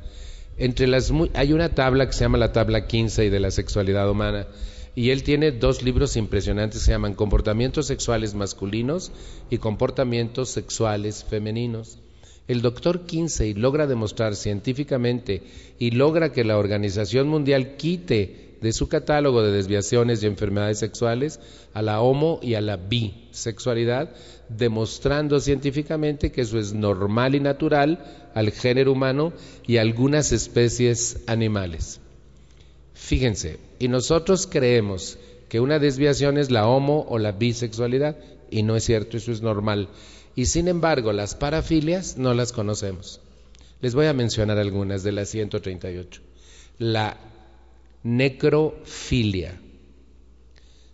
[0.59, 4.47] Entre las hay una tabla que se llama la tabla 15 de la sexualidad humana
[4.95, 9.13] y él tiene dos libros impresionantes que se llaman Comportamientos sexuales masculinos
[9.49, 11.99] y Comportamientos sexuales femeninos.
[12.49, 15.43] El doctor Kinsey logra demostrar científicamente
[15.79, 21.41] y logra que la Organización Mundial quite de su catálogo de desviaciones y enfermedades sexuales
[21.73, 24.11] a la homo y a la bisexualidad,
[24.49, 29.33] demostrando científicamente que eso es normal y natural al género humano
[29.67, 32.01] y a algunas especies animales.
[33.01, 35.19] Fíjense, y nosotros creemos
[35.49, 38.17] que una desviación es la homo o la bisexualidad,
[38.51, 39.89] y no es cierto, eso es normal.
[40.37, 43.21] Y sin embargo, las parafilias no las conocemos.
[43.81, 46.21] Les voy a mencionar algunas de las 138.
[46.79, 47.17] La
[48.03, 49.59] necrofilia,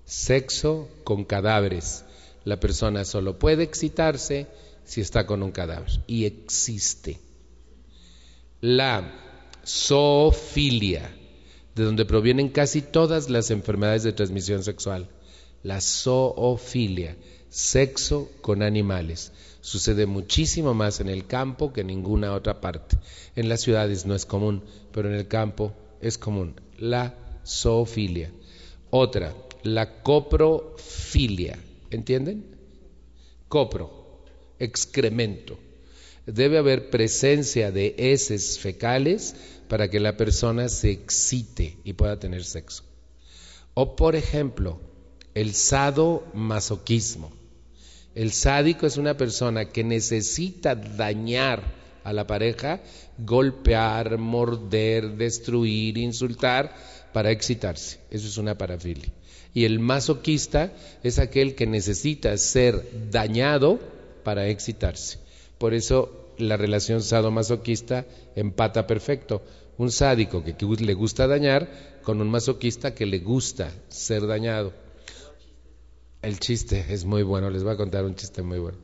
[0.05, 2.05] sexo con cadáveres.
[2.45, 4.47] La persona solo puede excitarse
[4.85, 7.19] si está con un cadáver y existe.
[8.61, 9.13] La
[9.67, 11.16] zoofilia,
[11.77, 15.09] de donde provienen casi todas las enfermedades de transmisión sexual.
[15.63, 17.17] La zoofilia,
[17.51, 19.31] sexo con animales.
[19.61, 22.97] Sucede muchísimo más en el campo que en ninguna otra parte.
[23.37, 28.31] En las ciudades no es común, pero en el campo es común la zoofilia.
[28.91, 31.59] Otra, la coprofilia.
[31.91, 32.57] ¿Entienden?
[33.49, 34.23] Copro,
[34.59, 35.59] excremento.
[36.27, 39.37] Debe haber presencia de heces fecales
[39.69, 42.85] para que la persona se excite y pueda tener sexo.
[43.75, 44.81] O por ejemplo,
[45.35, 47.33] el sadomasoquismo.
[48.15, 51.63] El sádico es una persona que necesita dañar
[52.05, 52.81] a la pareja,
[53.19, 56.75] golpear, morder, destruir, insultar
[57.13, 57.99] para excitarse.
[58.11, 59.13] Eso es una parafilia.
[59.53, 60.73] Y el masoquista
[61.03, 63.81] es aquel que necesita ser dañado
[64.23, 65.19] para excitarse.
[65.59, 69.43] Por eso la relación sadomasoquista empata perfecto.
[69.79, 71.69] Un sádico que le gusta dañar
[72.03, 74.73] con un masoquista que le gusta ser dañado.
[76.23, 78.79] El chiste es muy bueno, les voy a contar un chiste muy bueno.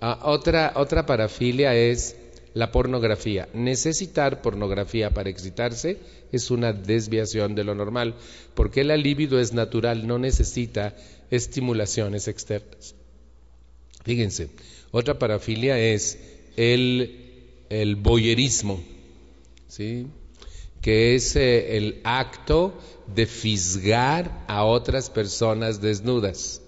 [0.00, 2.16] Ah, otra, otra parafilia es
[2.54, 3.48] la pornografía.
[3.54, 5.98] Necesitar pornografía para excitarse
[6.32, 8.14] es una desviación de lo normal,
[8.54, 10.94] porque la libido es natural, no necesita
[11.30, 12.94] estimulaciones externas.
[14.04, 14.50] Fíjense,
[14.90, 16.18] otra parafilia es
[16.56, 18.82] el, el boyerismo,
[19.68, 20.06] ¿sí?
[20.80, 22.72] que es eh, el acto
[23.14, 26.62] de fisgar a otras personas desnudas,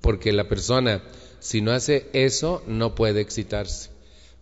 [0.00, 1.02] porque la persona,
[1.40, 3.90] si no hace eso, no puede excitarse.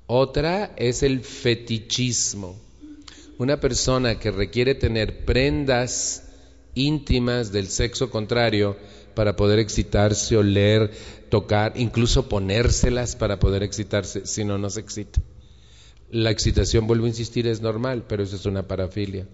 [0.06, 2.56] Otra es el fetichismo.
[3.38, 6.24] Una persona que requiere tener prendas
[6.74, 8.76] íntimas del sexo contrario
[9.20, 10.92] para poder excitarse, oler,
[11.28, 15.20] tocar, incluso ponérselas para poder excitarse, si no, no se excita.
[16.10, 19.28] La excitación, vuelvo a insistir, es normal, pero eso es una parafilia.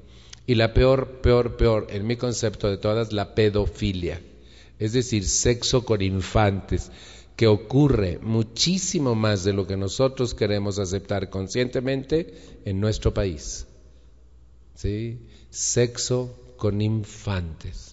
[0.45, 4.21] Y la peor, peor, peor, en mi concepto de todas, la pedofilia.
[4.81, 6.91] Es decir, sexo con infantes,
[7.37, 12.35] que ocurre muchísimo más de lo que nosotros queremos aceptar conscientemente
[12.65, 13.69] en nuestro país.
[14.75, 15.21] ¿Sí?
[15.49, 17.86] Sexo con infantes.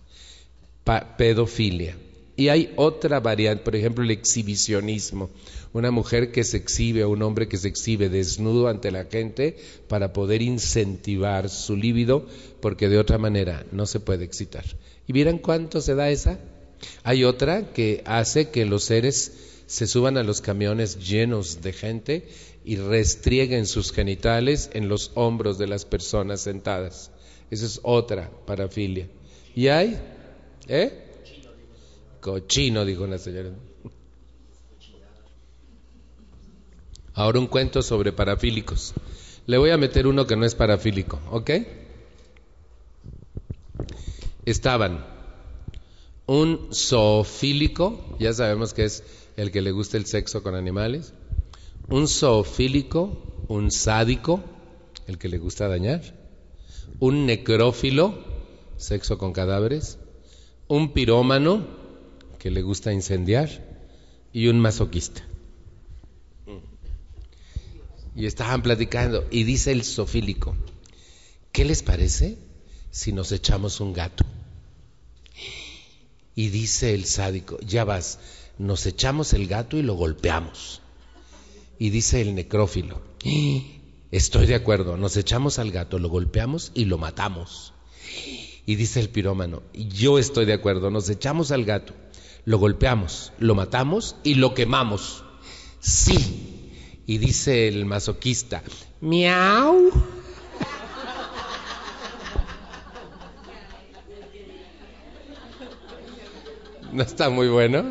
[0.84, 1.98] Pedofilia.
[2.36, 5.30] Y hay otra variante, por ejemplo, el exhibicionismo.
[5.72, 9.58] Una mujer que se exhibe o un hombre que se exhibe desnudo ante la gente
[9.88, 12.28] para poder incentivar su líbido,
[12.60, 14.66] porque de otra manera no se puede excitar.
[15.08, 16.40] ¿Y vieran cuánto se da esa?
[17.04, 19.32] Hay otra que hace que los seres
[19.68, 22.28] se suban a los camiones llenos de gente
[22.66, 27.12] y restrieguen sus genitales en los hombros de las personas sentadas.
[27.52, 29.08] Esa es otra parafilia.
[29.56, 30.00] ¿Y hay?
[30.68, 31.03] ¿Eh?
[32.22, 33.52] Cochino, dijo una señora.
[37.14, 38.94] Ahora un cuento sobre parafílicos.
[39.45, 41.52] Le voy a meter uno que no es parafílico, ¿ok?
[44.45, 45.06] Estaban
[46.26, 49.03] un zoofílico, ya sabemos que es
[49.35, 51.14] el que le gusta el sexo con animales,
[51.90, 54.41] un zoofílico, un sádico,
[55.07, 56.02] el que le gusta dañar,
[56.99, 58.18] un necrófilo,
[58.77, 59.98] sexo con cadáveres,
[60.74, 61.68] un pirómano,
[62.40, 63.50] que le gusta incendiar,
[64.32, 65.22] y un masoquista.
[68.16, 70.56] Y estaban platicando, y dice el sofílico,
[71.52, 72.40] ¿qué les parece
[72.90, 74.26] si nos echamos un gato?
[76.34, 78.18] Y dice el sádico, ya vas,
[78.58, 80.82] nos echamos el gato y lo golpeamos.
[81.78, 83.00] Y dice el necrófilo,
[84.10, 87.74] estoy de acuerdo, nos echamos al gato, lo golpeamos y lo matamos.
[88.65, 91.94] Y dice el pirómano, yo estoy de acuerdo, nos echamos al gato,
[92.45, 95.26] lo golpeamos, lo matamos y lo quemamos.
[95.80, 96.61] Sí.
[97.06, 98.64] Y dice el masoquista,
[99.02, 99.91] miau.
[106.94, 107.84] ¿No está muy bueno?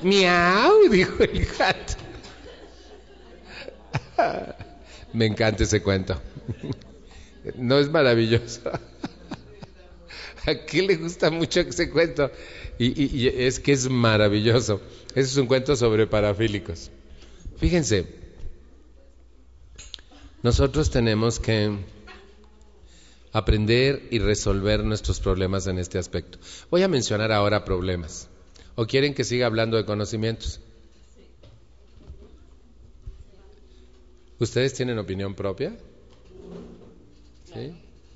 [0.00, 1.92] Miau, dijo el gato.
[5.12, 6.18] Me encanta ese cuento.
[7.56, 8.70] ¿No es maravilloso?
[10.46, 12.30] ¿A qué le gusta mucho ese cuento?
[12.78, 14.80] Y, es que es maravilloso.
[15.10, 16.90] Ese es un cuento sobre parafílicos.
[17.58, 18.06] Fíjense,
[20.42, 21.76] nosotros tenemos que
[23.32, 26.38] aprender y resolver nuestros problemas en este aspecto.
[26.70, 28.28] Voy a mencionar ahora problemas.
[28.74, 30.60] ¿O quieren que siga hablando de conocimientos?
[34.38, 35.76] ¿Ustedes tienen opinión propia?
[37.44, 37.74] ¿Sí?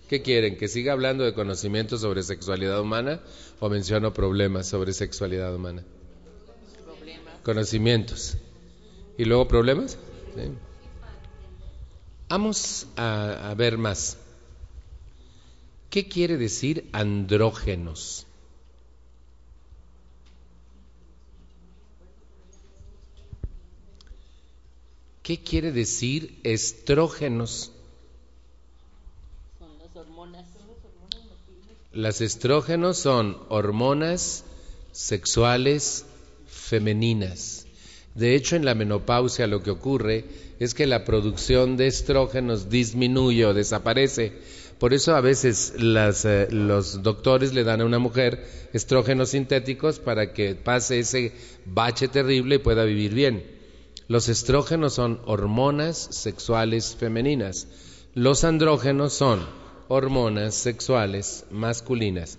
[0.08, 0.56] ¿Qué quieren?
[0.56, 3.20] ¿Que siga hablando de conocimientos sobre sexualidad humana
[3.58, 5.82] o menciono problemas sobre sexualidad humana?
[7.42, 8.36] Conocimientos.
[9.18, 9.98] ¿Y luego problemas?
[12.28, 14.16] Vamos a, a ver más.
[15.90, 18.26] ¿Qué quiere decir andrógenos?
[25.22, 27.72] ¿Qué quiere decir estrógenos?
[31.92, 34.44] Las estrógenos son hormonas
[34.92, 36.04] sexuales
[36.46, 37.66] femeninas.
[38.14, 40.24] De hecho, en la menopausia lo que ocurre
[40.58, 44.32] es que la producción de estrógenos disminuye o desaparece.
[44.78, 50.32] Por eso a veces eh, los doctores le dan a una mujer estrógenos sintéticos para
[50.32, 51.32] que pase ese
[51.64, 53.44] bache terrible y pueda vivir bien.
[54.08, 57.68] Los estrógenos son hormonas sexuales femeninas.
[58.14, 59.46] Los andrógenos son
[59.88, 62.38] hormonas sexuales masculinas.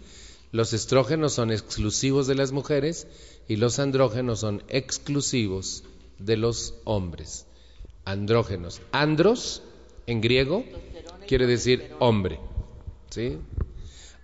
[0.52, 3.08] Los estrógenos son exclusivos de las mujeres
[3.48, 5.84] y los andrógenos son exclusivos
[6.20, 7.46] de los hombres.
[8.06, 8.82] Andrógenos.
[8.92, 9.62] Andros,
[10.06, 10.64] en griego,
[11.28, 12.40] quiere decir hombre.
[13.10, 13.38] ¿Sí?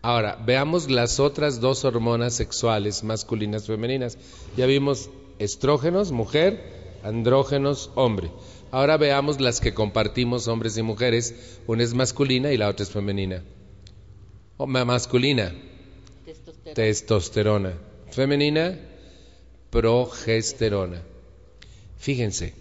[0.01, 4.17] Ahora, veamos las otras dos hormonas sexuales masculinas femeninas.
[4.57, 5.09] Ya vimos
[5.39, 8.31] estrógenos, mujer, andrógenos, hombre.
[8.73, 11.59] Ahora veamos las que compartimos hombres y mujeres.
[11.67, 13.43] Una es masculina y la otra es femenina.
[14.57, 15.53] O masculina,
[16.25, 16.73] testosterona.
[16.73, 17.73] testosterona.
[18.09, 18.79] Femenina,
[19.69, 21.03] progesterona.
[21.99, 22.55] Fíjense,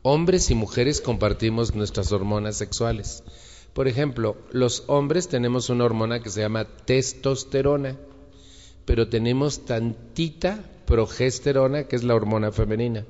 [0.00, 3.22] hombres y mujeres compartimos nuestras hormonas sexuales.
[3.74, 7.98] Por ejemplo, los hombres tenemos una hormona que se llama testosterona,
[8.86, 13.04] pero tenemos tantita progesterona, que es la hormona femenina.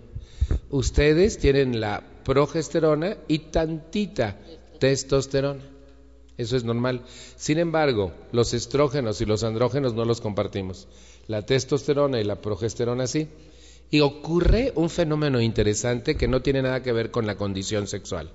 [0.69, 4.39] Ustedes tienen la progesterona y tantita
[4.79, 5.63] testosterona.
[6.37, 7.03] Eso es normal.
[7.37, 10.89] Sin embargo, los estrógenos y los andrógenos no los compartimos.
[11.27, 13.29] la testosterona y la progesterona sí.
[13.91, 18.31] Y ocurre un fenómeno interesante que no tiene nada que ver con la condición sexual.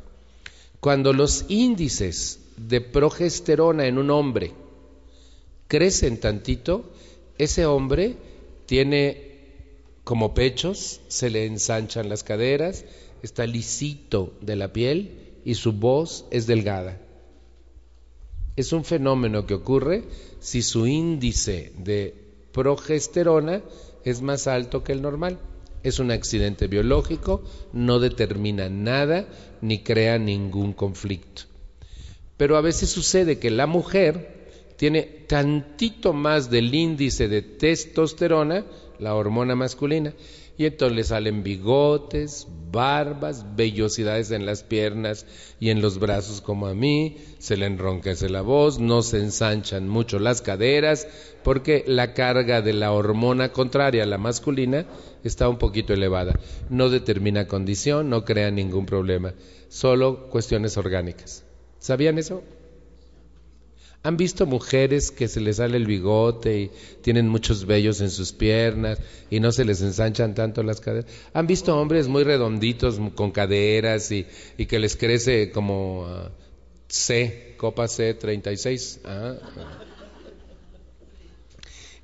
[0.79, 4.53] Cuando los índices de progesterona en un hombre
[5.67, 6.89] crecen tantito,
[7.37, 8.15] ese hombre
[8.65, 9.29] tiene
[10.03, 12.85] como pechos, se le ensanchan las caderas,
[13.23, 15.11] está lisito de la piel
[15.45, 16.99] y su voz es delgada.
[18.55, 20.03] Es un fenómeno que ocurre
[20.39, 22.13] si su índice de
[22.51, 23.61] progesterona
[24.03, 25.39] es más alto que el normal.
[25.81, 27.41] Es un accidente biológico,
[27.71, 29.27] no determina nada
[29.61, 31.43] ni crea ningún conflicto.
[32.35, 34.39] Pero a veces sucede que la mujer
[34.75, 38.65] tiene tantito más del índice de testosterona,
[38.97, 40.13] la hormona masculina,
[40.59, 45.25] y entonces le salen bigotes, barbas, vellosidades en las piernas
[45.57, 49.87] y en los brazos como a mí, se le enronquece la voz, no se ensanchan
[49.87, 51.07] mucho las caderas,
[51.45, 54.85] porque la carga de la hormona contraria a la masculina
[55.23, 56.37] está un poquito elevada.
[56.69, 59.35] No determina condición, no crea ningún problema,
[59.69, 61.45] solo cuestiones orgánicas.
[61.79, 62.43] ¿Sabían eso?
[64.01, 66.71] ¿Han visto mujeres que se les sale el bigote y
[67.01, 68.97] tienen muchos vellos en sus piernas
[69.29, 71.11] y no se les ensanchan tanto las caderas?
[71.33, 74.25] ¿Han visto hombres muy redonditos con caderas y,
[74.67, 76.31] que les crece como ah,
[76.87, 78.99] C, copa C36?
[79.03, 79.35] Ah,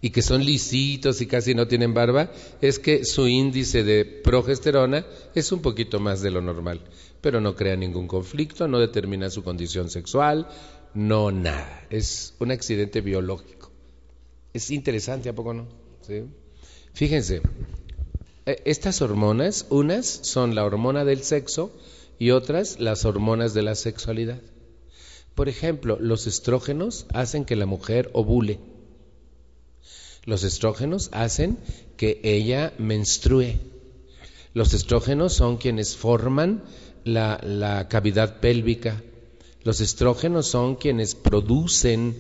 [0.01, 2.31] y que son lisitos y casi no tienen barba,
[2.61, 5.03] es que su índice de progesterona
[5.33, 6.81] es un poquito más de lo normal,
[7.21, 10.47] pero no crea ningún conflicto, no determina su condición sexual,
[10.95, 11.85] no nada.
[11.91, 13.71] Es un accidente biológico.
[14.53, 15.67] Es interesante, ¿a poco no?
[16.93, 17.41] Fíjense,
[18.45, 21.71] e, estas hormonas, unas son la hormona del sexo
[22.17, 24.41] y otras las hormonas de la sexualidad.
[25.35, 28.59] Por ejemplo, los estrógenos hacen que la mujer ovule.
[30.23, 31.57] Los estrógenos hacen
[31.97, 33.59] que ella menstrue.
[34.53, 36.63] Los estrógenos son quienes forman
[37.03, 39.03] la, la cavidad pélvica
[39.65, 42.15] los estrógenos son quienes producen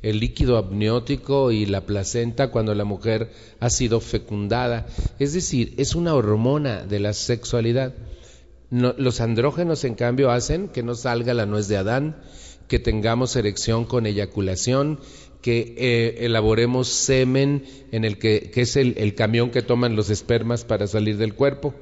[0.00, 4.86] el líquido amniótico y la placenta cuando la mujer ha sido fecundada.
[5.18, 7.94] Es decir, es una hormona de la sexualidad.
[8.70, 12.16] los andrógenos, en cambio, hacen que no salga la nuez de Adán,
[12.68, 14.98] que tengamos erección con eyaculación,
[15.42, 20.86] que eh, elaboremos semen en el que, es el, camión que toman los espermas para
[20.86, 21.74] salir del cuerpo.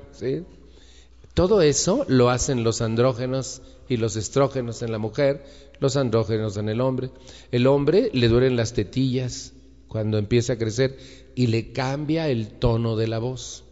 [1.32, 5.44] Todo eso lo hacen los andrógenos y los estrógenos en la mujer,
[5.80, 7.10] los andrógenos en el hombre.
[7.52, 9.52] El hombre le duelen las tetillas
[9.88, 10.98] cuando empieza a crecer
[11.34, 13.64] y le cambia el tono de la voz.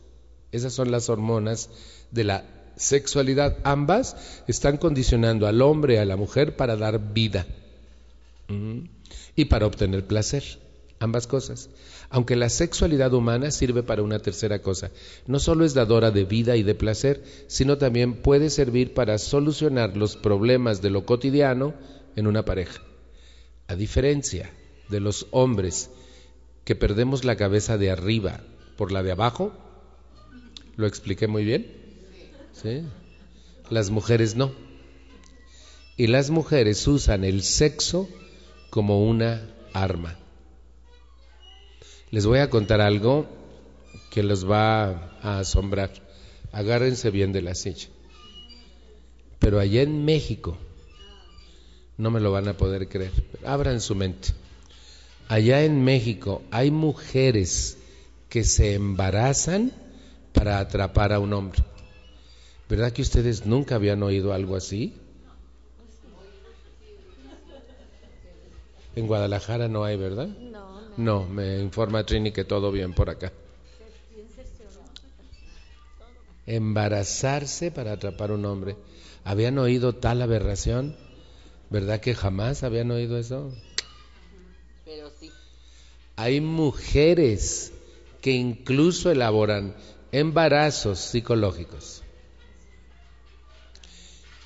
[0.53, 1.71] Esas son las hormonas
[2.11, 2.45] de la
[2.77, 3.59] sexualidad.
[3.65, 7.47] Ambas están condicionando al hombre y a la mujer para dar vida
[9.37, 10.45] y para obtener placer.
[11.01, 11.71] Ambas cosas.
[12.15, 14.93] Aunque la sexualidad humana sirve para una tercera cosa.
[15.27, 19.97] No solo es dadora de vida y de placer, sino también puede servir para solucionar
[19.97, 21.75] los problemas de lo cotidiano
[22.15, 22.81] en una pareja.
[23.67, 24.49] A diferencia
[24.91, 25.91] de los hombres
[26.65, 28.43] que perdemos la cabeza de arriba
[28.77, 29.53] por la de abajo,
[30.77, 31.67] ¿lo expliqué muy bien?
[32.53, 32.83] ¿Sí?
[33.71, 34.53] Las mujeres no.
[35.97, 38.09] Y las mujeres usan el sexo
[38.71, 40.17] como una arma.
[42.15, 43.27] Les voy a contar algo
[44.13, 45.91] que los va a asombrar.
[46.53, 47.89] Agárrense bien de la silla.
[49.41, 50.57] Pero allá en México,
[51.99, 53.11] no me lo van a poder creer,
[53.45, 54.29] abran su mente.
[55.27, 57.79] Allá en México hay mujeres
[58.29, 59.73] que se embarazan
[60.33, 61.65] para atrapar a un hombre.
[62.69, 64.95] ¿Verdad que ustedes nunca habían oído algo así?
[68.95, 70.29] En Guadalajara no hay, ¿verdad?
[70.29, 70.74] No.
[70.97, 73.33] No, me informa Trini que todo bien por acá.
[76.47, 78.77] Embarazarse para atrapar un hombre.
[79.25, 80.97] ¿Habían oído tal aberración?
[81.71, 83.53] ¿Verdad que jamás habían oído eso?
[84.85, 85.33] Pero sí.
[86.17, 87.73] Hay mujeres
[88.21, 89.75] que incluso elaboran
[90.13, 92.03] embarazos psicológicos.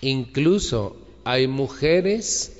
[0.01, 2.58] Incluso hay mujeres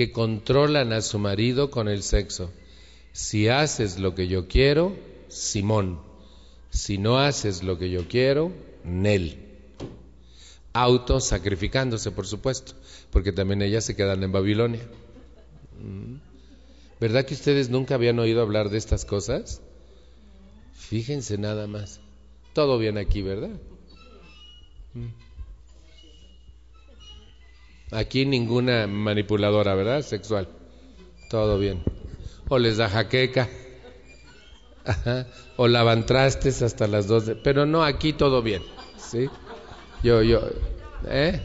[0.00, 2.50] que controlan a su marido con el sexo.
[3.12, 4.96] Si haces lo que yo quiero,
[5.28, 6.00] Simón.
[6.70, 8.50] Si no haces lo que yo quiero,
[8.82, 9.36] Nel.
[10.72, 12.72] Autosacrificándose, por supuesto,
[13.10, 14.80] porque también ellas se quedan en Babilonia.
[15.78, 16.14] Mm.
[16.98, 19.60] ¿Verdad que ustedes nunca habían oído hablar de estas cosas?
[20.72, 22.00] Fíjense nada más.
[22.54, 23.50] Todo bien aquí, ¿verdad?
[27.90, 30.02] Aquí ninguna manipuladora, ¿verdad?
[30.02, 30.48] Sexual.
[31.28, 31.82] Todo bien.
[32.48, 33.48] o les da jaqueca,
[34.84, 35.26] Ajá.
[35.56, 38.62] o lavan trastes hasta las dos, de- pero no aquí todo bien,
[38.98, 39.28] ¿sí?
[40.02, 40.40] Yo, yo,
[41.06, 41.40] ¿eh?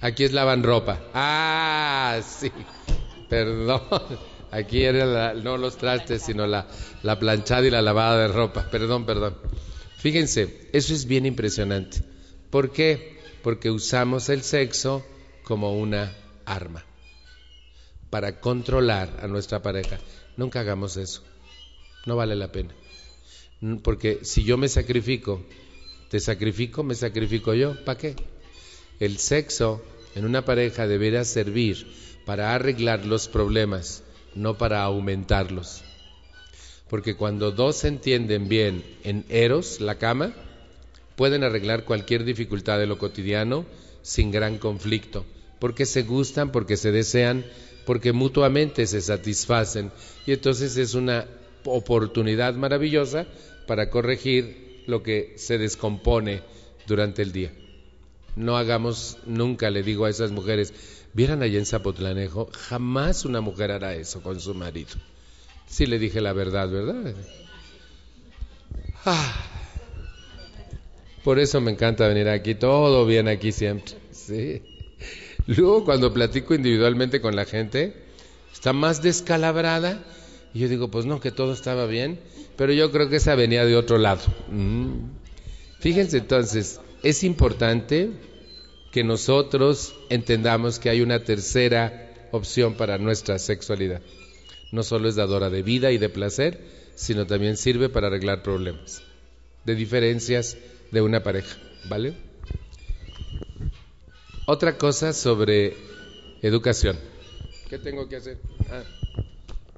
[0.00, 1.00] Aquí es lavan ropa.
[1.12, 2.50] Ah, sí,
[3.28, 3.82] perdón.
[4.50, 6.66] Aquí era no los trastes, sino la,
[7.02, 8.70] la planchada y la lavada de ropa.
[8.70, 9.36] Perdón, perdón.
[9.98, 12.02] Fíjense, eso es bien impresionante.
[12.50, 13.13] ¿Por qué?
[13.44, 15.04] Porque usamos el sexo
[15.44, 16.16] como una
[16.46, 16.84] arma
[18.08, 19.98] para controlar a nuestra pareja.
[20.38, 21.22] Nunca hagamos eso.
[22.06, 22.74] No vale la pena.
[23.82, 25.44] Porque si yo me sacrifico,
[26.08, 28.16] te sacrifico, me sacrifico yo, ¿para qué?
[28.98, 29.84] El sexo
[30.14, 31.86] en una pareja deberá servir
[32.24, 34.04] para arreglar los problemas,
[34.34, 35.82] no para aumentarlos.
[36.88, 40.32] Porque cuando dos entienden bien en eros, la cama,
[41.16, 43.64] pueden arreglar cualquier dificultad de lo cotidiano
[44.02, 45.24] sin gran conflicto,
[45.58, 47.44] porque se gustan, porque se desean,
[47.86, 49.90] porque mutuamente se satisfacen.
[50.26, 51.26] Y entonces es una
[51.64, 53.26] oportunidad maravillosa
[53.66, 56.42] para corregir lo que se descompone
[56.86, 57.52] durante el día.
[58.36, 60.74] No hagamos nunca, le digo a esas mujeres,
[61.12, 64.94] vieran allá en Zapotlanejo, jamás una mujer hará eso con su marido.
[65.66, 67.14] Sí le dije la verdad, ¿verdad?
[69.06, 69.53] Ah,
[71.24, 73.94] por eso me encanta venir aquí, todo bien aquí siempre.
[74.12, 74.62] Sí.
[75.46, 77.94] Luego cuando platico individualmente con la gente,
[78.52, 80.04] está más descalabrada
[80.52, 82.20] y yo digo, pues no, que todo estaba bien,
[82.56, 84.22] pero yo creo que esa venía de otro lado.
[84.50, 85.10] Mm.
[85.80, 88.10] Fíjense entonces, es importante
[88.92, 94.02] que nosotros entendamos que hay una tercera opción para nuestra sexualidad.
[94.72, 96.60] No solo es dadora de vida y de placer,
[96.94, 99.02] sino también sirve para arreglar problemas
[99.64, 100.56] de diferencias
[100.94, 101.56] de una pareja,
[101.88, 102.14] ¿vale?
[104.46, 105.76] Otra cosa sobre
[106.40, 106.96] educación.
[107.68, 108.38] ¿Qué tengo que hacer?
[108.70, 108.84] Ah,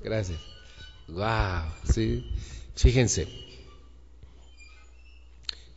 [0.02, 0.38] gracias.
[1.08, 2.22] Wow, sí.
[2.74, 3.26] Fíjense.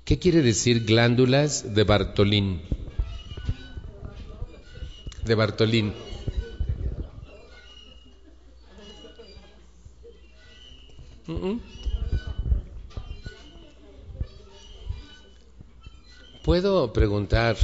[0.04, 2.62] ¿Qué quiere decir glándulas de Bartolín?
[5.24, 5.94] De Bartolín.
[11.28, 11.79] Mm.
[16.50, 17.58] ¿Puedo preguntar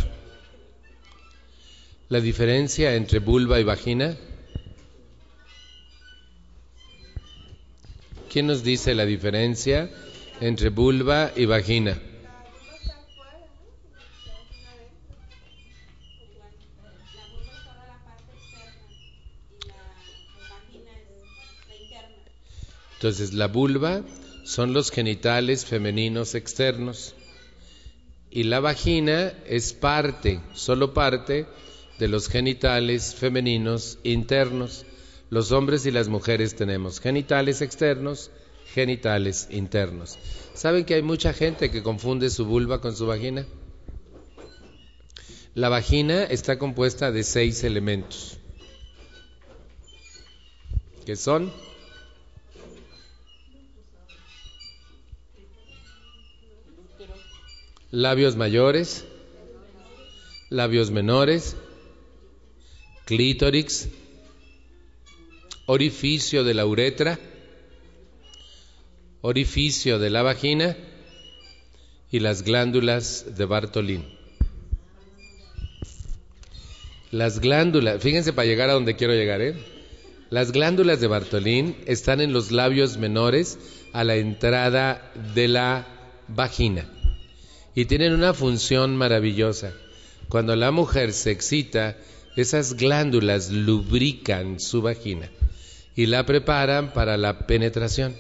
[2.07, 4.16] la diferencia entre vulva y vagina?
[8.32, 9.90] ¿Quién nos dice la diferencia
[10.40, 11.99] entre vulva y vagina?
[22.94, 24.03] Entonces, la vulva
[24.44, 27.16] son los genitales femeninos externos
[28.36, 31.48] y la vagina es parte, solo parte
[31.98, 34.86] de los genitales femeninos internos.
[35.30, 38.32] Los hombres y las mujeres tenemos genitales externos,
[38.74, 40.20] genitales internos.
[40.53, 43.45] ¿Saben que hay mucha gente que confunde su vulva con su vagina?
[45.53, 48.38] La vagina está compuesta de seis elementos,
[51.06, 51.53] que son
[57.96, 59.06] labios mayores,
[60.50, 61.56] labios menores,
[63.06, 63.88] clítoris,
[65.66, 67.18] orificio de la uretra,
[69.22, 70.76] orificio de la vagina
[72.12, 74.04] y las glándulas de Bartolín.
[77.12, 79.56] Las glándulas, fíjense para llegar a donde quiero llegar, ¿eh?
[80.30, 83.58] Las glándulas de Bartolín están en los labios menores
[83.94, 85.88] a la entrada de la
[86.28, 86.90] vagina
[87.76, 89.74] y tienen una función maravillosa.
[90.30, 91.98] Cuando la mujer se excita,
[92.36, 95.30] esas glándulas lubrican su vagina
[95.96, 98.16] y la preparan para la penetración.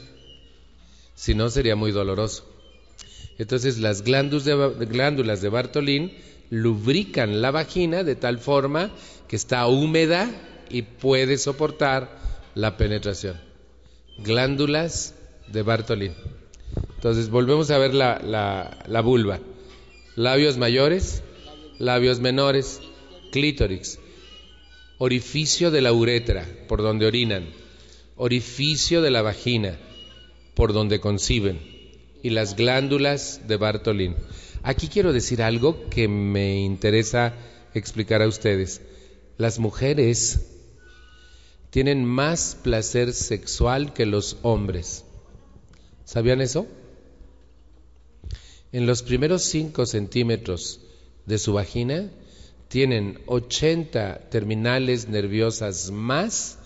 [1.15, 2.45] Si no, sería muy doloroso.
[3.37, 6.13] Entonces, las glándulas de, Bartolín
[6.49, 8.91] lubrican la vagina de tal forma
[9.27, 10.29] que está húmeda
[10.69, 12.17] y puede soportar
[12.53, 13.39] la penetración.
[14.17, 15.15] Glándulas
[15.47, 16.13] de Bartolín.
[16.95, 19.39] Entonces volvemos a ver la, la, la, vulva.
[20.15, 21.23] Labios mayores,
[21.77, 22.81] labios menores,
[23.31, 23.99] clítoris,
[24.97, 27.45] orificio de la uretra, por donde orinan,
[28.15, 29.77] orificio de la vagina,
[30.53, 31.59] por donde conciben,
[32.23, 34.15] y las glándulas de Bartolín.
[34.63, 37.33] Aquí quiero decir algo que me interesa
[37.75, 38.81] explicar a ustedes.
[39.37, 40.47] Las mujeres
[41.69, 45.04] tienen más placer sexual que los hombres.
[46.05, 46.67] ¿Sabían eso?
[48.71, 50.79] En los primeros 5 centímetros
[51.25, 52.09] de su vagina
[52.67, 56.59] tienen 80 terminales nerviosas más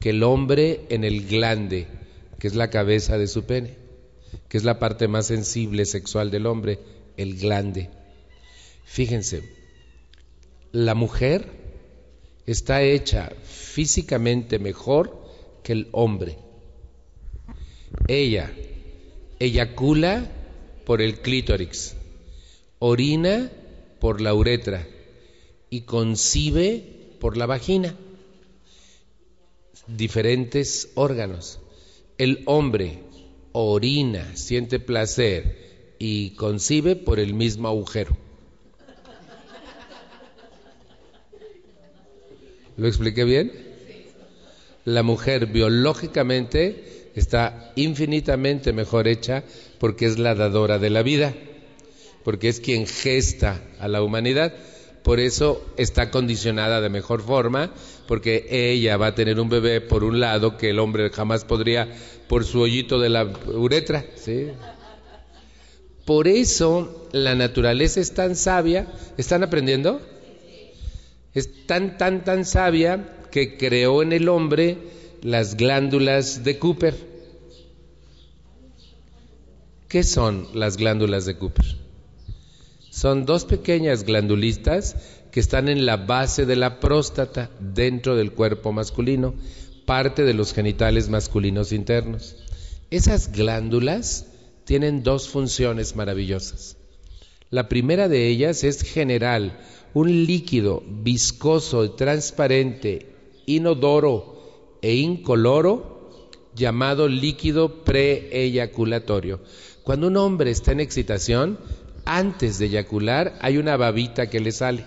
[0.00, 1.86] que el hombre en el glande,
[2.38, 3.76] que es la cabeza de su pene,
[4.48, 6.78] que es la parte más sensible sexual del hombre,
[7.16, 7.90] el glande.
[8.84, 9.42] Fíjense,
[10.72, 11.46] la mujer
[12.46, 15.22] está hecha físicamente mejor
[15.62, 16.38] que el hombre.
[18.08, 18.50] Ella
[19.40, 20.30] eyacula
[20.84, 21.96] por el clítoris,
[22.78, 23.50] orina
[23.98, 24.86] por la uretra
[25.70, 26.84] y concibe
[27.18, 27.96] por la vagina.
[29.86, 31.58] Diferentes órganos.
[32.18, 33.00] El hombre
[33.52, 38.16] orina, siente placer y concibe por el mismo agujero.
[42.76, 43.52] ¿Lo expliqué bien?
[44.84, 49.44] La mujer biológicamente está infinitamente mejor hecha
[49.78, 51.34] porque es la dadora de la vida,
[52.24, 54.54] porque es quien gesta a la humanidad.
[55.02, 57.72] Por eso está condicionada de mejor forma,
[58.06, 61.88] porque ella va a tener un bebé por un lado que el hombre jamás podría
[62.28, 64.04] por su hoyito de la uretra.
[64.16, 64.48] ¿sí?
[66.04, 68.88] Por eso la naturaleza es tan sabia.
[69.16, 70.00] ¿Están aprendiendo?
[71.34, 74.76] Es tan, tan, tan sabia que creó en el hombre
[75.22, 76.94] las glándulas de Cooper.
[79.88, 81.76] ¿Qué son las glándulas de Cooper?
[82.90, 84.96] Son dos pequeñas glandulitas
[85.30, 89.34] que están en la base de la próstata dentro del cuerpo masculino,
[89.84, 92.36] parte de los genitales masculinos internos.
[92.90, 94.26] Esas glándulas
[94.64, 96.76] tienen dos funciones maravillosas.
[97.50, 99.58] La primera de ellas es general
[99.92, 103.12] un líquido viscoso transparente,
[103.46, 104.39] inodoro
[104.82, 109.40] e incoloro, llamado líquido preeyaculatorio.
[109.82, 111.58] Cuando un hombre está en excitación,
[112.04, 114.84] antes de eyacular hay una babita que le sale.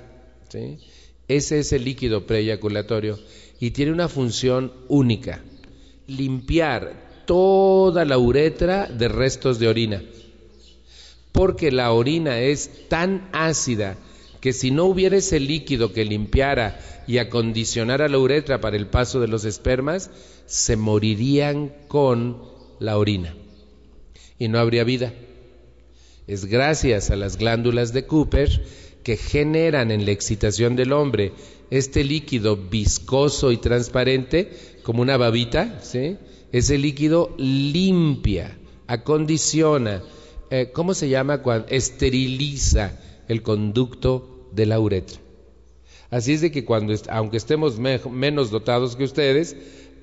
[1.28, 3.18] Ese es el líquido preeyaculatorio
[3.60, 5.42] y tiene una función única,
[6.08, 10.04] limpiar toda la uretra de restos de orina.
[11.32, 13.98] Porque la orina es tan ácida,
[14.42, 16.78] que si no hubiera ese líquido que limpiara
[17.08, 20.10] y acondicionara la uretra para el paso de los espermas,
[20.46, 22.42] se morirían con
[22.80, 23.36] la orina
[24.38, 25.14] y no habría vida.
[26.28, 28.64] Es gracias a las glándulas de Cooper
[29.04, 31.34] que generan en la excitación del hombre
[31.70, 34.52] este líquido viscoso y transparente,
[34.84, 35.82] como una babita,
[36.52, 38.58] ese líquido limpia,
[38.88, 40.04] acondiciona,
[40.50, 41.42] eh, ¿cómo se llama?
[41.42, 45.23] Cuando esteriliza el conducto de la uretra.
[46.14, 49.56] Así es de que cuando, aunque estemos menos dotados que ustedes,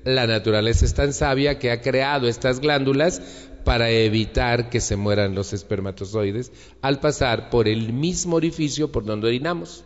[0.03, 3.21] la naturaleza es tan sabia que ha creado estas glándulas
[3.63, 6.51] para evitar que se mueran los espermatozoides
[6.81, 9.85] al pasar por el mismo orificio por donde orinamos.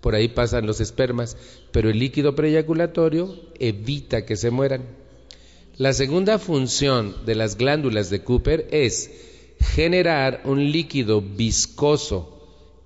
[0.00, 1.36] Por ahí pasan los espermas,
[1.70, 4.82] pero el líquido preyaculatorio evita que se mueran.
[5.76, 9.08] La segunda función de las glándulas de Cooper es
[9.60, 12.38] generar un líquido viscoso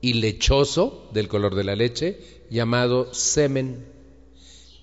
[0.02, 3.84] y lechoso del color de la leche llamado semen.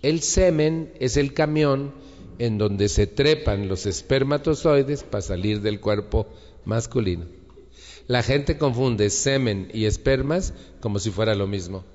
[0.01, 1.93] El semen es el camión
[2.37, 6.27] en donde se trepan los espermatozoides para salir del cuerpo
[6.65, 7.25] masculino.
[8.07, 11.85] La gente confunde semen y espermas como si fuera lo mismo.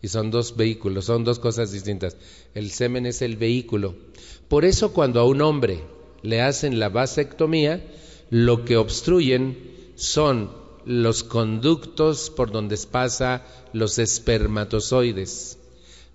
[0.00, 2.16] Y son dos vehículos, son dos cosas distintas.
[2.54, 3.96] El semen es el vehículo.
[4.46, 5.80] Por eso cuando a un hombre
[6.22, 7.84] le hacen la vasectomía,
[8.30, 9.56] lo que obstruyen
[9.96, 15.58] son los conductos por donde pasa los espermatozoides.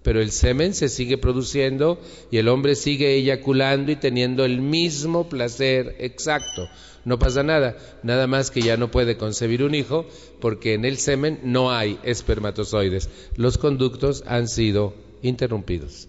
[0.02, 1.99] Pero el semen se sigue produciendo
[2.31, 6.68] y el hombre sigue eyaculando y teniendo el mismo placer exacto.
[7.03, 10.07] No pasa nada, nada más que ya no puede concebir un hijo
[10.39, 13.10] porque en el semen no hay espermatozoides.
[13.35, 16.07] Los conductos han sido interrumpidos.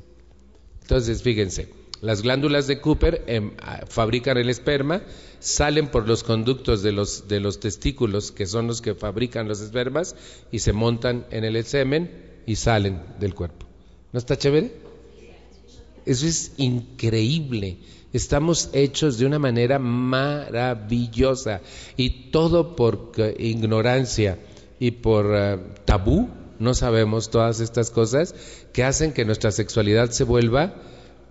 [0.82, 1.68] Entonces, fíjense,
[2.02, 3.52] las glándulas de Cooper em,
[3.88, 5.02] fabrican el esperma,
[5.38, 9.60] salen por los conductos de los, de los testículos, que son los que fabrican los
[9.60, 10.16] espermas,
[10.50, 12.10] y se montan en el semen
[12.44, 13.66] y salen del cuerpo.
[14.12, 14.72] ¿No está chévere?
[16.04, 17.78] Eso es increíble.
[18.12, 21.60] Estamos hechos de una manera maravillosa
[21.96, 24.40] y todo por ignorancia
[24.80, 28.34] y por eh, tabú, no sabemos todas estas cosas
[28.72, 30.74] que hacen que nuestra sexualidad se vuelva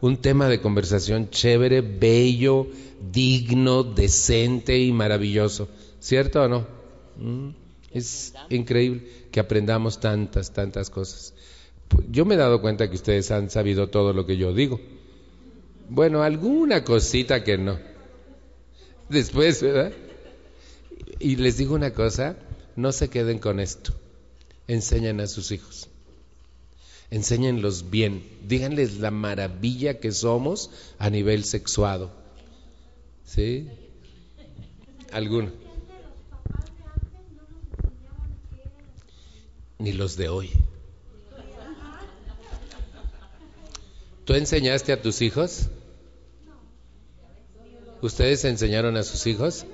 [0.02, 2.68] un tema de conversación chévere, bello,
[3.12, 5.70] digno, decente y maravilloso.
[6.00, 6.68] ¿Cierto o no?
[7.18, 7.50] Mm,
[7.92, 11.34] es increíble que aprendamos tantas, tantas cosas.
[12.10, 14.80] Yo me he dado cuenta que ustedes han sabido todo lo que yo digo.
[15.88, 17.78] Bueno, alguna cosita que no.
[19.10, 19.92] Después, ¿verdad?
[21.20, 22.38] Y les digo una cosa,
[22.76, 23.94] no se queden con esto.
[24.68, 25.91] Enseñan a sus hijos.
[27.12, 32.12] Enséñenlos bien, díganles la maravilla que somos a nivel sexuado.
[33.26, 33.70] ¿Sí?
[35.12, 35.52] ¿Alguno?
[39.78, 40.52] Ni los de hoy.
[44.26, 45.68] ¿Tú enseñaste a tus hijos?
[48.02, 49.66] ¿Ustedes enseñaron a sus hijos?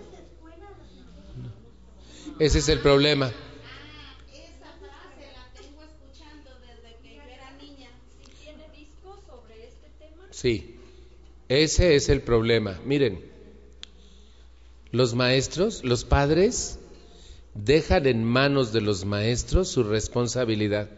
[2.40, 3.28] Ese es el problema.
[3.28, 7.90] Esa frase la tengo escuchando desde que yo era niña.
[8.24, 10.27] ¿Sí tiene discos sobre este tema?
[10.40, 10.76] Sí,
[11.50, 12.80] ese es el problema.
[12.86, 13.26] Miren,
[14.92, 16.78] los maestros, los padres,
[17.56, 20.92] dejan en manos de los maestros su responsabilidad.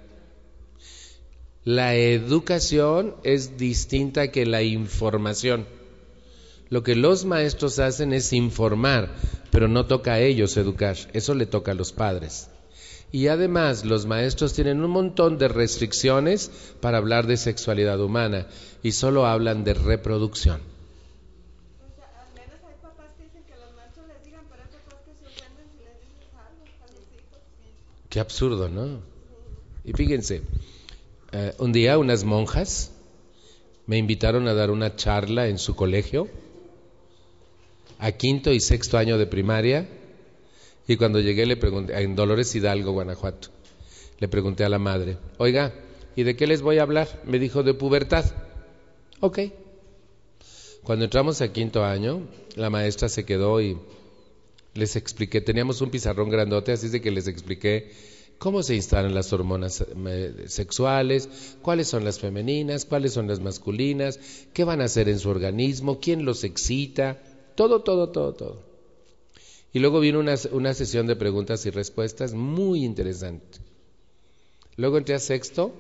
[1.63, 5.67] La educación es distinta que la información.
[6.67, 9.15] Lo que los maestros hacen es informar,
[9.51, 12.49] pero no toca a ellos educar, eso le toca a los padres.
[13.11, 18.47] Y además los maestros tienen un montón de restricciones para hablar de sexualidad humana
[18.83, 20.61] y solo hablan de reproducción.
[28.09, 29.01] Qué absurdo, ¿no?
[29.85, 30.41] Y fíjense,
[31.31, 32.91] eh, un día unas monjas
[33.85, 36.27] me invitaron a dar una charla en su colegio
[37.99, 39.87] a quinto y sexto año de primaria
[40.89, 43.49] y cuando llegué le pregunté, en Dolores Hidalgo, Guanajuato,
[44.17, 45.71] le pregunté a la madre, oiga,
[46.15, 47.21] ¿y de qué les voy a hablar?
[47.25, 48.25] Me dijo, de pubertad.
[49.19, 49.39] Ok.
[50.81, 52.23] Cuando entramos a quinto año,
[52.55, 53.77] la maestra se quedó y
[54.73, 57.91] les expliqué, teníamos un pizarrón grandote, así de que les expliqué
[58.39, 64.19] cómo se instalan las hormonas eh, sexuales, cuáles son las femeninas, cuáles son las masculinas,
[64.53, 67.21] qué van a hacer en su organismo, quién los excita,
[67.53, 68.68] todo, todo, todo, todo.
[69.71, 73.59] Y luego vino una, una sesión de preguntas y respuestas muy interesante.
[74.77, 75.73] Luego entré a sexto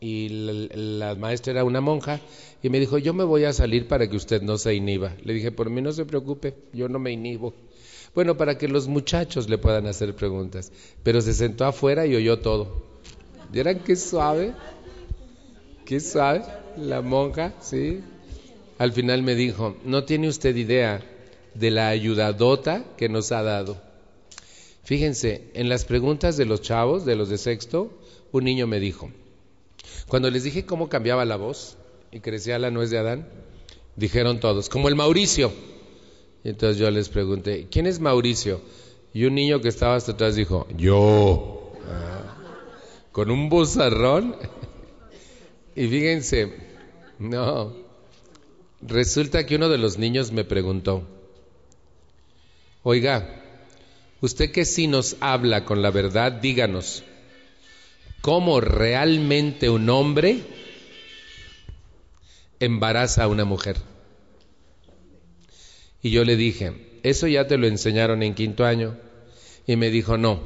[0.00, 2.20] y la, la maestra era una monja
[2.62, 5.14] y me dijo, yo me voy a salir para que usted no se inhiba.
[5.24, 7.52] Le dije, por mí no se preocupe, yo no me inhibo.
[8.14, 10.72] Bueno, para que los muchachos le puedan hacer preguntas.
[11.02, 12.82] Pero se sentó afuera y oyó todo.
[13.52, 14.54] ¿Vieran qué suave?
[15.84, 16.42] ¿Qué suave?
[16.78, 18.00] La monja, ¿sí?
[18.78, 21.02] Al final me dijo, no tiene usted idea
[21.58, 23.80] de la ayudadota que nos ha dado.
[24.84, 27.90] Fíjense, en las preguntas de los chavos, de los de sexto,
[28.32, 29.10] un niño me dijo,
[30.08, 31.76] cuando les dije cómo cambiaba la voz
[32.12, 33.28] y crecía la nuez de Adán,
[33.96, 35.52] dijeron todos, como el Mauricio.
[36.44, 38.60] Y entonces yo les pregunté, ¿quién es Mauricio?
[39.12, 41.72] Y un niño que estaba hasta atrás dijo, yo.
[41.88, 42.36] Ah,
[43.10, 44.36] con un bozarrón.
[45.74, 46.52] y fíjense,
[47.18, 47.72] no,
[48.82, 51.02] resulta que uno de los niños me preguntó,
[52.88, 53.26] oiga,
[54.20, 57.02] usted que sí nos habla con la verdad, díganos,
[58.20, 60.42] ¿cómo realmente un hombre
[62.60, 63.78] embaraza a una mujer?
[66.00, 68.96] Y yo le dije, eso ya te lo enseñaron en quinto año.
[69.66, 70.40] Y me dijo, no,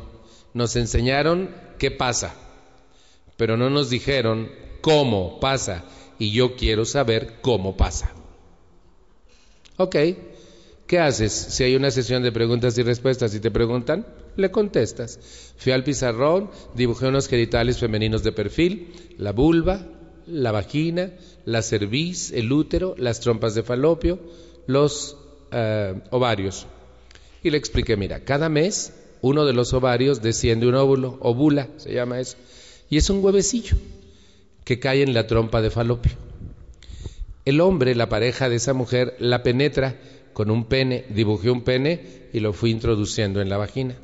[0.55, 2.35] nos enseñaron qué pasa,
[3.37, 4.51] pero no nos dijeron
[4.81, 5.85] cómo pasa.
[6.19, 8.15] Y yo quiero saber cómo pasa.
[9.77, 9.97] Ok,
[10.91, 11.31] ¿qué haces?
[11.31, 14.05] Si hay una sesión de preguntas y respuestas y te preguntan,
[14.35, 15.21] le contestas.
[15.57, 19.87] Fui al pizarrón, dibujé unos genitales femeninos de perfil, la vulva,
[20.27, 21.13] la vagina,
[21.45, 24.19] la cerviz, el útero, las trompas de falopio,
[24.67, 25.17] los
[25.53, 26.67] eh, ovarios.
[27.45, 31.95] Y le expliqué, mira, cada mes uno de los ovarios desciende un óvulo, ovula se
[31.95, 32.37] llama eso,
[32.89, 33.77] y es un huevecillo
[34.65, 36.15] que cae en la trompa de falopio.
[37.45, 39.97] El hombre, la pareja de esa mujer, la penetra
[40.41, 42.01] con un pene, dibujé un pene
[42.33, 43.99] y lo fui introduciendo en la vagina.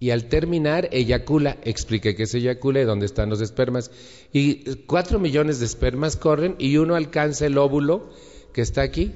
[0.00, 3.92] Y al terminar, eyacula, expliqué que se eyacula y dónde están los espermas.
[4.32, 8.10] Y cuatro millones de espermas corren y uno alcanza el óvulo
[8.52, 9.12] que está aquí.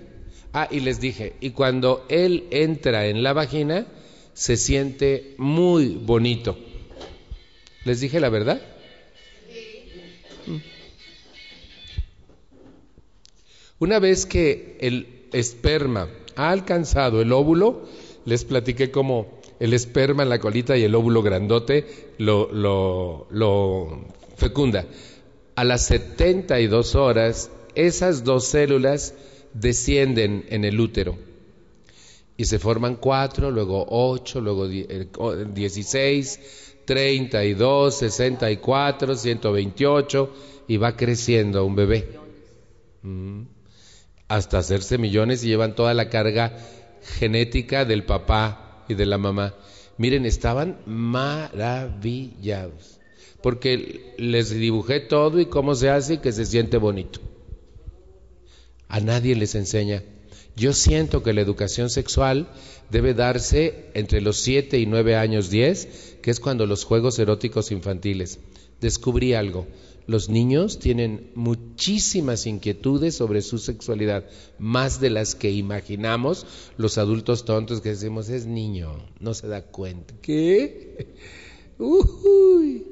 [0.52, 3.88] Ah, y les dije, y cuando él entra en la vagina,
[4.32, 6.56] se siente muy bonito.
[7.84, 8.62] ¿Les dije la verdad?
[13.80, 16.08] Una vez que el esperma
[16.40, 17.82] ha alcanzado el óvulo,
[18.24, 21.86] les platiqué cómo el esperma en la colita y el óvulo grandote
[22.18, 24.06] lo, lo, lo
[24.36, 24.86] fecunda.
[25.54, 29.14] A las 72 horas, esas dos células
[29.52, 31.18] descienden en el útero
[32.38, 35.08] y se forman cuatro, luego ocho, luego eh,
[35.52, 36.40] dieciséis,
[36.86, 40.30] treinta y dos, sesenta y cuatro, ciento veintiocho
[40.66, 42.08] y va creciendo un bebé.
[43.02, 43.42] Mm.
[44.30, 46.56] Hasta hacerse millones y llevan toda la carga
[47.18, 49.56] genética del papá y de la mamá.
[49.98, 53.00] Miren, estaban maravillados.
[53.42, 57.18] porque les dibujé todo y cómo se hace y que se siente bonito.
[58.86, 60.04] A nadie les enseña.
[60.54, 62.52] Yo siento que la educación sexual
[62.90, 67.72] debe darse entre los 7 y 9 años 10, que es cuando los juegos eróticos
[67.72, 68.38] infantiles.
[68.80, 69.66] Descubrí algo.
[70.10, 74.24] Los niños tienen muchísimas inquietudes sobre su sexualidad,
[74.58, 76.46] más de las que imaginamos
[76.76, 80.12] los adultos tontos que decimos es niño, no se da cuenta.
[80.20, 81.14] ¿Qué?
[81.78, 82.84] Uy.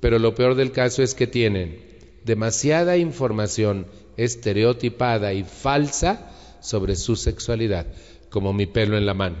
[0.00, 1.78] Pero lo peor del caso es que tienen
[2.24, 3.86] demasiada información
[4.16, 7.86] estereotipada y falsa sobre su sexualidad,
[8.28, 9.36] como mi pelo en la mano.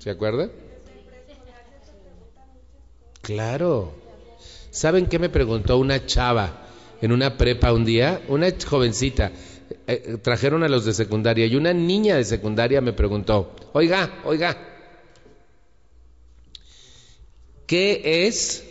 [0.00, 0.50] ¿Se acuerda?
[3.22, 4.07] Claro.
[4.78, 6.68] ¿Saben qué me preguntó una chava
[7.02, 8.22] en una prepa un día?
[8.28, 9.32] Una jovencita.
[9.88, 14.20] Eh, eh, trajeron a los de secundaria y una niña de secundaria me preguntó, oiga,
[14.24, 14.56] oiga,
[17.66, 18.64] ¿qué es?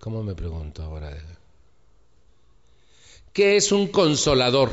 [0.00, 1.16] ¿Cómo me pregunto ahora?
[3.32, 4.70] ¿Qué es un consolador?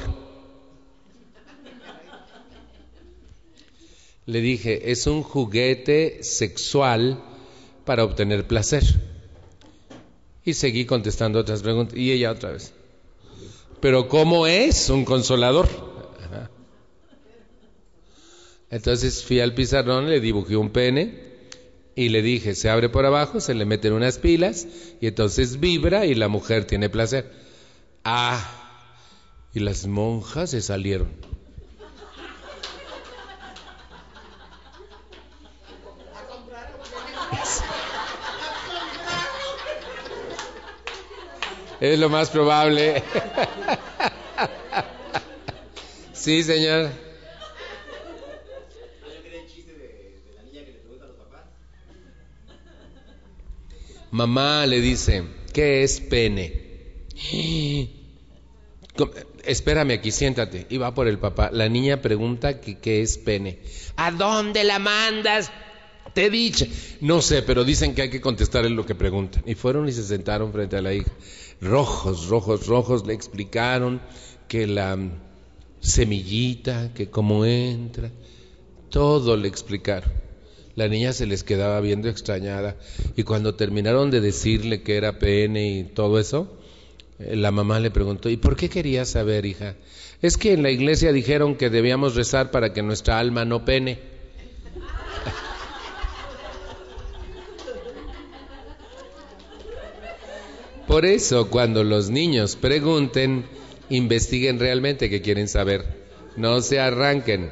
[4.25, 7.23] Le dije, es un juguete sexual
[7.85, 9.07] para obtener placer.
[10.47, 11.97] Y seguí contestando otras preguntas.
[11.97, 12.71] Y ella otra vez.
[13.81, 15.67] Pero ¿cómo es un consolador?
[18.69, 21.19] Entonces fui al pizarrón, le dibujé un pene
[21.95, 24.67] y le dije, se abre por abajo, se le meten unas pilas
[25.01, 27.29] y entonces vibra y la mujer tiene placer.
[28.05, 28.87] Ah,
[29.53, 31.09] y las monjas se salieron.
[41.79, 43.03] Es lo más probable.
[46.13, 46.89] Sí, señor.
[54.11, 55.23] Mamá le dice,
[55.53, 57.05] ¿qué es pene?
[59.43, 60.65] Espérame aquí, siéntate.
[60.69, 61.51] Y va por el papá.
[61.53, 63.59] La niña pregunta que, qué es pene.
[63.95, 65.51] ¿A dónde la mandas?
[66.13, 66.65] Te dicho.
[67.01, 69.43] No sé, pero dicen que hay que contestarle lo que preguntan.
[69.45, 71.11] Y fueron y se sentaron frente a la hija.
[71.61, 73.05] Rojos, rojos, rojos.
[73.07, 74.01] Le explicaron
[74.47, 74.97] que la
[75.79, 78.11] semillita, que cómo entra.
[78.89, 80.11] Todo le explicaron.
[80.75, 82.77] La niña se les quedaba viendo extrañada
[83.15, 86.55] y cuando terminaron de decirle que era pene y todo eso,
[87.17, 89.75] eh, la mamá le preguntó, ¿y por qué querías saber, hija?
[90.21, 94.16] Es que en la iglesia dijeron que debíamos rezar para que nuestra alma no pene.
[100.87, 103.45] Por eso, cuando los niños pregunten,
[103.89, 105.83] investiguen realmente qué quieren saber.
[106.35, 107.51] No se arranquen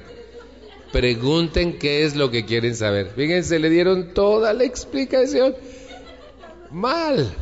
[0.96, 3.12] pregunten qué es lo que quieren saber.
[3.18, 5.54] Fíjense, le dieron toda la explicación.
[6.72, 7.36] Mal.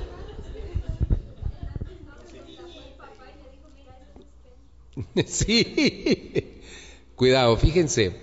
[5.28, 6.61] Sí.
[7.15, 8.14] Cuidado, fíjense.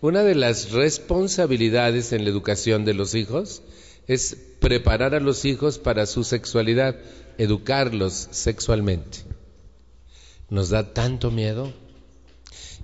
[0.00, 3.62] Una de las responsabilidades en la educación de los hijos
[4.10, 6.96] es preparar a los hijos para su sexualidad,
[7.38, 9.18] educarlos sexualmente.
[10.48, 11.72] Nos da tanto miedo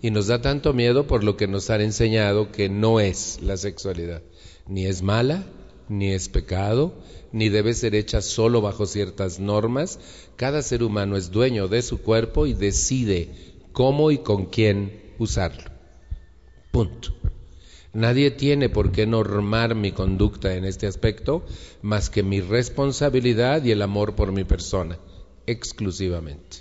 [0.01, 3.57] y nos da tanto miedo por lo que nos han enseñado que no es la
[3.57, 4.23] sexualidad.
[4.69, 5.44] Ni es mala,
[5.89, 6.94] ni es pecado,
[7.32, 9.98] ni debe ser hecha solo bajo ciertas normas.
[10.36, 13.31] Cada ser humano es dueño de su cuerpo y decide
[13.73, 15.73] cómo y con quién usarlo.
[16.70, 17.26] Punto.
[17.97, 21.44] Nadie tiene por qué normar mi conducta en este aspecto
[21.82, 24.98] más que mi responsabilidad y el amor por mi persona,
[25.47, 26.59] exclusivamente.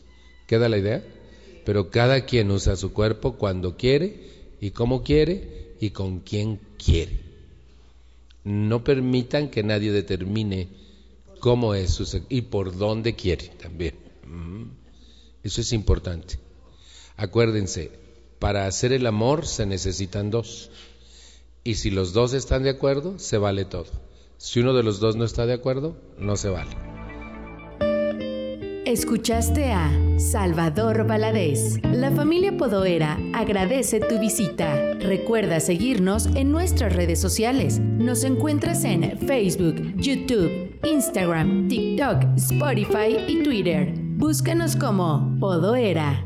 [0.47, 1.03] ¿Queda la idea?
[1.65, 7.19] pero cada quien usa su cuerpo cuando quiere y como quiere y con quien quiere.
[8.43, 10.69] No permitan que nadie determine
[11.39, 13.95] cómo es su y por dónde quiere también.
[14.27, 14.65] Mm.
[15.43, 16.37] Eso es importante.
[17.17, 17.91] Acuérdense,
[18.37, 20.69] para hacer el amor se necesitan dos.
[21.67, 23.87] Y si los dos están de acuerdo, se vale todo.
[24.37, 26.69] Si uno de los dos no está de acuerdo, no se vale.
[28.85, 31.79] Escuchaste a Salvador Valadez.
[31.83, 34.93] La familia Podoera agradece tu visita.
[34.99, 37.79] Recuerda seguirnos en nuestras redes sociales.
[37.79, 43.91] Nos encuentras en Facebook, YouTube, Instagram, TikTok, Spotify y Twitter.
[44.17, 46.23] Búscanos como Podoera.